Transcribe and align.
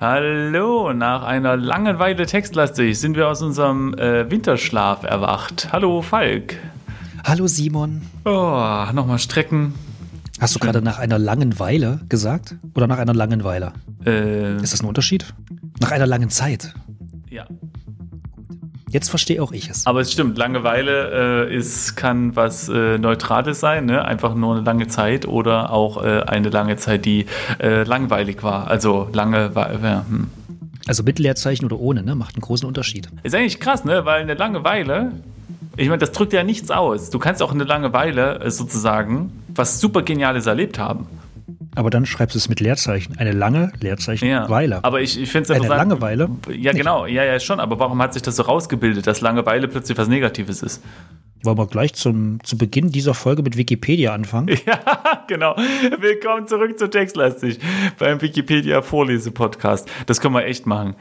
Hallo, 0.00 0.92
nach 0.92 1.24
einer 1.24 1.56
langen 1.56 1.98
Weile 1.98 2.26
textlastig 2.26 3.00
sind 3.00 3.16
wir 3.16 3.26
aus 3.26 3.42
unserem 3.42 3.94
äh, 3.94 4.30
Winterschlaf 4.30 5.02
erwacht. 5.02 5.70
Hallo, 5.72 6.02
Falk. 6.02 6.54
Hallo, 7.24 7.46
Simon. 7.46 8.02
Oh, 8.24 8.84
nochmal 8.92 9.18
strecken. 9.18 9.74
Hast 10.40 10.54
du 10.54 10.58
gerade 10.58 10.82
nach 10.82 10.98
einer 10.98 11.18
langen 11.18 11.58
Weile 11.58 12.00
gesagt? 12.08 12.56
Oder 12.74 12.86
nach 12.86 12.98
einer 12.98 13.14
langen 13.14 13.44
Weile? 13.44 13.72
Äh, 14.04 14.56
Ist 14.56 14.72
das 14.72 14.82
ein 14.82 14.86
Unterschied? 14.88 15.32
Nach 15.80 15.90
einer 15.90 16.06
langen 16.06 16.30
Zeit. 16.30 16.74
ja. 17.30 17.46
Jetzt 18.90 19.08
verstehe 19.10 19.42
auch 19.42 19.50
ich 19.50 19.68
es. 19.68 19.88
Aber 19.88 20.02
es 20.02 20.12
stimmt, 20.12 20.38
Langeweile 20.38 21.48
äh, 21.48 21.56
ist, 21.56 21.96
kann 21.96 22.36
was 22.36 22.68
äh, 22.68 22.96
Neutrales 22.96 23.58
sein, 23.58 23.86
ne? 23.86 24.04
einfach 24.04 24.36
nur 24.36 24.54
eine 24.54 24.64
lange 24.64 24.86
Zeit 24.86 25.26
oder 25.26 25.70
auch 25.72 26.04
äh, 26.04 26.20
eine 26.22 26.48
lange 26.50 26.76
Zeit, 26.76 27.04
die 27.04 27.26
äh, 27.60 27.82
langweilig 27.82 28.44
war. 28.44 28.68
Also 28.68 29.08
lange, 29.12 29.50
ja, 29.52 30.04
hm. 30.08 30.28
Also 30.86 31.02
mit 31.02 31.18
Leerzeichen 31.18 31.64
oder 31.64 31.80
ohne, 31.80 32.04
ne? 32.04 32.14
Macht 32.14 32.36
einen 32.36 32.42
großen 32.42 32.68
Unterschied. 32.68 33.08
Ist 33.24 33.34
eigentlich 33.34 33.58
krass, 33.58 33.84
ne? 33.84 34.04
Weil 34.04 34.22
eine 34.22 34.34
Langeweile, 34.34 35.10
ich 35.76 35.88
meine, 35.88 35.98
das 35.98 36.12
drückt 36.12 36.32
ja 36.32 36.42
nichts 36.42 36.70
aus. 36.70 37.10
Du 37.10 37.18
kannst 37.18 37.42
auch 37.42 37.52
eine 37.52 37.64
Langeweile 37.64 38.40
äh, 38.40 38.50
sozusagen 38.50 39.32
was 39.48 39.80
super 39.80 40.02
Geniales 40.02 40.46
erlebt 40.46 40.78
haben. 40.78 41.06
Aber 41.76 41.90
dann 41.90 42.06
schreibst 42.06 42.34
du 42.34 42.38
es 42.38 42.48
mit 42.48 42.60
Leerzeichen. 42.60 43.18
Eine 43.18 43.32
lange 43.32 43.72
Leerzeichen 43.80 44.28
Ja. 44.28 44.48
Weile. 44.48 44.84
Aber 44.84 45.00
ich, 45.00 45.20
ich 45.20 45.30
finde 45.30 45.52
es 45.52 45.60
Eine. 45.60 45.68
Langeweile? 45.68 46.28
Ja, 46.52 46.72
genau. 46.72 47.06
Ja, 47.06 47.24
ja, 47.24 47.40
schon. 47.40 47.58
Aber 47.58 47.78
warum 47.80 48.00
hat 48.00 48.12
sich 48.14 48.22
das 48.22 48.36
so 48.36 48.44
rausgebildet, 48.44 49.06
dass 49.06 49.20
Langeweile 49.20 49.66
plötzlich 49.66 49.98
was 49.98 50.06
Negatives 50.08 50.62
ist? 50.62 50.82
Wollen 51.42 51.58
wir 51.58 51.66
gleich 51.66 51.92
zum, 51.94 52.38
zu 52.42 52.56
Beginn 52.56 52.90
dieser 52.90 53.12
Folge 53.12 53.42
mit 53.42 53.56
Wikipedia 53.56 54.14
anfangen? 54.14 54.56
Ja, 54.66 55.24
genau. 55.26 55.56
Willkommen 55.98 56.46
zurück 56.46 56.78
zu 56.78 56.88
Textlastig 56.88 57.58
beim 57.98 58.22
Wikipedia-Vorlese-Podcast. 58.22 59.88
Das 60.06 60.20
können 60.20 60.34
wir 60.34 60.44
echt 60.44 60.66
machen. 60.66 60.94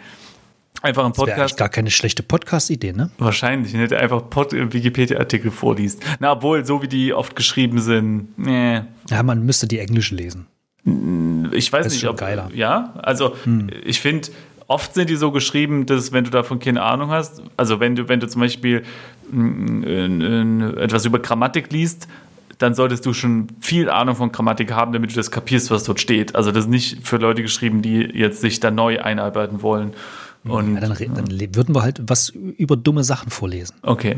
Einfach 0.84 1.06
ein 1.06 1.14
Das 1.14 1.20
wäre 1.20 1.28
eigentlich 1.28 1.40
Podcast. 1.40 1.58
gar 1.58 1.70
keine 1.70 1.92
schlechte 1.92 2.24
Podcast-Idee, 2.24 2.92
ne? 2.92 3.10
Wahrscheinlich, 3.18 3.74
ne, 3.74 3.88
der 3.88 4.02
einfach 4.02 4.30
Pod 4.30 4.52
Wikipedia-Artikel 4.52 5.50
vorliest. 5.50 6.04
Na, 6.20 6.34
obwohl, 6.34 6.66
so 6.66 6.82
wie 6.82 6.90
die 6.90 7.14
oft 7.14 7.38
geschrieben 7.38 7.80
sind, 7.80 8.38
nee. 8.38 8.82
Ja, 9.10 9.24
man 9.24 9.46
müsste 9.46 9.66
die 9.66 9.80
Englische 9.80 10.14
lesen. 10.14 10.46
Ich 11.54 11.72
weiß 11.72 11.86
ist 11.86 11.94
nicht, 11.94 12.02
schon 12.02 12.10
ob. 12.10 12.18
geiler. 12.18 12.50
Hm. 12.50 12.56
Ja, 12.58 12.94
also 13.02 13.34
ich 13.86 14.02
finde, 14.02 14.28
oft 14.68 14.94
sind 14.94 15.10
die 15.10 15.16
so 15.16 15.32
geschrieben, 15.32 15.86
dass 15.86 16.12
wenn 16.12 16.26
du 16.26 16.32
davon 16.32 16.60
keine 16.60 16.82
Ahnung 16.82 17.12
hast, 17.12 17.42
also 17.56 17.80
wenn 17.80 17.96
du, 17.96 18.10
wenn 18.10 18.20
du 18.20 18.28
zum 18.28 18.42
Beispiel 18.42 18.84
in, 19.32 19.84
in, 20.22 20.78
etwas 20.78 21.06
über 21.06 21.20
Grammatik 21.20 21.72
liest, 21.72 22.10
dann 22.58 22.76
solltest 22.76 23.06
du 23.06 23.14
schon 23.14 23.48
viel 23.62 23.90
Ahnung 23.90 24.18
von 24.18 24.34
Grammatik 24.34 24.74
haben, 24.74 24.92
damit 24.92 25.12
du 25.12 25.16
das 25.16 25.32
kapierst, 25.32 25.72
was 25.72 25.86
dort 25.86 26.02
steht. 26.02 26.36
Also 26.36 26.52
das 26.52 26.66
ist 26.66 26.70
nicht 26.70 27.08
für 27.08 27.18
Leute 27.18 27.42
geschrieben, 27.42 27.82
die 27.82 28.02
jetzt 28.02 28.42
sich 28.42 28.60
da 28.60 28.70
neu 28.70 29.02
einarbeiten 29.02 29.62
wollen. 29.62 29.94
Und 30.46 30.76
Ja, 30.76 30.82
dann, 30.82 31.14
dann 31.16 31.26
le- 31.28 31.56
würden 31.56 31.74
wir 31.74 31.82
halt 31.84 32.02
was 32.06 32.30
über 32.30 32.76
dumme 32.76 33.04
Sachen 33.04 33.30
vorlesen. 33.30 33.76
Okay. 33.82 34.18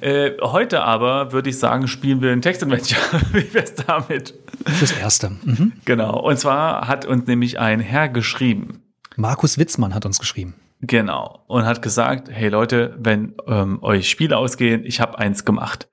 Äh, 0.00 0.32
heute 0.42 0.82
aber 0.82 1.32
würde 1.32 1.48
ich 1.50 1.58
sagen, 1.58 1.88
spielen 1.88 2.20
wir 2.20 2.30
ein 2.32 2.42
Textadventure. 2.42 3.00
Wie 3.32 3.52
wär's 3.54 3.74
damit? 3.74 4.34
Fürs 4.66 4.92
Erste. 4.92 5.30
Mhm. 5.44 5.72
Genau. 5.84 6.20
Und 6.20 6.38
zwar 6.38 6.88
hat 6.88 7.06
uns 7.06 7.26
nämlich 7.26 7.58
ein 7.58 7.80
Herr 7.80 8.08
geschrieben. 8.08 8.82
Markus 9.16 9.56
Witzmann 9.58 9.94
hat 9.94 10.04
uns 10.06 10.18
geschrieben. 10.18 10.54
Genau. 10.80 11.42
Und 11.46 11.64
hat 11.64 11.80
gesagt, 11.80 12.28
hey 12.30 12.48
Leute, 12.48 12.94
wenn 12.98 13.34
ähm, 13.46 13.82
euch 13.82 14.10
Spiele 14.10 14.36
ausgehen, 14.36 14.84
ich 14.84 15.00
habe 15.00 15.18
eins 15.18 15.44
gemacht. 15.44 15.88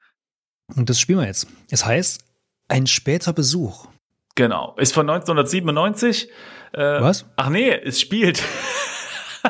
Und 0.75 0.90
das 0.90 1.00
spielen 1.00 1.20
wir 1.20 1.28
jetzt. 1.28 1.48
Es 1.70 1.86
heißt, 1.86 2.24
ein 2.68 2.86
später 2.88 3.31
Besuch. 3.34 3.88
Genau. 4.36 4.75
Ist 4.78 4.94
von 4.94 5.09
1997. 5.09 6.30
Äh, 6.74 6.80
Was? 7.02 7.25
Ach 7.36 7.50
nee, 7.50 7.72
es 7.72 8.00
spielt. 8.02 8.44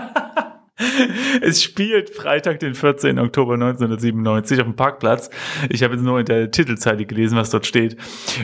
es 1.42 1.62
spielt 1.62 2.10
Freitag, 2.10 2.60
den 2.60 2.74
14. 2.74 3.20
Oktober 3.20 3.54
1997 3.54 4.60
auf 4.60 4.66
dem 4.66 4.76
Parkplatz. 4.76 5.30
Ich 5.70 5.84
habe 5.84 5.96
jetzt 5.96 6.04
nur 6.04 6.20
in 6.20 6.26
der 6.26 6.52
Titelzeile 6.52 7.06
gelesen, 7.06 7.38
was 7.38 7.50
dort 7.50 7.66
steht. 7.66 7.98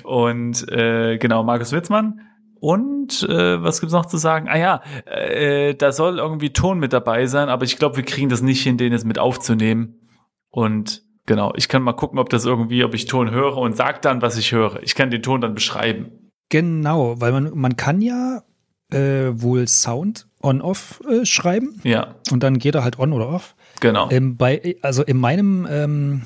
Und 0.04 0.70
äh, 0.72 1.18
genau, 1.18 1.44
Markus 1.44 1.72
Witzmann. 1.72 2.22
Und 2.60 3.24
äh, 3.30 3.62
was 3.62 3.80
gibt's 3.80 3.94
noch 3.94 4.06
zu 4.06 4.18
sagen? 4.18 4.48
Ah 4.50 4.58
ja, 4.58 4.82
äh, 5.06 5.76
da 5.76 5.92
soll 5.92 6.18
irgendwie 6.18 6.52
Ton 6.52 6.80
mit 6.80 6.94
dabei 6.94 7.28
sein, 7.28 7.50
aber 7.50 7.64
ich 7.64 7.78
glaube, 7.78 7.98
wir 7.98 8.04
kriegen 8.04 8.30
das 8.30 8.42
nicht 8.42 8.64
hin, 8.64 8.78
den 8.78 8.92
jetzt 8.92 9.06
mit 9.06 9.20
aufzunehmen. 9.20 10.00
Und 10.50 11.04
genau, 11.26 11.54
ich 11.56 11.68
kann 11.68 11.84
mal 11.84 11.94
gucken, 11.94 12.18
ob 12.18 12.30
das 12.30 12.46
irgendwie, 12.46 12.84
ob 12.84 12.94
ich 12.94 13.06
Ton 13.06 13.30
höre 13.30 13.58
und 13.58 13.76
sag 13.76 14.02
dann, 14.02 14.22
was 14.22 14.38
ich 14.38 14.52
höre. 14.52 14.82
Ich 14.82 14.96
kann 14.96 15.12
den 15.12 15.22
Ton 15.22 15.42
dann 15.42 15.54
beschreiben. 15.54 16.32
Genau, 16.50 17.20
weil 17.20 17.32
man, 17.32 17.52
man 17.56 17.76
kann 17.76 18.02
ja 18.02 18.42
äh, 18.92 19.32
wohl 19.34 19.68
Sound 19.68 20.28
on-off 20.42 21.02
äh, 21.10 21.26
schreiben 21.26 21.80
Ja, 21.84 22.16
und 22.32 22.44
dann 22.44 22.60
geht 22.60 22.76
er 22.76 22.84
halt 22.84 23.00
on 23.00 23.14
oder 23.14 23.30
off. 23.30 23.56
genau. 23.80 24.10
Ähm, 24.12 24.38
bei, 24.38 24.76
also 24.82 25.04
in 25.04 25.18
meinem 25.18 25.68
ähm, 25.70 26.22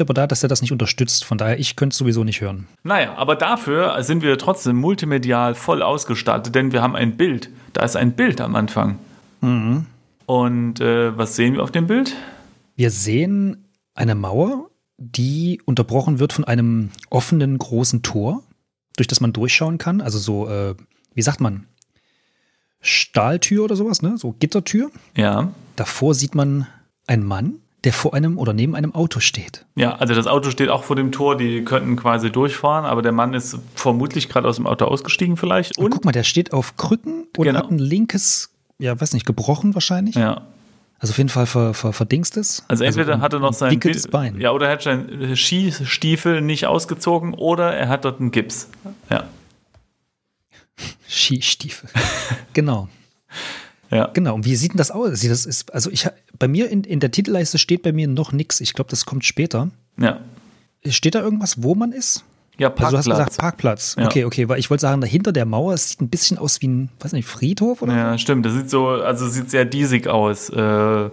aber 0.00 0.14
da, 0.14 0.26
dass 0.28 0.42
er 0.44 0.48
das 0.48 0.60
nicht 0.62 0.70
unterstützt. 0.70 1.24
Von 1.24 1.36
daher, 1.38 1.58
ich 1.58 1.74
könnte 1.74 1.94
es 1.94 1.98
sowieso 1.98 2.22
nicht 2.22 2.40
hören. 2.40 2.68
Naja, 2.84 3.14
aber 3.16 3.34
dafür 3.34 4.00
sind 4.02 4.22
wir 4.22 4.38
trotzdem 4.38 4.76
multimedial 4.76 5.54
voll 5.56 5.82
ausgestattet, 5.82 6.54
denn 6.54 6.70
wir 6.72 6.82
haben 6.82 6.94
ein 6.94 7.16
Bild. 7.16 7.50
Da 7.72 7.82
ist 7.82 7.96
ein 7.96 8.12
Bild 8.12 8.40
am 8.40 8.54
Anfang. 8.54 8.98
Und 9.40 10.80
äh, 10.80 11.16
was 11.18 11.34
sehen 11.34 11.54
wir 11.54 11.62
auf 11.62 11.72
dem 11.72 11.86
Bild? 11.86 12.14
Wir 12.76 12.90
sehen 12.90 13.68
eine 13.94 14.14
Mauer, 14.14 14.70
die 14.98 15.60
unterbrochen 15.64 16.18
wird 16.18 16.32
von 16.32 16.44
einem 16.44 16.90
offenen 17.08 17.58
großen 17.58 18.02
Tor, 18.02 18.42
durch 18.96 19.08
das 19.08 19.20
man 19.20 19.32
durchschauen 19.32 19.78
kann. 19.78 20.00
Also 20.00 20.18
so, 20.18 20.48
äh, 20.48 20.74
wie 21.14 21.22
sagt 21.22 21.40
man, 21.40 21.66
Stahltür 22.80 23.64
oder 23.64 23.76
sowas, 23.76 24.00
ne? 24.02 24.16
So 24.16 24.34
Gittertür. 24.38 24.90
Ja. 25.16 25.52
Davor 25.76 26.14
sieht 26.14 26.34
man 26.34 26.66
einen 27.06 27.24
Mann, 27.24 27.56
der 27.84 27.92
vor 27.92 28.14
einem 28.14 28.38
oder 28.38 28.52
neben 28.52 28.74
einem 28.74 28.94
Auto 28.94 29.20
steht. 29.20 29.66
Ja, 29.74 29.96
also 29.96 30.14
das 30.14 30.26
Auto 30.26 30.50
steht 30.50 30.68
auch 30.70 30.84
vor 30.84 30.96
dem 30.96 31.12
Tor, 31.12 31.36
die 31.36 31.64
könnten 31.64 31.96
quasi 31.96 32.30
durchfahren, 32.30 32.84
aber 32.86 33.02
der 33.02 33.12
Mann 33.12 33.34
ist 33.34 33.58
vermutlich 33.74 34.28
gerade 34.28 34.48
aus 34.48 34.56
dem 34.56 34.66
Auto 34.66 34.86
ausgestiegen 34.86 35.36
vielleicht. 35.36 35.76
Und 35.78 35.86
Und, 35.86 35.90
guck 35.92 36.04
mal, 36.04 36.12
der 36.12 36.22
steht 36.24 36.52
auf 36.52 36.76
Krücken 36.76 37.26
und 37.36 37.44
Genau. 37.44 37.58
hat 37.58 37.70
ein 37.70 37.78
linkes, 37.78 38.50
ja, 38.78 38.98
weiß 38.98 39.12
nicht, 39.12 39.26
gebrochen 39.26 39.74
wahrscheinlich. 39.74 40.14
ja. 40.14 40.42
Also 41.02 41.12
auf 41.12 41.16
jeden 41.16 41.30
Fall 41.30 41.46
ver, 41.46 41.72
ver, 41.72 41.94
verdingstes. 41.94 42.62
Also 42.68 42.84
entweder 42.84 43.14
ein- 43.14 43.20
hat 43.22 43.32
er 43.32 43.38
noch 43.40 43.52
ein 43.52 43.54
sein 43.54 43.70
Wickeltes 43.70 44.04
Bi- 44.04 44.10
Bein. 44.10 44.38
Ja, 44.38 44.50
oder 44.50 44.66
er 44.66 44.72
hat 44.72 44.82
seinen 44.82 45.34
Skistiefel 45.34 46.42
nicht 46.42 46.66
ausgezogen 46.66 47.32
oder 47.32 47.72
er 47.74 47.88
hat 47.88 48.04
dort 48.04 48.20
einen 48.20 48.32
Gips. 48.32 48.68
Ja. 49.08 49.24
Skistiefel. 51.08 51.88
genau. 52.52 52.88
Ja. 53.92 54.06
Genau. 54.14 54.36
Und 54.36 54.44
wie 54.44 54.54
sieht 54.54 54.70
denn 54.72 54.78
das 54.78 54.92
aus? 54.92 55.22
Das 55.22 55.46
ist, 55.46 55.74
also 55.74 55.90
ich, 55.90 56.06
bei 56.38 56.46
mir 56.46 56.70
in, 56.70 56.84
in 56.84 57.00
der 57.00 57.10
Titelleiste 57.10 57.58
steht 57.58 57.82
bei 57.82 57.90
mir 57.90 58.06
noch 58.06 58.30
nichts. 58.30 58.60
Ich 58.60 58.72
glaube, 58.72 58.88
das 58.88 59.04
kommt 59.04 59.24
später. 59.24 59.72
Ja. 59.98 60.20
Steht 60.86 61.16
da 61.16 61.20
irgendwas, 61.22 61.64
wo 61.64 61.74
man 61.74 61.90
ist? 61.90 62.22
Ja, 62.56 62.68
Also 62.68 62.78
du 62.78 62.84
hast 62.84 62.92
Parkplatz. 63.06 63.18
gesagt 63.18 63.36
Parkplatz. 63.38 63.96
Ja. 63.98 64.04
Okay, 64.06 64.24
okay, 64.26 64.48
weil 64.48 64.60
ich 64.60 64.70
wollte 64.70 64.82
sagen, 64.82 65.00
dahinter 65.00 65.32
der 65.32 65.44
Mauer, 65.44 65.74
es 65.74 65.88
sieht 65.88 66.02
ein 66.02 66.08
bisschen 66.08 66.38
aus 66.38 66.60
wie 66.62 66.68
ein, 66.68 66.88
weiß 67.00 67.14
nicht, 67.14 67.26
Friedhof 67.26 67.82
oder? 67.82 67.96
Ja, 67.96 68.16
stimmt. 68.16 68.46
Das 68.46 68.52
sieht 68.54 68.70
so, 68.70 68.86
also 68.90 69.28
sieht 69.28 69.50
sehr 69.50 69.64
diesig 69.64 70.06
aus. 70.06 70.50
Äh, 70.50 71.10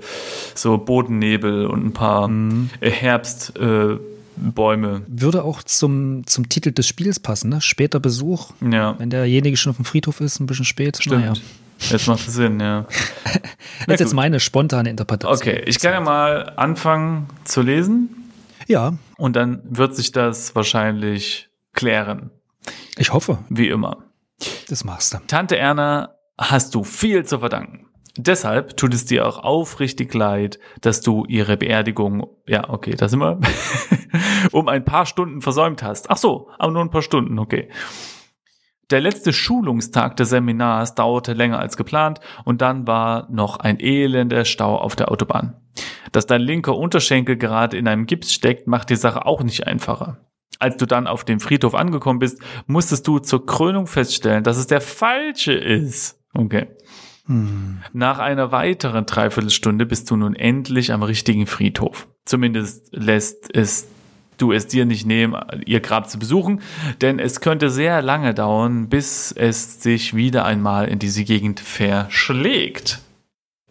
so 0.53 0.77
Bodennebel 0.77 1.65
und 1.65 1.83
ein 1.83 1.93
paar 1.93 2.27
Mhm. 2.27 2.69
Herbstbäume. 2.79 3.99
Äh, 4.03 4.16
Bäume. 4.37 5.01
Würde 5.07 5.43
auch 5.43 5.63
zum, 5.63 6.25
zum 6.27 6.47
Titel 6.49 6.71
des 6.71 6.87
Spiels 6.87 7.19
passen, 7.19 7.49
ne? 7.49 7.61
Später 7.61 7.99
Besuch. 7.99 8.51
ja, 8.61 8.97
Wenn 8.99 9.09
derjenige 9.09 9.57
schon 9.57 9.71
auf 9.71 9.75
dem 9.77 9.85
Friedhof 9.85 10.21
ist, 10.21 10.39
ein 10.39 10.45
bisschen 10.47 10.65
spät. 10.65 10.97
stimmt. 11.01 11.21
Naja. 11.21 11.33
Jetzt 11.79 12.07
macht 12.07 12.27
es 12.27 12.33
Sinn, 12.33 12.59
ja. 12.59 12.85
Das 13.85 13.95
ist 13.95 13.99
jetzt 13.99 14.03
gut. 14.09 14.15
meine 14.15 14.39
spontane 14.39 14.89
Interpretation. 14.89 15.37
Okay, 15.37 15.63
ich 15.67 15.79
kann 15.79 15.93
ja 15.93 15.99
mal 15.99 16.53
anfangen 16.55 17.27
zu 17.43 17.61
lesen 17.61 18.09
Ja, 18.67 18.93
und 19.17 19.35
dann 19.35 19.61
wird 19.69 19.95
sich 19.95 20.11
das 20.11 20.55
wahrscheinlich 20.55 21.49
klären, 21.73 22.31
ich 22.97 23.13
hoffe, 23.13 23.37
wie 23.49 23.67
immer. 23.69 23.97
das 24.69 24.83
machst 24.83 25.13
du. 25.13 25.17
Tante 25.27 25.57
Erna 25.57 26.15
hast 26.39 26.73
du 26.75 26.83
viel 26.83 27.23
zu 27.25 27.39
verdanken. 27.39 27.86
Deshalb 28.17 28.77
tut 28.77 28.93
es 28.93 29.05
dir 29.05 29.27
auch 29.27 29.37
aufrichtig 29.37 30.13
leid, 30.13 30.59
dass 30.81 31.01
du 31.01 31.25
ihre 31.27 31.55
Beerdigung, 31.55 32.27
ja, 32.47 32.69
okay, 32.69 32.95
da 32.95 33.07
sind 33.07 33.19
wir, 33.19 33.39
um 34.51 34.67
ein 34.67 34.83
paar 34.83 35.05
Stunden 35.05 35.41
versäumt 35.41 35.83
hast. 35.83 36.09
Ach 36.09 36.17
so, 36.17 36.49
aber 36.57 36.71
nur 36.71 36.81
ein 36.81 36.89
paar 36.89 37.03
Stunden, 37.03 37.37
okay. 37.37 37.69
Der 38.89 39.01
letzte 39.01 39.33
Schulungstag 39.33 40.15
des 40.15 40.29
Seminars 40.29 40.95
dauerte 40.95 41.33
länger 41.33 41.59
als 41.59 41.77
geplant 41.77 42.21
und 42.45 42.61
dann 42.61 42.87
war 42.87 43.27
noch 43.29 43.57
ein 43.57 43.79
elender 43.79 44.45
Stau 44.45 44.77
auf 44.77 44.95
der 44.95 45.11
Autobahn. 45.11 45.55
Dass 46.11 46.25
dein 46.25 46.41
linker 46.41 46.75
Unterschenkel 46.75 47.35
gerade 47.35 47.77
in 47.77 47.87
einem 47.87 48.05
Gips 48.05 48.33
steckt, 48.33 48.65
macht 48.65 48.89
die 48.89 48.95
Sache 48.95 49.25
auch 49.25 49.43
nicht 49.43 49.67
einfacher. 49.67 50.17
Als 50.59 50.77
du 50.77 50.87
dann 50.87 51.05
auf 51.05 51.23
dem 51.23 51.39
Friedhof 51.39 51.75
angekommen 51.75 52.19
bist, 52.19 52.41
musstest 52.65 53.05
du 53.07 53.19
zur 53.19 53.45
Krönung 53.45 53.85
feststellen, 53.85 54.43
dass 54.43 54.57
es 54.57 54.67
der 54.67 54.81
falsche 54.81 55.53
ist. 55.53 56.23
Okay. 56.33 56.67
Hm. 57.27 57.79
Nach 57.93 58.19
einer 58.19 58.51
weiteren 58.51 59.05
Dreiviertelstunde 59.05 59.85
bist 59.85 60.09
du 60.09 60.15
nun 60.15 60.35
endlich 60.35 60.91
am 60.91 61.03
richtigen 61.03 61.45
Friedhof. 61.45 62.07
Zumindest 62.25 62.89
lässt 62.91 63.55
es 63.55 63.87
du 64.37 64.51
es 64.51 64.67
dir 64.67 64.85
nicht 64.85 65.05
nehmen, 65.05 65.35
ihr 65.65 65.79
Grab 65.79 66.09
zu 66.09 66.19
besuchen, 66.19 66.61
denn 67.01 67.19
es 67.19 67.41
könnte 67.41 67.69
sehr 67.69 68.01
lange 68.01 68.33
dauern, 68.33 68.87
bis 68.87 69.31
es 69.31 69.81
sich 69.81 70.15
wieder 70.15 70.45
einmal 70.45 70.87
in 70.87 70.99
diese 70.99 71.23
Gegend 71.23 71.59
verschlägt. 71.59 72.99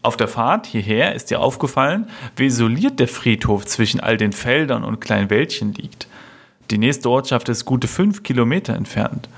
Auf 0.02 0.16
der 0.16 0.28
Fahrt 0.28 0.66
hierher 0.66 1.14
ist 1.14 1.30
dir 1.30 1.40
aufgefallen, 1.40 2.08
wie 2.36 2.46
isoliert 2.46 3.00
der 3.00 3.08
Friedhof 3.08 3.66
zwischen 3.66 4.00
all 4.00 4.16
den 4.16 4.32
Feldern 4.32 4.84
und 4.84 5.00
kleinen 5.00 5.30
Wäldchen 5.30 5.72
liegt. 5.72 6.08
Die 6.70 6.78
nächste 6.78 7.10
Ortschaft 7.10 7.48
ist 7.48 7.64
gute 7.64 7.88
fünf 7.88 8.22
Kilometer 8.22 8.74
entfernt. 8.74 9.28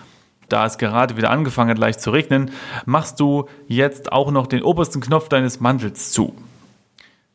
Da 0.49 0.67
es 0.67 0.79
gerade 0.79 1.17
wieder 1.17 1.31
angefangen 1.31 1.71
hat, 1.71 1.79
leicht 1.79 2.01
zu 2.01 2.11
regnen, 2.11 2.51
machst 2.87 3.21
du 3.21 3.49
jetzt 3.67 4.13
auch 4.13 4.31
noch 4.31 4.47
den 4.47 4.63
obersten 4.63 5.01
Knopf 5.01 5.29
deines 5.29 5.61
Mantels 5.61 6.13
zu. 6.13 6.35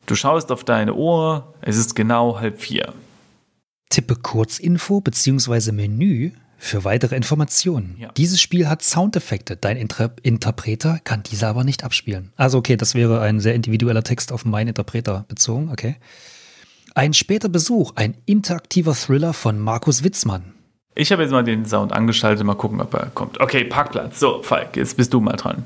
Du 0.06 0.15
schaust 0.15 0.51
auf 0.51 0.63
deine 0.63 0.95
Uhr, 0.95 1.54
es 1.62 1.77
ist 1.77 1.95
genau 1.95 2.39
halb 2.39 2.60
vier. 2.60 2.94
Tippe 3.89 4.15
Kurzinfo 4.15 5.01
bzw. 5.01 5.71
Menü 5.71 6.31
für 6.57 6.83
weitere 6.83 7.15
Informationen. 7.15 7.95
Ja. 8.00 8.10
Dieses 8.18 8.42
Spiel 8.42 8.68
hat 8.68 8.81
Soundeffekte. 8.81 9.57
Dein 9.57 9.77
Inter 9.77 10.12
Interpreter 10.24 11.00
kann 11.04 11.21
diese 11.24 11.48
aber 11.48 11.63
nicht 11.63 11.83
abspielen. 11.83 12.31
Also 12.38 12.57
okay, 12.57 12.77
das 12.77 12.95
wäre 12.95 13.21
ein 13.21 13.39
sehr 13.39 13.54
individueller 13.54 14.04
Text 14.04 14.31
auf 14.31 14.45
meinen 14.45 14.69
Interpreter 14.69 15.25
bezogen. 15.27 15.69
Okay. 15.71 15.98
Ein 16.95 17.13
später 17.13 17.50
Besuch, 17.50 17.94
ein 17.95 18.16
interaktiver 18.25 18.94
Thriller 18.94 19.33
von 19.33 19.59
Markus 19.59 20.04
Witzmann. 20.04 20.52
Ich 20.95 21.12
habe 21.12 21.24
jetzt 21.24 21.31
mal 21.31 21.44
den 21.44 21.66
Sound 21.66 21.92
angeschaltet, 21.92 22.45
mal 22.45 22.56
gucken, 22.56 22.80
ob 22.81 22.94
er 22.94 23.07
kommt. 23.07 23.40
Okay, 23.40 23.63
Parkplatz. 23.63 24.19
So, 24.19 24.44
Falk, 24.44 24.75
jetzt 24.78 24.95
bist 24.95 25.13
du 25.13 25.19
mal 25.19 25.36
dran. 25.36 25.66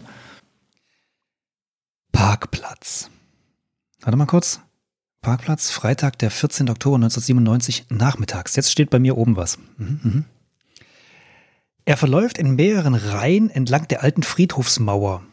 Parkplatz. 2.12 3.10
Warte 4.02 4.18
mal 4.18 4.26
kurz. 4.26 4.62
Parkplatz, 5.22 5.72
Freitag, 5.72 6.18
der 6.20 6.32
14. 6.32 6.70
Oktober 6.70 6.96
1997, 6.96 7.88
nachmittags. 7.90 8.56
Jetzt 8.56 8.72
steht 8.72 8.90
bei 8.90 9.00
mir 9.00 9.18
oben 9.18 9.36
was. 9.36 9.58
Mhm, 9.78 10.00
mhm. 10.04 10.26
Er 11.84 11.98
verläuft 11.98 12.38
in 12.38 12.56
mehreren 12.56 12.96
Reihen 12.96 13.50
entlang 13.50 13.88
der 13.88 14.04
alten 14.04 14.24
Friedhofsmauer. 14.24 15.24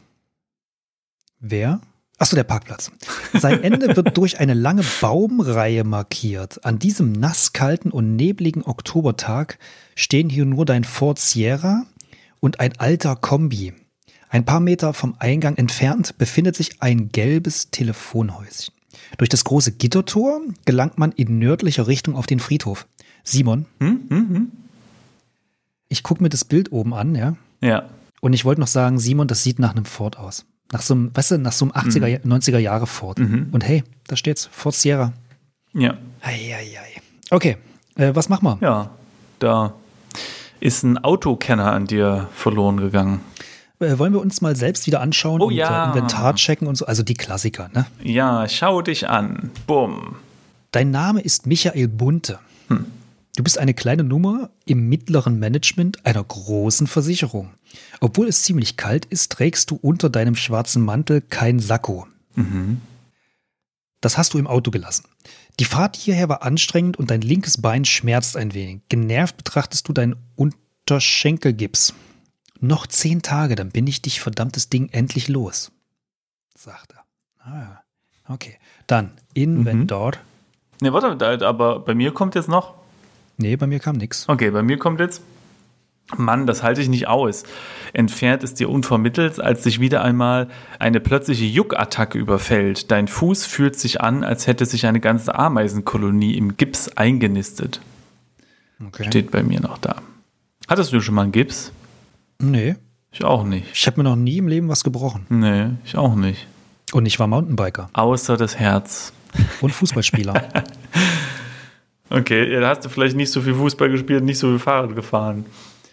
Wer? 1.40 1.80
Achso, 2.18 2.36
der 2.36 2.44
Parkplatz. 2.44 2.92
Sein 3.32 3.62
Ende 3.64 3.96
wird 3.96 4.16
durch 4.16 4.38
eine 4.38 4.54
lange 4.54 4.84
Baumreihe 5.00 5.82
markiert. 5.82 6.64
An 6.64 6.78
diesem 6.78 7.12
nasskalten 7.12 7.90
und 7.90 8.14
nebligen 8.14 8.62
Oktobertag 8.62 9.58
stehen 9.96 10.30
hier 10.30 10.44
nur 10.44 10.64
dein 10.64 10.84
Ford 10.84 11.18
Sierra 11.18 11.84
und 12.40 12.60
ein 12.60 12.78
alter 12.78 13.16
Kombi. 13.16 13.72
Ein 14.28 14.44
paar 14.44 14.60
Meter 14.60 14.94
vom 14.94 15.16
Eingang 15.18 15.56
entfernt 15.56 16.16
befindet 16.18 16.56
sich 16.56 16.80
ein 16.82 17.08
gelbes 17.10 17.70
Telefonhäuschen. 17.70 18.74
Durch 19.18 19.28
das 19.28 19.44
große 19.44 19.72
Gittertor 19.72 20.40
gelangt 20.64 20.98
man 20.98 21.12
in 21.12 21.38
nördlicher 21.38 21.86
Richtung 21.88 22.14
auf 22.16 22.26
den 22.26 22.40
Friedhof. 22.40 22.86
Simon, 23.24 23.66
Hm? 23.80 24.00
Hm? 24.08 24.28
Hm? 24.28 24.52
ich 25.88 26.02
gucke 26.02 26.22
mir 26.22 26.28
das 26.28 26.44
Bild 26.44 26.72
oben 26.72 26.94
an, 26.94 27.14
ja. 27.14 27.36
Ja. 27.60 27.88
Und 28.20 28.32
ich 28.32 28.44
wollte 28.44 28.60
noch 28.60 28.68
sagen, 28.68 28.98
Simon, 28.98 29.28
das 29.28 29.42
sieht 29.42 29.58
nach 29.58 29.72
einem 29.72 29.84
Ford 29.84 30.18
aus. 30.18 30.44
Nach 30.74 30.82
so 30.82 30.94
einem, 30.94 31.10
weißt 31.14 31.30
du, 31.30 31.38
nach 31.38 31.52
so 31.52 31.66
einem 31.66 31.72
80er, 31.72 32.24
90er 32.24 32.58
Jahre 32.58 32.88
Ford. 32.88 33.20
Mhm. 33.20 33.50
Und 33.52 33.62
hey, 33.62 33.84
da 34.08 34.16
steht's, 34.16 34.48
Ford 34.50 34.74
Sierra. 34.74 35.12
Ja. 35.72 35.94
Eieiei. 36.20 37.00
Okay, 37.30 37.58
äh, 37.94 38.10
was 38.12 38.28
machen 38.28 38.44
wir? 38.44 38.58
Ja. 38.60 38.90
Da 39.38 39.74
ist 40.58 40.82
ein 40.82 40.98
Autokenner 40.98 41.70
an 41.72 41.86
dir 41.86 42.28
verloren 42.34 42.78
gegangen. 42.78 43.20
Äh, 43.78 43.98
wollen 44.00 44.12
wir 44.12 44.20
uns 44.20 44.40
mal 44.40 44.56
selbst 44.56 44.88
wieder 44.88 45.00
anschauen 45.00 45.40
Oh 45.42 45.46
und 45.46 45.54
ja. 45.54 45.84
äh, 45.84 45.88
Inventar 45.90 46.34
checken 46.34 46.66
und 46.66 46.74
so? 46.76 46.86
Also 46.86 47.04
die 47.04 47.14
Klassiker, 47.14 47.70
ne? 47.72 47.86
Ja, 48.02 48.48
schau 48.48 48.82
dich 48.82 49.08
an. 49.08 49.52
Bumm. 49.68 50.16
Dein 50.72 50.90
Name 50.90 51.20
ist 51.20 51.46
Michael 51.46 51.86
Bunte. 51.86 52.40
Du 53.36 53.42
bist 53.42 53.58
eine 53.58 53.74
kleine 53.74 54.04
Nummer 54.04 54.50
im 54.64 54.88
mittleren 54.88 55.38
Management 55.38 56.06
einer 56.06 56.22
großen 56.22 56.86
Versicherung. 56.86 57.50
Obwohl 58.00 58.28
es 58.28 58.42
ziemlich 58.42 58.76
kalt 58.76 59.06
ist, 59.06 59.32
trägst 59.32 59.70
du 59.70 59.76
unter 59.76 60.08
deinem 60.08 60.36
schwarzen 60.36 60.84
Mantel 60.84 61.20
kein 61.20 61.58
Sakko. 61.58 62.06
Das 64.00 64.16
hast 64.18 64.34
du 64.34 64.38
im 64.38 64.46
Auto 64.46 64.70
gelassen. 64.70 65.04
Die 65.58 65.64
Fahrt 65.64 65.96
hierher 65.96 66.28
war 66.28 66.42
anstrengend 66.42 66.96
und 66.96 67.10
dein 67.10 67.22
linkes 67.22 67.60
Bein 67.60 67.84
schmerzt 67.84 68.36
ein 68.36 68.54
wenig. 68.54 68.82
Genervt 68.88 69.36
betrachtest 69.36 69.88
du 69.88 69.92
deinen 69.92 70.16
Unterschenkelgips. 70.36 71.94
Noch 72.60 72.86
zehn 72.86 73.22
Tage, 73.22 73.56
dann 73.56 73.70
bin 73.70 73.86
ich 73.86 74.00
dich 74.02 74.20
verdammtes 74.20 74.68
Ding 74.68 74.88
endlich 74.90 75.28
los, 75.28 75.72
sagt 76.56 76.92
er. 76.92 77.04
Ah, 77.40 77.60
ja. 77.60 77.82
okay. 78.28 78.58
Dann 78.86 79.10
Inventor. 79.34 80.12
Ne, 80.80 80.92
warte, 80.92 81.46
aber 81.46 81.80
bei 81.80 81.94
mir 81.94 82.12
kommt 82.12 82.34
jetzt 82.34 82.48
noch. 82.48 82.74
Nee, 83.36 83.56
bei 83.56 83.66
mir 83.66 83.80
kam 83.80 83.96
nix. 83.96 84.28
Okay, 84.28 84.50
bei 84.50 84.62
mir 84.62 84.78
kommt 84.78 85.00
jetzt. 85.00 85.22
Mann, 86.18 86.46
das 86.46 86.62
halte 86.62 86.82
ich 86.82 86.88
nicht 86.88 87.08
aus. 87.08 87.44
Entfernt 87.94 88.42
es 88.44 88.52
dir 88.54 88.68
unvermittelt, 88.68 89.40
als 89.40 89.62
dich 89.62 89.80
wieder 89.80 90.04
einmal 90.04 90.48
eine 90.78 91.00
plötzliche 91.00 91.46
Juckattacke 91.46 92.18
überfällt. 92.18 92.90
Dein 92.90 93.08
Fuß 93.08 93.46
fühlt 93.46 93.76
sich 93.78 94.02
an, 94.02 94.22
als 94.22 94.46
hätte 94.46 94.66
sich 94.66 94.86
eine 94.86 95.00
ganze 95.00 95.34
Ameisenkolonie 95.34 96.36
im 96.36 96.56
Gips 96.58 96.88
eingenistet. 96.90 97.80
Okay. 98.86 99.04
Steht 99.06 99.30
bei 99.30 99.42
mir 99.42 99.60
noch 99.60 99.78
da. 99.78 99.96
Hattest 100.68 100.92
du 100.92 101.00
schon 101.00 101.14
mal 101.14 101.22
einen 101.22 101.32
Gips? 101.32 101.72
Nee, 102.38 102.76
Ich 103.10 103.24
auch 103.24 103.44
nicht. 103.44 103.66
ich 103.72 103.86
habe 103.86 104.02
mir 104.02 104.04
noch 104.08 104.16
nie 104.16 104.36
im 104.38 104.48
Leben 104.48 104.68
was 104.68 104.84
gebrochen. 104.84 105.24
Nee, 105.30 105.70
ich 105.86 105.96
auch 105.96 106.14
nicht. 106.16 106.46
Und 106.92 107.06
ich 107.06 107.18
war 107.18 107.26
Mountainbiker 107.28 107.88
Außer 107.94 108.36
das 108.36 108.56
Herz. 108.58 109.12
und 109.62 109.70
Fußballspieler. 109.72 110.34
Okay, 112.16 112.52
ja, 112.52 112.60
da 112.60 112.68
hast 112.68 112.84
du 112.84 112.88
vielleicht 112.88 113.16
nicht 113.16 113.30
so 113.32 113.40
viel 113.40 113.54
Fußball 113.54 113.90
gespielt, 113.90 114.22
nicht 114.24 114.38
so 114.38 114.48
viel 114.48 114.58
Fahrrad 114.58 114.94
gefahren. 114.94 115.46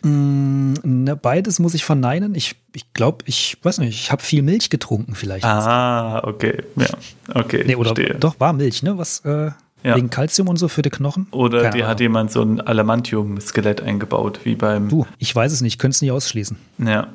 mm, 0.04 0.74
ne, 0.84 1.16
beides 1.16 1.60
muss 1.60 1.74
ich 1.74 1.84
verneinen. 1.86 2.36
Ich 2.36 2.56
ich 2.74 2.94
glaube, 2.94 3.24
ich 3.28 3.58
weiß 3.62 3.80
nicht, 3.80 3.90
ich 3.90 4.12
habe 4.12 4.22
viel 4.22 4.42
Milch 4.44 4.70
getrunken 4.70 5.16
vielleicht. 5.16 5.46
Ah, 5.46 6.22
okay. 6.26 6.64
Ja, 6.76 6.88
okay. 7.34 7.64
nee, 7.66 7.76
oder 7.76 7.96
verstehe. 7.96 8.16
doch, 8.20 8.40
war 8.40 8.54
Milch, 8.54 8.84
ne? 8.84 8.98
Was 8.98 9.22
äh, 9.26 9.52
Ja. 9.84 9.96
wegen 9.96 10.10
Kalzium 10.12 10.48
und 10.48 10.58
so 10.58 10.68
für 10.68 10.84
die 10.84 10.90
Knochen? 10.92 11.26
Oder 11.32 11.64
Keine 11.64 11.76
dir 11.76 11.88
hat 11.88 12.00
jemand 12.00 12.32
so 12.32 12.42
ein 12.44 12.62
Adamantium-Skelett 12.66 13.82
eingebaut, 13.82 14.42
wie 14.44 14.56
beim. 14.56 14.90
Du, 14.90 15.08
ich 15.18 15.36
weiß 15.36 15.52
es 15.52 15.62
nicht, 15.62 15.80
könnte 15.80 15.96
es 15.96 16.02
nicht 16.02 16.12
ausschließen. 16.12 16.56
Ja. 16.86 17.08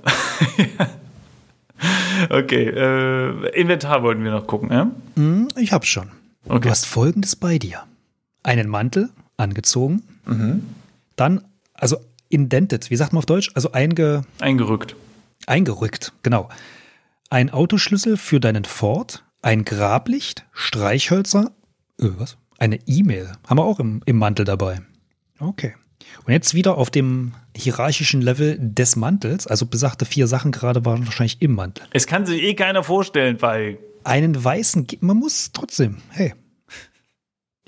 okay, 2.31 2.65
äh, 2.69 3.61
Inventar 3.61 4.03
wollten 4.03 4.25
wir 4.25 4.31
noch 4.33 4.47
gucken, 4.47 4.71
ja? 4.73 4.91
Hm, 5.15 5.49
ich 5.57 5.73
hab's 5.73 5.89
schon. 5.89 6.11
Okay. 6.49 6.61
Du 6.61 6.71
hast 6.71 6.87
folgendes 6.87 7.37
bei 7.37 7.59
dir: 7.59 7.83
Einen 8.47 8.69
Mantel 8.69 9.11
angezogen, 9.37 10.03
Mhm. 10.25 10.63
dann, 11.17 11.43
also 11.75 11.97
indented, 12.29 12.91
wie 12.91 12.97
sagt 12.97 13.13
man 13.13 13.19
auf 13.19 13.27
Deutsch? 13.27 13.51
Also 13.55 13.73
einge, 13.73 14.23
Eingerückt. 14.41 14.95
eingerückt, 15.47 16.13
genau. 16.23 16.49
Ein 17.29 17.51
Autoschlüssel 17.51 18.17
für 18.17 18.39
deinen 18.41 18.65
Ford, 18.65 19.25
ein 19.43 19.65
Grablicht, 19.65 20.45
Streichhölzer, 20.53 21.51
äh, 22.01 22.09
was? 22.19 22.37
Eine 22.59 22.79
E-Mail. 22.87 23.33
Haben 23.49 23.59
wir 23.59 23.65
auch 23.65 23.81
im, 23.81 24.01
im 24.07 24.17
Mantel 24.17 24.45
dabei. 24.45 24.81
Okay. 25.41 25.75
Und 26.25 26.33
jetzt 26.33 26.55
wieder 26.55 26.79
auf 26.79 26.89
dem 26.91 27.35
hierarchischen 27.57 28.23
Level 28.23 28.57
des 28.61 28.97
Mantels, 28.97 29.47
also 29.47 29.67
besagte 29.67 30.05
vier 30.05 30.27
Sachen 30.29 30.53
gerade 30.53 30.85
waren 30.85 31.05
wahrscheinlich 31.05 31.43
im 31.43 31.53
Mantel. 31.55 31.85
Es 31.93 32.07
kann 32.07 32.25
sich 32.27 32.41
eh 32.43 32.55
keiner 32.55 32.85
vorstellen, 32.85 33.43
weil. 33.43 33.79
Einen 34.05 34.43
weißen, 34.43 34.87
man 35.01 35.17
muss 35.19 35.51
trotzdem, 35.53 35.97
hey. 36.11 36.33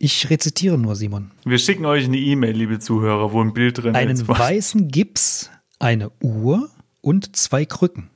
Ich 0.00 0.31
rezitiere 0.31 0.78
nur, 0.78 0.95
Simon. 0.95 1.33
Wir 1.45 1.59
schicken 1.59 1.85
euch 1.85 2.05
eine 2.05 2.19
E-Mail, 2.19 2.57
liebe 2.57 2.78
Zuhörer, 2.78 3.33
wo 3.33 3.43
ein 3.43 3.52
Bild 3.52 3.78
drin 3.78 3.97
Einen 3.97 4.12
ist. 4.12 4.28
weißen 4.28 4.88
Gips, 4.88 5.50
eine 5.81 6.11
Uhr 6.23 6.71
und 7.00 7.35
zwei 7.37 7.64
Krücken. 7.64 8.09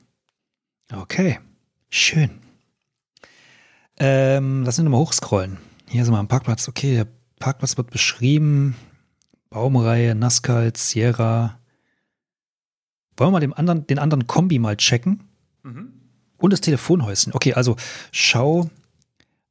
Okay, 0.93 1.39
schön. 1.89 2.31
Ähm, 3.99 4.63
lass 4.63 4.79
uns 4.79 4.85
nochmal 4.85 5.01
hochscrollen. 5.01 5.57
Hier 5.89 6.05
sind 6.05 6.13
wir 6.13 6.19
am 6.19 6.29
Parkplatz. 6.29 6.69
Okay, 6.69 6.95
der 6.95 7.07
Parkplatz 7.39 7.75
wird 7.75 7.91
beschrieben. 7.91 8.75
Baumreihe, 9.49 10.15
Nascal, 10.15 10.71
Sierra. 10.77 11.59
Wollen 13.17 13.27
wir 13.27 13.31
mal 13.33 13.39
den 13.41 13.53
anderen, 13.53 13.85
den 13.85 13.99
anderen 13.99 14.25
Kombi 14.25 14.57
mal 14.57 14.77
checken? 14.77 15.23
Mhm. 15.63 15.91
Und 16.37 16.53
das 16.53 16.61
Telefonhäuschen. 16.61 17.33
Okay, 17.33 17.53
also 17.53 17.75
schau, 18.13 18.69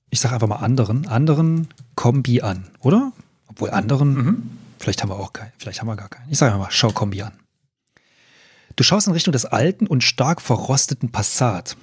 ich 0.09 0.19
sage 0.21 0.35
einfach 0.35 0.49
mal 0.49 0.57
anderen, 0.57 1.07
anderen 1.07 1.69
Kombi 1.95 2.41
an, 2.43 2.65
oder? 2.81 3.13
Obwohl 3.49 3.71
anderen, 3.71 4.15
Mhm. 4.15 4.51
vielleicht 4.79 5.03
haben 5.03 5.11
wir 5.11 5.17
auch 5.19 5.33
keinen, 5.33 5.53
vielleicht 5.59 5.81
haben 5.81 5.89
wir 5.89 5.97
gar 5.97 6.09
keinen. 6.09 6.31
Ich 6.31 6.39
sage 6.39 6.57
mal, 6.59 6.69
schau 6.71 6.91
Kombi 6.91 7.23
an. 7.23 7.33
Du 8.77 8.85
schaust 8.85 9.07
in 9.07 9.13
Richtung 9.13 9.33
des 9.33 9.45
alten 9.45 9.87
und 9.87 10.03
stark 10.03 10.41
verrosteten 10.41 11.11
Passat. 11.13 11.77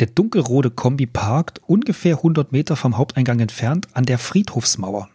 Der 0.00 0.06
dunkelrote 0.06 0.70
Kombi 0.70 1.06
parkt 1.06 1.60
ungefähr 1.66 2.16
100 2.16 2.52
Meter 2.52 2.76
vom 2.76 2.96
Haupteingang 2.96 3.40
entfernt 3.40 3.88
an 3.94 4.04
der 4.04 4.18
Friedhofsmauer. 4.18 5.08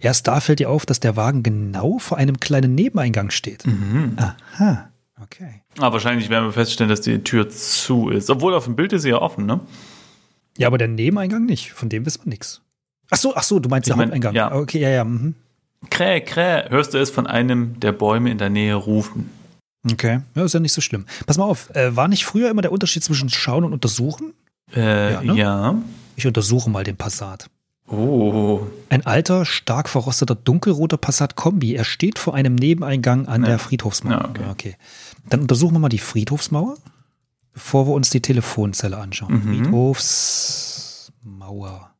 Erst 0.00 0.26
da 0.26 0.40
fällt 0.40 0.58
dir 0.58 0.68
auf, 0.70 0.84
dass 0.84 0.98
der 0.98 1.14
Wagen 1.16 1.44
genau 1.44 1.98
vor 1.98 2.18
einem 2.18 2.40
kleinen 2.40 2.74
Nebeneingang 2.74 3.30
steht. 3.30 3.64
Mhm. 3.66 4.16
Aha, 4.16 4.90
okay. 5.22 5.62
Aber 5.78 5.92
wahrscheinlich 5.94 6.28
werden 6.28 6.46
wir 6.46 6.52
feststellen, 6.52 6.90
dass 6.90 7.00
die 7.02 7.22
Tür 7.22 7.48
zu 7.48 8.08
ist. 8.08 8.28
Obwohl 8.28 8.54
auf 8.54 8.64
dem 8.64 8.74
Bild 8.74 8.92
ist 8.92 9.02
sie 9.02 9.10
ja 9.10 9.18
offen, 9.22 9.46
ne? 9.46 9.60
Ja, 10.58 10.66
aber 10.66 10.78
der 10.78 10.88
Nebeneingang 10.88 11.46
nicht. 11.46 11.70
Von 11.72 11.88
dem 11.88 12.04
wissen 12.04 12.24
wir 12.24 12.30
nichts. 12.30 12.62
Ach 13.14 13.18
so, 13.18 13.34
ach 13.36 13.42
so, 13.42 13.58
du 13.58 13.68
meinst 13.68 13.88
Ich 13.88 13.94
mein, 13.94 14.06
Haupteingang. 14.06 14.34
ja. 14.34 14.52
Okay, 14.54 14.80
ja, 14.80 14.88
ja. 14.88 15.04
Mhm. 15.04 15.34
Kräh, 15.90 16.20
kräh, 16.22 16.68
hörst 16.70 16.94
du 16.94 16.98
es 16.98 17.10
von 17.10 17.26
einem 17.26 17.78
der 17.78 17.92
Bäume 17.92 18.30
in 18.30 18.38
der 18.38 18.48
Nähe 18.50 18.74
rufen? 18.74 19.30
Okay, 19.90 20.20
ja, 20.34 20.44
ist 20.44 20.54
ja 20.54 20.60
nicht 20.60 20.72
so 20.72 20.80
schlimm. 20.80 21.04
Pass 21.26 21.36
mal 21.38 21.44
auf, 21.44 21.70
äh, 21.74 21.94
war 21.94 22.08
nicht 22.08 22.24
früher 22.24 22.50
immer 22.50 22.62
der 22.62 22.72
Unterschied 22.72 23.04
zwischen 23.04 23.28
schauen 23.28 23.64
und 23.64 23.72
untersuchen? 23.72 24.32
Äh, 24.74 25.12
Ja, 25.12 25.22
ja. 25.34 25.72
ne? 25.72 25.82
Ich 26.16 26.26
untersuche 26.26 26.70
mal 26.70 26.84
den 26.84 26.96
Passat. 26.96 27.50
Oh. 27.88 28.60
Ein 28.88 29.04
alter, 29.04 29.44
stark 29.44 29.88
verrosteter, 29.88 30.34
dunkelroter 30.36 30.96
Passat-Kombi. 30.96 31.74
Er 31.74 31.84
steht 31.84 32.18
vor 32.18 32.34
einem 32.34 32.54
Nebeneingang 32.54 33.26
an 33.28 33.42
Ja. 33.42 33.48
der 33.48 33.58
Friedhofsmauer. 33.58 34.12
Ja, 34.22 34.28
okay. 34.30 34.44
okay. 34.50 34.76
Dann 35.28 35.40
untersuchen 35.40 35.74
wir 35.74 35.80
mal 35.80 35.88
die 35.90 35.98
Friedhofsmauer, 35.98 36.76
bevor 37.52 37.86
wir 37.88 37.92
uns 37.92 38.08
die 38.10 38.22
Telefonzelle 38.22 38.96
anschauen. 38.96 39.34
Mhm. 39.34 39.64
Friedhofsmauer. 39.64 41.90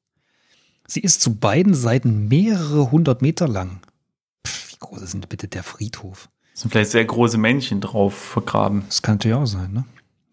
Sie 0.87 1.01
ist 1.01 1.21
zu 1.21 1.37
beiden 1.37 1.75
Seiten 1.75 2.29
mehrere 2.29 2.91
hundert 2.91 3.23
Meter 3.23 3.49
lang. 3.49 3.81
Pff, 4.47 4.73
wie 4.73 4.77
groß 4.79 5.03
ist 5.03 5.15
denn 5.15 5.21
bitte 5.29 5.49
der 5.49 5.63
Friedhof? 5.63 6.29
Sind 6.55 6.71
vielleicht 6.71 6.91
sehr 6.91 7.05
große 7.05 7.39
Männchen 7.39 7.81
drauf 7.81 8.15
vergraben. 8.15 8.85
Das 8.87 9.03
kann 9.03 9.15
natürlich 9.15 9.37
auch 9.37 9.47
sein, 9.47 9.73
ne? 9.73 9.85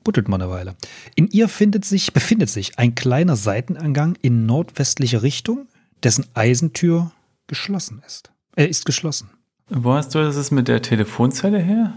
Buddelt 0.03 0.27
mal 0.27 0.41
eine 0.41 0.49
Weile. 0.49 0.75
In 1.15 1.27
ihr 1.27 1.47
findet 1.49 1.85
sich, 1.85 2.13
befindet 2.13 2.49
sich 2.49 2.79
ein 2.79 2.95
kleiner 2.95 3.35
Seiteneingang 3.35 4.17
in 4.21 4.45
nordwestliche 4.45 5.21
Richtung, 5.21 5.67
dessen 6.03 6.25
Eisentür 6.33 7.11
geschlossen 7.47 8.01
ist. 8.05 8.31
Er 8.55 8.69
ist 8.69 8.85
geschlossen. 8.85 9.29
Wo 9.69 9.93
hast 9.93 10.15
du 10.15 10.19
das 10.19 10.51
mit 10.51 10.67
der 10.67 10.81
Telefonzelle 10.81 11.59
her? 11.59 11.93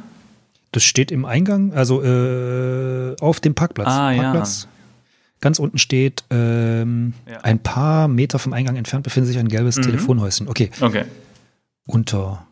Das 0.72 0.82
steht 0.82 1.10
im 1.10 1.24
Eingang, 1.24 1.72
also 1.72 2.02
äh, 2.02 3.16
auf 3.20 3.40
dem 3.40 3.54
Parkplatz. 3.54 3.88
Ah, 3.88 4.10
ja. 4.10 4.44
Ganz 5.42 5.58
unten 5.58 5.76
steht, 5.76 6.24
ähm, 6.30 7.12
Ja. 7.30 7.40
ein 7.42 7.62
paar 7.62 8.08
Meter 8.08 8.38
vom 8.38 8.54
Eingang 8.54 8.76
entfernt 8.76 9.04
befindet 9.04 9.28
sich 9.28 9.38
ein 9.38 9.48
gelbes 9.48 9.76
Mhm. 9.76 9.82
Telefonhäuschen. 9.82 10.48
Okay. 10.48 10.70
Okay. 10.80 11.04
Unter 11.84 12.46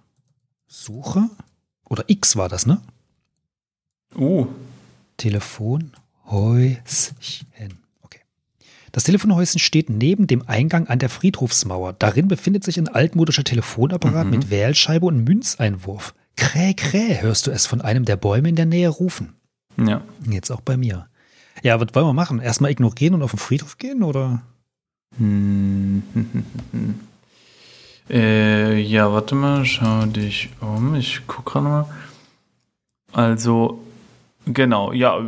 Suche? 0.67 1.31
Oder 1.89 2.05
X 2.09 2.37
war 2.37 2.51
das, 2.51 2.67
ne? 2.67 2.83
Uh. 4.15 4.47
Telefonhäuschen. 5.17 7.79
Okay. 8.03 8.21
Das 8.93 9.05
Telefonhäuschen 9.05 9.59
steht 9.61 9.91
neben 9.91 10.27
dem 10.27 10.49
Eingang 10.49 10.87
an 10.89 10.99
der 10.99 11.09
Friedhofsmauer. 11.09 11.93
Darin 11.95 12.29
befindet 12.29 12.65
sich 12.65 12.79
ein 12.79 12.89
altmodischer 12.89 13.45
Telefonapparat 13.45 14.25
Mhm. 14.27 14.31
mit 14.31 14.51
Wählscheibe 14.51 15.07
und 15.07 15.25
Münzeinwurf. 15.25 16.15
Kräh, 16.37 16.75
kräh, 16.75 17.21
hörst 17.21 17.47
du 17.47 17.51
es 17.51 17.67
von 17.67 17.81
einem 17.81 18.05
der 18.05 18.17
Bäume 18.17 18.49
in 18.49 18.57
der 18.57 18.67
Nähe 18.67 18.89
rufen. 18.89 19.35
Ja. 19.77 20.03
Jetzt 20.29 20.51
auch 20.51 20.61
bei 20.61 20.77
mir. 20.77 21.07
Ja, 21.63 21.81
was 21.81 21.89
wollen 21.95 22.07
wir 22.07 22.13
machen? 22.13 22.41
Erstmal 22.41 22.71
ignorieren 22.71 23.15
und 23.15 23.23
auf 23.23 23.31
den 23.33 23.39
Friedhof 23.39 23.79
gehen 23.79 24.03
oder? 24.03 24.43
Hm. 25.19 26.03
Äh, 28.09 28.81
ja, 28.81 29.13
warte 29.13 29.35
mal, 29.35 29.65
schau 29.65 30.05
dich 30.07 30.51
um. 30.61 30.95
Ich 30.95 31.21
guck 31.27 31.47
gerade 31.47 31.65
mal. 31.65 31.85
Also, 33.13 33.81
genau, 34.47 34.93
ja, 34.93 35.19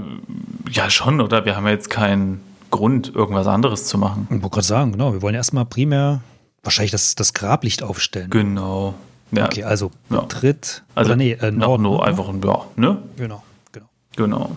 ja 0.70 0.90
schon, 0.90 1.20
oder? 1.20 1.44
Wir 1.44 1.56
haben 1.56 1.64
ja 1.66 1.72
jetzt 1.72 1.90
keinen 1.90 2.40
Grund, 2.70 3.14
irgendwas 3.14 3.46
anderes 3.46 3.86
zu 3.86 3.98
machen. 3.98 4.26
Ich 4.30 4.36
wollte 4.42 4.48
gerade 4.54 4.66
sagen, 4.66 4.92
genau. 4.92 5.12
Wir 5.12 5.22
wollen 5.22 5.34
erstmal 5.34 5.64
primär 5.64 6.22
wahrscheinlich 6.62 6.92
das, 6.92 7.14
das 7.14 7.34
Grablicht 7.34 7.82
aufstellen. 7.82 8.30
Genau. 8.30 8.94
Ja, 9.32 9.46
Okay, 9.46 9.64
also 9.64 9.90
Ja. 10.10 10.22
Tritt. 10.22 10.82
also 10.94 11.14
nee, 11.14 11.32
äh, 11.32 11.50
Norden. 11.50 11.82
nur 11.84 11.98
ne? 11.98 12.04
einfach 12.04 12.28
ein, 12.28 12.40
ja, 12.42 12.62
ne? 12.76 12.98
Genau, 13.16 13.42
genau. 13.72 13.86
Genau. 14.16 14.56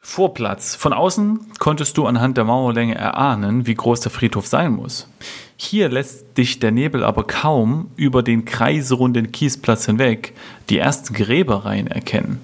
Vorplatz. 0.00 0.74
Von 0.74 0.92
außen 0.92 1.40
konntest 1.58 1.96
du 1.98 2.06
anhand 2.06 2.36
der 2.36 2.44
Mauerlänge 2.44 2.94
erahnen, 2.94 3.66
wie 3.66 3.74
groß 3.74 4.00
der 4.00 4.10
Friedhof 4.10 4.46
sein 4.46 4.72
muss. 4.72 5.08
Hier 5.56 5.90
lässt 5.90 6.38
dich 6.38 6.58
der 6.58 6.70
Nebel 6.70 7.04
aber 7.04 7.24
kaum 7.24 7.90
über 7.96 8.22
den 8.22 8.46
kreisrunden 8.46 9.30
Kiesplatz 9.30 9.84
hinweg 9.86 10.32
die 10.70 10.78
ersten 10.78 11.12
Gräbereien 11.12 11.86
erkennen. 11.86 12.42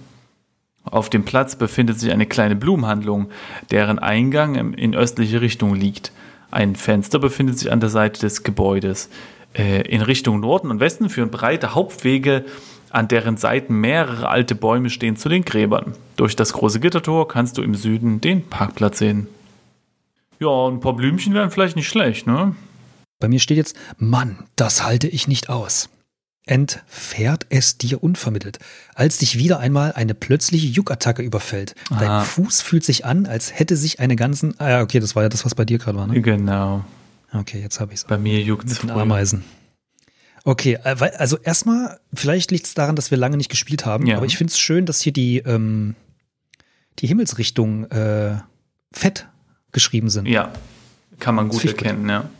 Auf 0.84 1.10
dem 1.10 1.24
Platz 1.24 1.56
befindet 1.56 1.98
sich 1.98 2.12
eine 2.12 2.26
kleine 2.26 2.56
Blumenhandlung, 2.56 3.30
deren 3.70 3.98
Eingang 3.98 4.74
in 4.74 4.94
östliche 4.94 5.40
Richtung 5.40 5.74
liegt. 5.74 6.12
Ein 6.50 6.76
Fenster 6.76 7.18
befindet 7.18 7.58
sich 7.58 7.72
an 7.72 7.80
der 7.80 7.88
Seite 7.88 8.20
des 8.20 8.44
Gebäudes. 8.44 9.08
Äh, 9.54 9.80
In 9.88 10.02
Richtung 10.02 10.38
Norden 10.40 10.70
und 10.70 10.78
Westen 10.78 11.08
führen 11.08 11.30
breite 11.30 11.74
Hauptwege, 11.74 12.44
an 12.90 13.08
deren 13.08 13.36
Seiten 13.36 13.74
mehrere 13.80 14.28
alte 14.28 14.54
Bäume 14.54 14.90
stehen, 14.90 15.16
zu 15.16 15.28
den 15.28 15.44
Gräbern. 15.44 15.94
Durch 16.16 16.36
das 16.36 16.52
große 16.52 16.80
Gittertor 16.80 17.28
kannst 17.28 17.58
du 17.58 17.62
im 17.62 17.74
Süden 17.74 18.20
den 18.20 18.46
Parkplatz 18.48 18.98
sehen. 18.98 19.26
Ja, 20.38 20.68
ein 20.68 20.80
paar 20.80 20.94
Blümchen 20.94 21.34
wären 21.34 21.50
vielleicht 21.50 21.76
nicht 21.76 21.88
schlecht, 21.88 22.26
ne? 22.26 22.54
Bei 23.18 23.28
mir 23.28 23.40
steht 23.40 23.56
jetzt, 23.56 23.76
Mann, 23.98 24.40
das 24.56 24.84
halte 24.84 25.08
ich 25.08 25.26
nicht 25.28 25.48
aus. 25.48 25.88
Entfährt 26.48 27.46
es 27.48 27.76
dir 27.76 28.02
unvermittelt, 28.04 28.58
als 28.94 29.18
dich 29.18 29.36
wieder 29.36 29.58
einmal 29.58 29.92
eine 29.92 30.14
plötzliche 30.14 30.68
Juckattacke 30.68 31.22
überfällt. 31.22 31.74
Dein 31.90 32.08
Ah. 32.08 32.20
Fuß 32.20 32.62
fühlt 32.62 32.84
sich 32.84 33.04
an, 33.04 33.26
als 33.26 33.58
hätte 33.58 33.76
sich 33.76 33.98
eine 33.98 34.14
ganzen. 34.14 34.54
Ah, 34.60 34.68
ja, 34.70 34.82
okay, 34.82 35.00
das 35.00 35.16
war 35.16 35.24
ja 35.24 35.28
das, 35.28 35.44
was 35.44 35.54
bei 35.56 35.64
dir 35.64 35.78
gerade 35.78 35.98
war, 35.98 36.06
ne? 36.06 36.20
Genau. 36.20 36.84
Okay, 37.32 37.60
jetzt 37.60 37.80
habe 37.80 37.92
ich 37.92 38.00
es. 38.00 38.04
Bei 38.04 38.16
mir 38.16 38.40
juckt 38.40 38.70
es 38.70 38.88
Ameisen. 38.88 39.44
Okay, 40.46 40.78
äh, 40.84 40.94
also 41.18 41.38
erstmal, 41.38 41.98
vielleicht 42.14 42.52
liegt 42.52 42.66
es 42.66 42.74
daran, 42.74 42.94
dass 42.94 43.10
wir 43.10 43.18
lange 43.18 43.36
nicht 43.36 43.50
gespielt 43.50 43.84
haben, 43.84 44.06
Ja. 44.06 44.16
aber 44.16 44.26
ich 44.26 44.36
finde 44.38 44.52
es 44.52 44.58
schön, 44.60 44.86
dass 44.86 45.00
hier 45.00 45.12
die, 45.12 45.38
ähm, 45.38 45.96
die 47.00 47.08
Himmelsrichtung 47.08 47.84
äh, 47.90 48.36
fett 48.92 49.26
geschrieben 49.72 50.08
sind. 50.08 50.28
Ja, 50.28 50.52
kann 51.18 51.34
man 51.34 51.48
gut 51.48 51.64
Das 51.64 51.72
erkennen, 51.72 52.08
ja. 52.08 52.30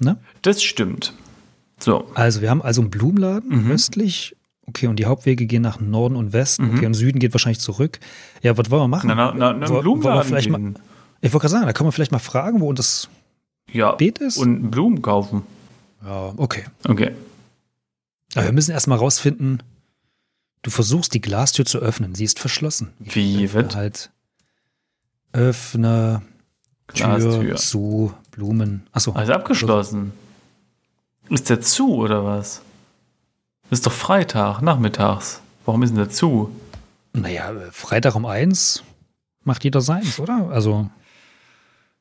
Ne? 0.00 0.16
Das 0.42 0.62
stimmt. 0.64 1.14
So, 1.78 2.10
Also 2.14 2.40
wir 2.40 2.50
haben 2.50 2.60
also 2.60 2.80
einen 2.80 2.90
Blumenladen 2.90 3.64
Mhm. 3.66 3.70
östlich. 3.70 4.34
Okay, 4.66 4.88
und 4.88 4.96
die 4.98 5.04
Hauptwege 5.06 5.46
gehen 5.46 5.62
nach 5.62 5.78
Norden 5.78 6.16
und 6.16 6.32
Westen. 6.32 6.68
Mhm. 6.70 6.76
Okay, 6.78 6.86
und 6.86 6.94
Süden 6.94 7.18
geht 7.20 7.32
wahrscheinlich 7.34 7.60
zurück. 7.60 8.00
Ja, 8.42 8.56
was 8.58 8.68
wollen 8.70 8.82
wir 8.82 8.88
machen? 8.88 9.06
na, 9.08 9.14
na, 9.14 9.32
na, 9.32 9.52
na, 9.52 9.52
Wo- 9.52 9.52
einen 9.52 9.60
wollen 9.60 9.74
wir 9.76 9.82
Blumenladen 9.82 10.24
vielleicht 10.28 10.48
mal, 10.50 10.58
gehen. 10.58 10.78
ich 11.20 11.32
wollte 11.32 11.42
gerade 11.42 11.52
sagen, 11.52 11.66
da 11.66 11.72
kann 11.72 11.84
man 11.86 11.92
vielleicht 11.92 12.10
mal 12.12 12.18
fragen, 12.18 12.60
wo 12.60 12.72
das 12.72 13.08
Ja, 13.72 13.92
Beet 13.92 14.18
ist. 14.18 14.38
und 14.38 14.70
Blumen 14.72 15.02
kaufen. 15.02 15.42
ja, 16.04 16.32
okay. 16.36 16.64
Okay. 16.88 17.12
Aber 18.34 18.44
wir 18.44 18.52
müssen 18.52 18.70
erstmal 18.72 18.98
rausfinden, 18.98 19.62
du 20.62 20.70
versuchst 20.70 21.14
die 21.14 21.20
Glastür 21.20 21.64
zu 21.64 21.78
öffnen. 21.78 22.14
Sie 22.14 22.24
ist 22.24 22.38
verschlossen. 22.38 22.92
Wie 22.98 23.52
wird? 23.52 23.74
Halt 23.76 24.10
öffne 25.32 26.22
Tür 26.92 27.18
Glastür. 27.18 27.56
zu 27.56 28.14
Blumen. 28.30 28.86
Achso. 28.92 29.12
Also 29.12 29.32
abgeschlossen. 29.32 30.12
Ist 31.30 31.48
der 31.50 31.60
zu 31.60 31.94
oder 31.96 32.24
was? 32.24 32.60
Ist 33.70 33.86
doch 33.86 33.92
Freitag, 33.92 34.60
nachmittags. 34.60 35.40
Warum 35.64 35.82
ist 35.82 35.90
denn 35.90 35.96
der 35.96 36.10
zu? 36.10 36.54
Naja, 37.14 37.52
Freitag 37.72 38.14
um 38.14 38.26
eins 38.26 38.82
macht 39.44 39.64
jeder 39.64 39.80
seins, 39.80 40.18
oder? 40.20 40.48
Also, 40.50 40.90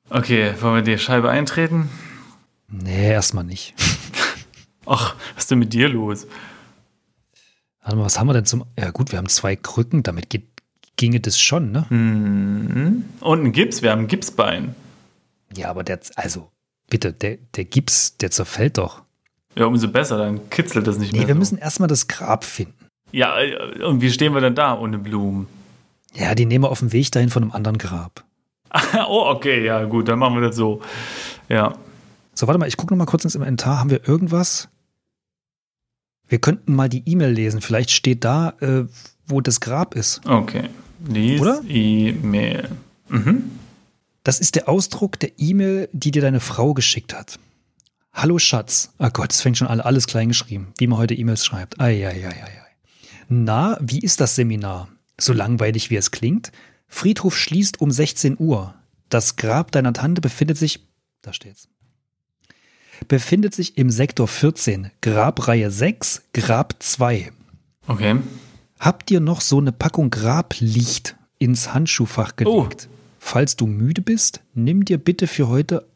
Okay, 0.09 0.53
wollen 0.59 0.75
wir 0.75 0.81
die 0.81 0.99
Scheibe 1.01 1.29
eintreten? 1.29 1.89
nee, 2.67 3.11
erstmal 3.11 3.43
nicht. 3.45 3.73
Ach, 4.85 5.15
was 5.35 5.43
ist 5.43 5.51
denn 5.51 5.59
mit 5.59 5.73
dir 5.73 5.89
los? 5.89 6.27
Warte 7.81 7.97
mal, 7.97 8.05
was 8.05 8.19
haben 8.19 8.27
wir 8.27 8.33
denn 8.33 8.45
zum. 8.45 8.65
Ja, 8.79 8.91
gut, 8.91 9.11
wir 9.11 9.17
haben 9.17 9.29
zwei 9.29 9.55
Krücken, 9.55 10.03
damit 10.03 10.29
geht, 10.29 10.45
ginge 10.95 11.19
das 11.19 11.39
schon, 11.39 11.71
ne? 11.71 11.85
Hm. 11.89 13.05
Und 13.19 13.43
ein 13.43 13.51
Gips, 13.51 13.81
wir 13.81 13.91
haben 13.91 14.01
ein 14.01 14.07
Gipsbein. 14.07 14.75
Ja, 15.55 15.69
aber 15.69 15.83
der. 15.83 15.99
Also, 16.15 16.49
bitte, 16.89 17.11
der, 17.13 17.37
der 17.55 17.65
Gips, 17.65 18.17
der 18.17 18.31
zerfällt 18.31 18.77
doch. 18.77 19.03
Ja, 19.55 19.65
umso 19.65 19.87
besser, 19.87 20.17
dann 20.17 20.49
kitzelt 20.49 20.87
das 20.87 20.97
nicht 20.97 21.11
Nee, 21.11 21.19
mehr. 21.19 21.27
wir 21.27 21.35
so. 21.35 21.39
müssen 21.39 21.57
erstmal 21.57 21.87
das 21.87 22.07
Grab 22.07 22.43
finden. 22.43 22.73
Ja, 23.11 23.39
äh, 23.39 23.83
und 23.83 24.01
wie 24.01 24.11
stehen 24.11 24.33
wir 24.33 24.41
denn 24.41 24.55
da 24.55 24.77
ohne 24.77 24.97
Blumen? 24.97 25.47
Ja, 26.15 26.33
die 26.35 26.45
nehmen 26.45 26.63
wir 26.63 26.71
auf 26.71 26.79
dem 26.79 26.91
Weg 26.93 27.11
dahin 27.11 27.29
von 27.29 27.43
einem 27.43 27.51
anderen 27.51 27.77
Grab. 27.77 28.23
oh, 29.07 29.25
okay, 29.27 29.63
ja, 29.63 29.83
gut, 29.83 30.07
dann 30.07 30.19
machen 30.19 30.35
wir 30.35 30.47
das 30.47 30.55
so. 30.55 30.81
Ja. 31.49 31.73
So, 32.43 32.47
warte 32.47 32.59
mal, 32.59 32.67
ich 32.67 32.75
gucke 32.75 32.93
noch 32.93 32.97
mal 32.97 33.05
kurz 33.05 33.23
ins 33.23 33.35
Inventar. 33.35 33.79
Haben 33.79 33.89
wir 33.89 34.05
irgendwas? 34.05 34.67
Wir 36.27 36.39
könnten 36.39 36.75
mal 36.75 36.89
die 36.89 37.01
E-Mail 37.09 37.31
lesen. 37.31 37.62
Vielleicht 37.62 37.89
steht 37.89 38.25
da, 38.25 38.50
äh, 38.59 38.83
wo 39.25 39.39
das 39.39 39.62
Grab 39.62 39.95
ist. 39.95 40.19
Okay. 40.27 40.67
Lies 41.07 41.39
Oder? 41.39 41.62
E-Mail. 41.65 42.67
Mhm. 43.07 43.50
Das 44.25 44.41
ist 44.41 44.55
der 44.55 44.67
Ausdruck 44.67 45.17
der 45.21 45.31
E-Mail, 45.38 45.88
die 45.93 46.12
dir 46.12 46.21
deine 46.21 46.41
Frau 46.41 46.73
geschickt 46.73 47.13
hat. 47.13 47.39
Hallo 48.12 48.39
Schatz. 48.39 48.91
Ah 48.97 49.07
Gott, 49.07 49.31
es 49.31 49.39
fängt 49.39 49.57
schon 49.57 49.69
an, 49.69 49.79
alles 49.79 50.05
klein 50.05 50.27
geschrieben, 50.27 50.73
wie 50.79 50.88
man 50.88 51.00
heute 51.00 51.13
E-Mails 51.13 51.45
schreibt. 51.45 51.79
Eieieiei. 51.79 52.62
Na, 53.29 53.77
wie 53.79 54.00
ist 54.00 54.19
das 54.19 54.35
Seminar? 54.35 54.89
So 55.17 55.31
langweilig 55.31 55.91
wie 55.91 55.95
es 55.95 56.12
klingt? 56.12 56.51
Friedhof 56.88 57.38
schließt 57.38 57.79
um 57.79 57.89
16 57.89 58.35
Uhr. 58.38 58.75
Das 59.07 59.38
Grab 59.38 59.71
deiner 59.71 59.93
Tante 59.93 60.19
befindet 60.19 60.57
sich, 60.57 60.85
da 61.21 61.31
steht's, 61.31 61.69
befindet 63.07 63.53
sich 63.53 63.77
im 63.77 63.89
Sektor 63.89 64.27
14, 64.27 64.91
Grabreihe 65.01 65.72
6, 65.72 66.24
Grab 66.33 66.75
2. 66.79 67.31
Okay. 67.88 68.17
Habt 68.79 69.12
ihr 69.12 69.19
noch 69.19 69.41
so 69.41 69.60
eine 69.60 69.72
Packung 69.72 70.10
Grablicht 70.10 71.15
ins 71.39 71.74
Handschuhfach 71.74 72.36
gelegt? 72.36 72.89
Oh. 72.89 72.93
Falls 73.19 73.55
du 73.55 73.67
müde 73.67 74.01
bist, 74.01 74.41
nimm 74.53 74.83
dir 74.83 74.98
bitte 74.98 75.27
für 75.27 75.48
heute 75.48 75.88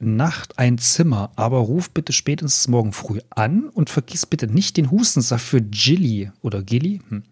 Nacht 0.00 0.58
ein 0.58 0.78
Zimmer, 0.78 1.30
aber 1.36 1.58
ruf 1.58 1.90
bitte 1.90 2.12
spätestens 2.12 2.66
morgen 2.66 2.92
früh 2.92 3.20
an 3.30 3.68
und 3.68 3.88
vergiss 3.88 4.26
bitte 4.26 4.48
nicht 4.48 4.76
den 4.76 4.90
Hustensaft 4.90 5.46
für 5.46 5.62
Gilly 5.62 6.32
oder 6.40 6.64
Gilly. 6.64 7.00
Hm. 7.08 7.22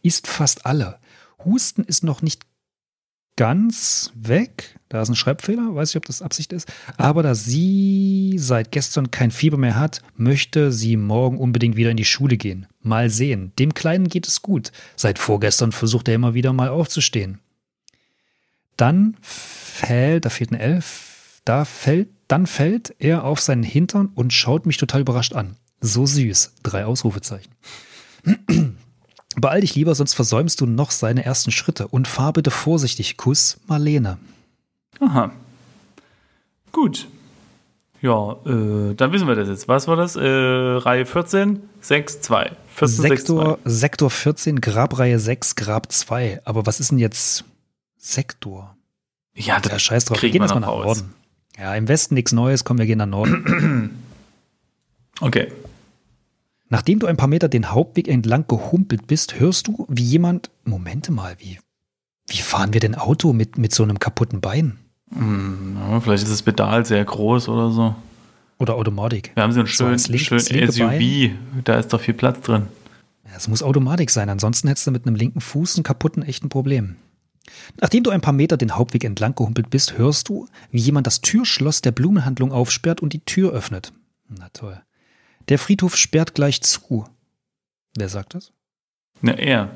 Ist 0.00 0.26
fast 0.26 0.64
alle. 0.64 0.98
Husten 1.44 1.84
ist 1.84 2.04
noch 2.04 2.22
nicht 2.22 2.46
ganz 3.36 4.10
weg. 4.14 4.78
Da 4.88 5.02
ist 5.02 5.08
ein 5.08 5.16
Schreibfehler, 5.16 5.74
weiß 5.74 5.90
ich, 5.90 5.96
ob 5.96 6.06
das 6.06 6.22
Absicht 6.22 6.52
ist. 6.52 6.72
Aber 6.96 7.22
da 7.22 7.34
sie 7.34 8.36
seit 8.38 8.72
gestern 8.72 9.10
kein 9.10 9.30
Fieber 9.30 9.56
mehr 9.56 9.78
hat, 9.78 10.02
möchte 10.16 10.72
sie 10.72 10.96
morgen 10.96 11.38
unbedingt 11.38 11.76
wieder 11.76 11.90
in 11.90 11.96
die 11.96 12.04
Schule 12.04 12.36
gehen. 12.36 12.66
Mal 12.82 13.10
sehen. 13.10 13.52
Dem 13.58 13.74
Kleinen 13.74 14.08
geht 14.08 14.26
es 14.26 14.42
gut. 14.42 14.72
Seit 14.94 15.18
vorgestern 15.18 15.72
versucht 15.72 16.08
er 16.08 16.14
immer 16.14 16.34
wieder 16.34 16.52
mal 16.52 16.68
aufzustehen. 16.68 17.40
Dann 18.76 19.16
fällt, 19.20 20.24
da 20.24 20.30
fehlt 20.30 20.52
ein 20.52 20.60
L, 20.60 20.82
da 21.44 21.64
fällt, 21.64 22.08
dann 22.28 22.46
fällt 22.46 22.94
er 22.98 23.24
auf 23.24 23.40
seinen 23.40 23.62
Hintern 23.62 24.10
und 24.14 24.32
schaut 24.32 24.66
mich 24.66 24.76
total 24.76 25.00
überrascht 25.00 25.34
an. 25.34 25.56
So 25.80 26.06
süß. 26.06 26.54
Drei 26.62 26.84
Ausrufezeichen. 26.84 27.52
Beeil 29.36 29.60
dich 29.60 29.74
lieber, 29.74 29.94
sonst 29.94 30.14
versäumst 30.14 30.60
du 30.60 30.66
noch 30.66 30.90
seine 30.90 31.24
ersten 31.24 31.50
Schritte. 31.50 31.88
Und 31.88 32.08
fahr 32.08 32.32
bitte 32.32 32.50
vorsichtig. 32.50 33.16
Kuss, 33.16 33.58
Marlene. 33.66 34.18
Aha. 35.00 35.30
Gut. 36.72 37.08
Ja, 38.02 38.32
äh, 38.46 38.94
dann 38.94 39.12
wissen 39.12 39.26
wir 39.26 39.34
das 39.34 39.48
jetzt. 39.48 39.68
Was 39.68 39.88
war 39.88 39.96
das? 39.96 40.16
Äh, 40.16 40.22
Reihe 40.26 41.06
14, 41.06 41.60
6, 41.80 42.20
2. 42.20 42.52
14, 42.74 43.02
Sektor, 43.02 43.58
6, 43.64 43.80
Sektor 43.80 44.10
14, 44.10 44.60
Grabreihe 44.60 45.18
6, 45.18 45.56
Grab 45.56 45.90
2. 45.90 46.42
Aber 46.44 46.66
was 46.66 46.80
ist 46.80 46.90
denn 46.90 46.98
jetzt 46.98 47.44
Sektor? 47.96 48.76
2. 49.34 49.40
Ja, 49.42 49.54
Ja, 49.54 49.60
das 49.60 49.82
scheiß 49.82 50.04
drauf. 50.06 50.22
Wir 50.22 50.30
gehen 50.30 50.40
wir 50.40 50.46
jetzt 50.46 50.54
mal 50.54 50.60
noch 50.60 50.78
nach. 50.78 50.84
Norden. 50.84 51.14
Ja, 51.58 51.74
im 51.74 51.88
Westen 51.88 52.14
nichts 52.14 52.32
Neues. 52.32 52.64
Komm, 52.64 52.78
wir 52.78 52.86
gehen 52.86 52.98
nach 52.98 53.06
Norden. 53.06 54.02
Okay. 55.20 55.50
Nachdem 56.68 56.98
du 56.98 57.06
ein 57.06 57.16
paar 57.16 57.28
Meter 57.28 57.48
den 57.48 57.70
Hauptweg 57.70 58.08
entlang 58.08 58.46
gehumpelt 58.48 59.06
bist, 59.06 59.38
hörst 59.38 59.68
du, 59.68 59.86
wie 59.88 60.02
jemand. 60.02 60.50
Momente 60.64 61.12
mal, 61.12 61.36
wie. 61.38 61.58
Wie 62.28 62.38
fahren 62.38 62.72
wir 62.72 62.80
denn 62.80 62.96
Auto 62.96 63.32
mit, 63.32 63.56
mit 63.56 63.72
so 63.72 63.84
einem 63.84 64.00
kaputten 64.00 64.40
Bein? 64.40 64.78
Hm, 65.14 65.76
vielleicht 66.02 66.24
ist 66.24 66.32
das 66.32 66.42
Pedal 66.42 66.84
sehr 66.84 67.04
groß 67.04 67.48
oder 67.48 67.70
so. 67.70 67.94
Oder 68.58 68.74
Automatik? 68.74 69.30
Wir 69.34 69.42
haben 69.44 69.52
so 69.52 69.60
einen 69.60 69.68
So 69.68 69.84
schönen, 69.84 69.98
link- 70.08 70.20
schönen 70.22 70.72
SUV. 70.72 71.36
Da 71.64 71.74
ist 71.74 71.92
doch 71.92 72.00
viel 72.00 72.14
Platz 72.14 72.40
drin. 72.40 72.66
Es 73.36 73.46
muss 73.48 73.62
Automatik 73.62 74.10
sein, 74.10 74.28
ansonsten 74.28 74.66
hättest 74.68 74.86
du 74.86 74.90
mit 74.92 75.06
einem 75.06 75.14
linken 75.14 75.40
Fuß 75.40 75.76
einen 75.76 75.84
kaputten 75.84 76.22
echten 76.22 76.48
Problem. 76.48 76.96
Nachdem 77.80 78.02
du 78.02 78.10
ein 78.10 78.20
paar 78.22 78.32
Meter 78.32 78.56
den 78.56 78.72
Hauptweg 78.74 79.04
entlang 79.04 79.34
gehumpelt 79.36 79.70
bist, 79.70 79.98
hörst 79.98 80.28
du, 80.28 80.48
wie 80.72 80.80
jemand 80.80 81.06
das 81.06 81.20
Türschloss 81.20 81.80
der 81.82 81.92
Blumenhandlung 81.92 82.50
aufsperrt 82.50 83.00
und 83.02 83.12
die 83.12 83.20
Tür 83.24 83.52
öffnet. 83.52 83.92
Na 84.28 84.48
toll. 84.52 84.80
Der 85.48 85.58
Friedhof 85.58 85.96
sperrt 85.96 86.34
gleich 86.34 86.60
zu. 86.62 87.06
Wer 87.96 88.08
sagt 88.08 88.34
das? 88.34 88.52
Ja, 89.22 89.32
er. 89.32 89.70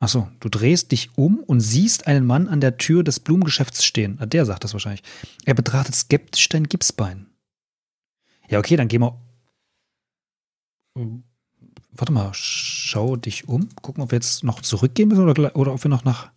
Achso, 0.00 0.28
du 0.40 0.48
drehst 0.48 0.92
dich 0.92 1.10
um 1.16 1.40
und 1.40 1.60
siehst 1.60 2.06
einen 2.06 2.24
Mann 2.24 2.46
an 2.48 2.60
der 2.60 2.76
Tür 2.76 3.02
des 3.02 3.18
Blumengeschäfts 3.18 3.84
stehen. 3.84 4.16
Ah, 4.20 4.26
Der 4.26 4.46
sagt 4.46 4.62
das 4.64 4.72
wahrscheinlich. 4.72 5.02
Er 5.44 5.54
betrachtet 5.54 5.94
skeptisch 5.96 6.48
dein 6.48 6.64
Gipsbein. 6.68 7.26
Ja, 8.48 8.60
okay, 8.60 8.76
dann 8.76 8.88
gehen 8.88 9.02
wir. 9.02 9.20
Warte 11.92 12.12
mal, 12.12 12.30
schau 12.32 13.16
dich 13.16 13.48
um. 13.48 13.68
Gucken, 13.82 14.02
ob 14.02 14.12
wir 14.12 14.16
jetzt 14.16 14.44
noch 14.44 14.62
zurückgehen 14.62 15.08
müssen 15.08 15.28
oder, 15.28 15.56
oder 15.56 15.74
ob 15.74 15.82
wir 15.82 15.88
noch 15.90 16.04
nach. 16.04 16.30